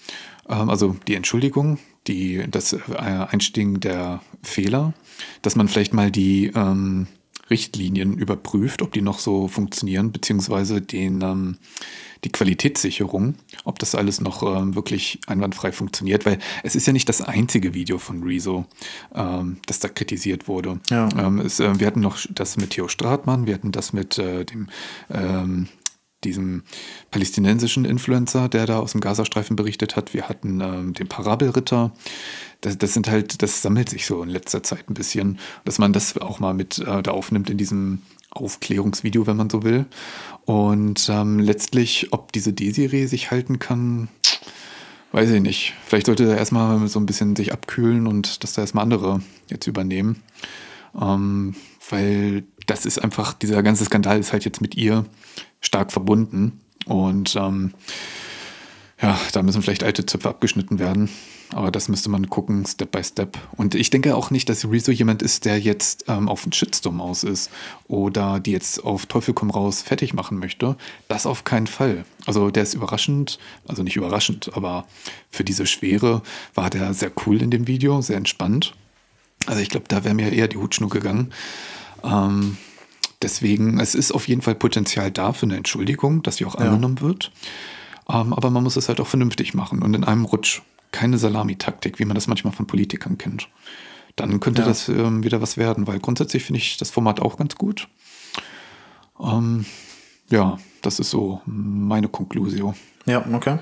Ähm, 0.47 0.69
also 0.69 0.95
die 1.07 1.15
Entschuldigung, 1.15 1.79
die, 2.07 2.45
das 2.49 2.73
äh, 2.73 2.77
Einstehen 2.95 3.79
der 3.79 4.21
Fehler, 4.41 4.93
dass 5.41 5.55
man 5.55 5.67
vielleicht 5.67 5.93
mal 5.93 6.11
die 6.11 6.51
ähm, 6.55 7.07
Richtlinien 7.49 8.17
überprüft, 8.17 8.81
ob 8.81 8.93
die 8.93 9.01
noch 9.01 9.19
so 9.19 9.47
funktionieren, 9.47 10.11
beziehungsweise 10.11 10.81
den, 10.81 11.21
ähm, 11.21 11.57
die 12.23 12.31
Qualitätssicherung, 12.31 13.35
ob 13.63 13.79
das 13.79 13.95
alles 13.95 14.21
noch 14.21 14.43
ähm, 14.43 14.75
wirklich 14.75 15.19
einwandfrei 15.27 15.71
funktioniert, 15.71 16.25
weil 16.25 16.39
es 16.63 16.75
ist 16.75 16.85
ja 16.85 16.93
nicht 16.93 17.09
das 17.09 17.21
einzige 17.21 17.73
Video 17.73 17.97
von 17.97 18.23
Rezo, 18.23 18.65
ähm, 19.15 19.57
das 19.65 19.79
da 19.79 19.87
kritisiert 19.87 20.47
wurde. 20.47 20.79
Ja. 20.89 21.09
Ähm, 21.17 21.39
es, 21.39 21.59
äh, 21.59 21.79
wir 21.79 21.87
hatten 21.87 22.01
noch 22.01 22.17
das 22.29 22.57
mit 22.57 22.71
Theo 22.71 22.87
Stratmann, 22.87 23.47
wir 23.47 23.53
hatten 23.53 23.71
das 23.71 23.93
mit 23.93 24.17
äh, 24.17 24.45
dem 24.45 24.67
ähm, 25.09 25.69
diesem 26.23 26.63
palästinensischen 27.11 27.85
Influencer, 27.85 28.49
der 28.49 28.65
da 28.65 28.79
aus 28.79 28.91
dem 28.91 29.01
Gazastreifen 29.01 29.55
berichtet 29.55 29.95
hat. 29.95 30.13
Wir 30.13 30.27
hatten 30.27 30.61
ähm, 30.61 30.93
den 30.93 31.07
Parabelritter. 31.07 31.91
Das, 32.61 32.77
das, 32.77 32.93
sind 32.93 33.09
halt, 33.09 33.41
das 33.41 33.61
sammelt 33.61 33.89
sich 33.89 34.05
so 34.05 34.21
in 34.21 34.29
letzter 34.29 34.63
Zeit 34.63 34.89
ein 34.89 34.93
bisschen, 34.93 35.39
dass 35.65 35.79
man 35.79 35.93
das 35.93 36.17
auch 36.17 36.39
mal 36.39 36.53
mit 36.53 36.79
äh, 36.79 37.01
da 37.01 37.11
aufnimmt 37.11 37.49
in 37.49 37.57
diesem 37.57 38.01
Aufklärungsvideo, 38.31 39.27
wenn 39.27 39.37
man 39.37 39.49
so 39.49 39.63
will. 39.63 39.85
Und 40.45 41.09
ähm, 41.09 41.39
letztlich, 41.39 42.09
ob 42.11 42.31
diese 42.31 42.53
D-Serie 42.53 43.07
sich 43.07 43.31
halten 43.31 43.59
kann, 43.59 44.09
weiß 45.11 45.31
ich 45.31 45.41
nicht. 45.41 45.73
Vielleicht 45.85 46.07
sollte 46.07 46.25
er 46.25 46.37
erstmal 46.37 46.87
so 46.87 46.99
ein 46.99 47.05
bisschen 47.05 47.35
sich 47.35 47.53
abkühlen 47.53 48.07
und 48.07 48.43
dass 48.43 48.53
da 48.53 48.61
erstmal 48.61 48.83
andere 48.83 49.21
jetzt 49.49 49.67
übernehmen. 49.67 50.21
Ähm, 50.99 51.55
weil 51.89 52.43
das 52.67 52.85
ist 52.85 52.99
einfach, 52.99 53.33
dieser 53.33 53.63
ganze 53.63 53.85
Skandal 53.85 54.19
ist 54.19 54.33
halt 54.33 54.45
jetzt 54.45 54.61
mit 54.61 54.75
ihr 54.75 55.05
stark 55.61 55.91
verbunden. 55.91 56.61
Und 56.85 57.35
ähm, 57.35 57.73
ja, 59.01 59.19
da 59.31 59.43
müssen 59.43 59.61
vielleicht 59.61 59.83
alte 59.83 60.05
Zöpfe 60.05 60.29
abgeschnitten 60.29 60.79
werden. 60.79 61.09
Aber 61.51 61.71
das 61.71 61.87
müsste 61.87 62.09
man 62.09 62.29
gucken, 62.29 62.65
Step 62.65 62.91
by 62.91 63.03
Step. 63.03 63.37
Und 63.57 63.73
ich 63.73 63.89
denke 63.89 64.15
auch 64.15 64.29
nicht, 64.29 64.49
dass 64.49 64.69
Rezo 64.69 64.91
jemand 64.91 65.23
ist, 65.23 65.45
der 65.45 65.59
jetzt 65.59 66.05
ähm, 66.07 66.29
auf 66.29 66.43
einen 66.43 66.51
Shitstorm 66.51 67.01
aus 67.01 67.23
ist 67.23 67.49
oder 67.87 68.39
die 68.39 68.51
jetzt 68.51 68.83
auf 68.83 69.07
Teufel 69.07 69.33
komm 69.33 69.49
raus 69.49 69.81
fertig 69.81 70.13
machen 70.13 70.37
möchte. 70.37 70.75
Das 71.07 71.25
auf 71.25 71.45
keinen 71.45 71.65
Fall. 71.65 72.05
Also 72.27 72.51
der 72.51 72.63
ist 72.63 72.75
überraschend, 72.75 73.39
also 73.67 73.81
nicht 73.81 73.95
überraschend, 73.95 74.51
aber 74.53 74.85
für 75.31 75.43
diese 75.43 75.65
Schwere 75.65 76.21
war 76.53 76.69
der 76.69 76.93
sehr 76.93 77.11
cool 77.25 77.41
in 77.41 77.49
dem 77.49 77.65
Video, 77.65 78.01
sehr 78.01 78.17
entspannt. 78.17 78.75
Also 79.47 79.61
ich 79.61 79.69
glaube, 79.69 79.87
da 79.87 80.03
wäre 80.03 80.13
mir 80.13 80.31
eher 80.31 80.47
die 80.47 80.57
Hutschnur 80.57 80.89
gegangen. 80.89 81.33
Ähm, 82.03 82.57
deswegen, 83.21 83.79
es 83.79 83.95
ist 83.95 84.11
auf 84.11 84.27
jeden 84.27 84.41
Fall 84.41 84.55
Potenzial 84.55 85.11
da 85.11 85.33
für 85.33 85.45
eine 85.45 85.57
Entschuldigung, 85.57 86.23
dass 86.23 86.37
sie 86.37 86.45
auch 86.45 86.55
angenommen 86.55 86.97
ja. 86.97 87.03
wird. 87.03 87.31
Ähm, 88.09 88.33
aber 88.33 88.49
man 88.49 88.63
muss 88.63 88.75
es 88.75 88.89
halt 88.89 88.99
auch 88.99 89.07
vernünftig 89.07 89.53
machen 89.53 89.81
und 89.81 89.93
in 89.93 90.03
einem 90.03 90.25
Rutsch. 90.25 90.61
Keine 90.91 91.19
Salamitaktik, 91.19 91.99
wie 91.99 92.05
man 92.05 92.15
das 92.15 92.25
manchmal 92.25 92.51
von 92.51 92.65
Politikern 92.65 93.19
kennt. 93.19 93.47
Dann 94.15 94.39
könnte 94.39 94.63
ja. 94.63 94.67
das 94.67 94.89
ähm, 94.89 95.23
wieder 95.23 95.39
was 95.39 95.55
werden, 95.55 95.85
weil 95.85 95.99
grundsätzlich 95.99 96.43
finde 96.43 96.57
ich 96.57 96.77
das 96.77 96.89
Format 96.89 97.21
auch 97.21 97.37
ganz 97.37 97.55
gut. 97.55 97.87
Ähm, 99.19 99.65
ja, 100.31 100.57
das 100.81 100.99
ist 100.99 101.11
so 101.11 101.41
meine 101.45 102.07
Konklusion. 102.07 102.73
Ja, 103.05 103.23
okay. 103.31 103.59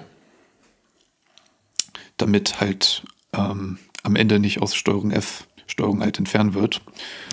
Damit 2.15 2.61
halt 2.61 3.03
ähm, 3.33 3.77
am 4.03 4.15
Ende 4.15 4.39
nicht 4.39 4.61
aus 4.61 4.73
Steuerung 4.73 5.11
F 5.11 5.47
Steuerung 5.67 6.01
halt 6.01 6.17
entfernen 6.17 6.53
wird. 6.53 6.81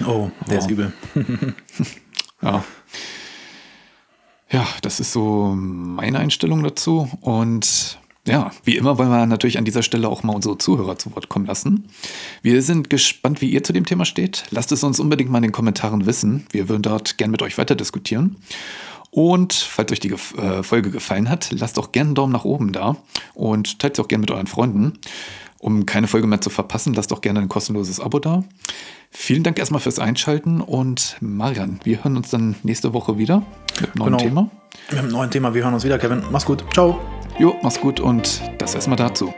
Oh, 0.05 0.31
der 0.49 0.57
oh. 0.57 0.61
ist 0.61 0.71
übel. 0.71 0.93
ja. 2.43 2.65
Ja, 4.51 4.67
das 4.83 5.01
ist 5.01 5.13
so 5.13 5.53
meine 5.57 6.19
Einstellung 6.21 6.63
dazu. 6.63 7.09
Und 7.21 7.99
ja, 8.27 8.53
wie 8.63 8.77
immer 8.77 8.99
wollen 8.99 9.11
wir 9.11 9.27
natürlich 9.27 9.59
an 9.59 9.65
dieser 9.65 9.83
Stelle 9.83 10.09
auch 10.09 10.23
mal 10.23 10.35
unsere 10.35 10.57
Zuhörer 10.59 10.97
zu 10.97 11.15
Wort 11.15 11.29
kommen 11.29 11.45
lassen. 11.45 11.89
Wir 12.43 12.63
sind 12.63 12.89
gespannt, 12.89 13.41
wie 13.41 13.51
ihr 13.51 13.65
zu 13.65 13.73
dem 13.73 13.85
Thema 13.85 14.05
steht. 14.05 14.45
Lasst 14.51 14.73
es 14.73 14.85
uns 14.85 15.01
unbedingt 15.01 15.31
mal 15.31 15.39
in 15.39 15.45
den 15.45 15.53
Kommentaren 15.53 16.07
wissen. 16.07 16.47
Wir 16.51 16.69
würden 16.69 16.83
dort 16.83 17.19
gern 17.19 17.31
mit 17.31 17.43
euch 17.43 17.59
weiter 17.59 17.75
diskutieren. 17.75 18.37
Und 19.11 19.53
falls 19.53 19.93
euch 19.93 20.01
die 20.01 20.13
äh, 20.13 20.63
Folge 20.63 20.91
gefallen 20.91 21.29
hat, 21.29 21.51
lasst 21.53 21.79
auch 21.79 21.93
gerne 21.93 22.09
einen 22.09 22.15
Daumen 22.15 22.33
nach 22.33 22.45
oben 22.45 22.73
da 22.73 22.97
und 23.35 23.79
teilt 23.79 23.97
sie 23.97 24.03
auch 24.03 24.09
gerne 24.09 24.23
mit 24.23 24.31
euren 24.31 24.47
Freunden. 24.47 24.99
Um 25.65 25.87
keine 25.87 26.09
Folge 26.09 26.27
mehr 26.27 26.43
zu 26.43 26.51
verpassen, 26.51 26.93
lasst 26.93 27.11
doch 27.11 27.23
gerne 27.23 27.41
ein 27.41 27.49
kostenloses 27.49 27.99
Abo 27.99 28.19
da. 28.19 28.45
Vielen 29.11 29.45
Dank 29.45 29.59
erstmal 29.59 29.81
fürs 29.81 29.99
Einschalten 29.99 30.61
und 30.61 31.17
Marian, 31.23 31.81
wir 31.85 32.05
hören 32.05 32.19
uns 32.19 32.29
dann 32.29 32.55
nächste 32.65 32.93
Woche 32.93 33.17
wieder 33.17 33.43
mit 33.81 33.89
einem 33.89 33.95
neuen 33.95 34.13
genau. 34.13 34.19
Thema. 34.19 34.51
Mit 34.91 34.99
einem 34.99 35.09
neuen 35.11 35.31
Thema, 35.31 35.55
wir 35.55 35.65
hören 35.65 35.73
uns 35.73 35.83
wieder, 35.83 35.99
Kevin. 35.99 36.23
Mach's 36.31 36.45
gut. 36.45 36.67
Ciao. 36.75 37.01
Jo, 37.39 37.57
mach's 37.63 37.81
gut 37.81 37.99
und 37.99 38.43
das 38.59 38.75
erstmal 38.75 38.99
dazu. 38.99 39.33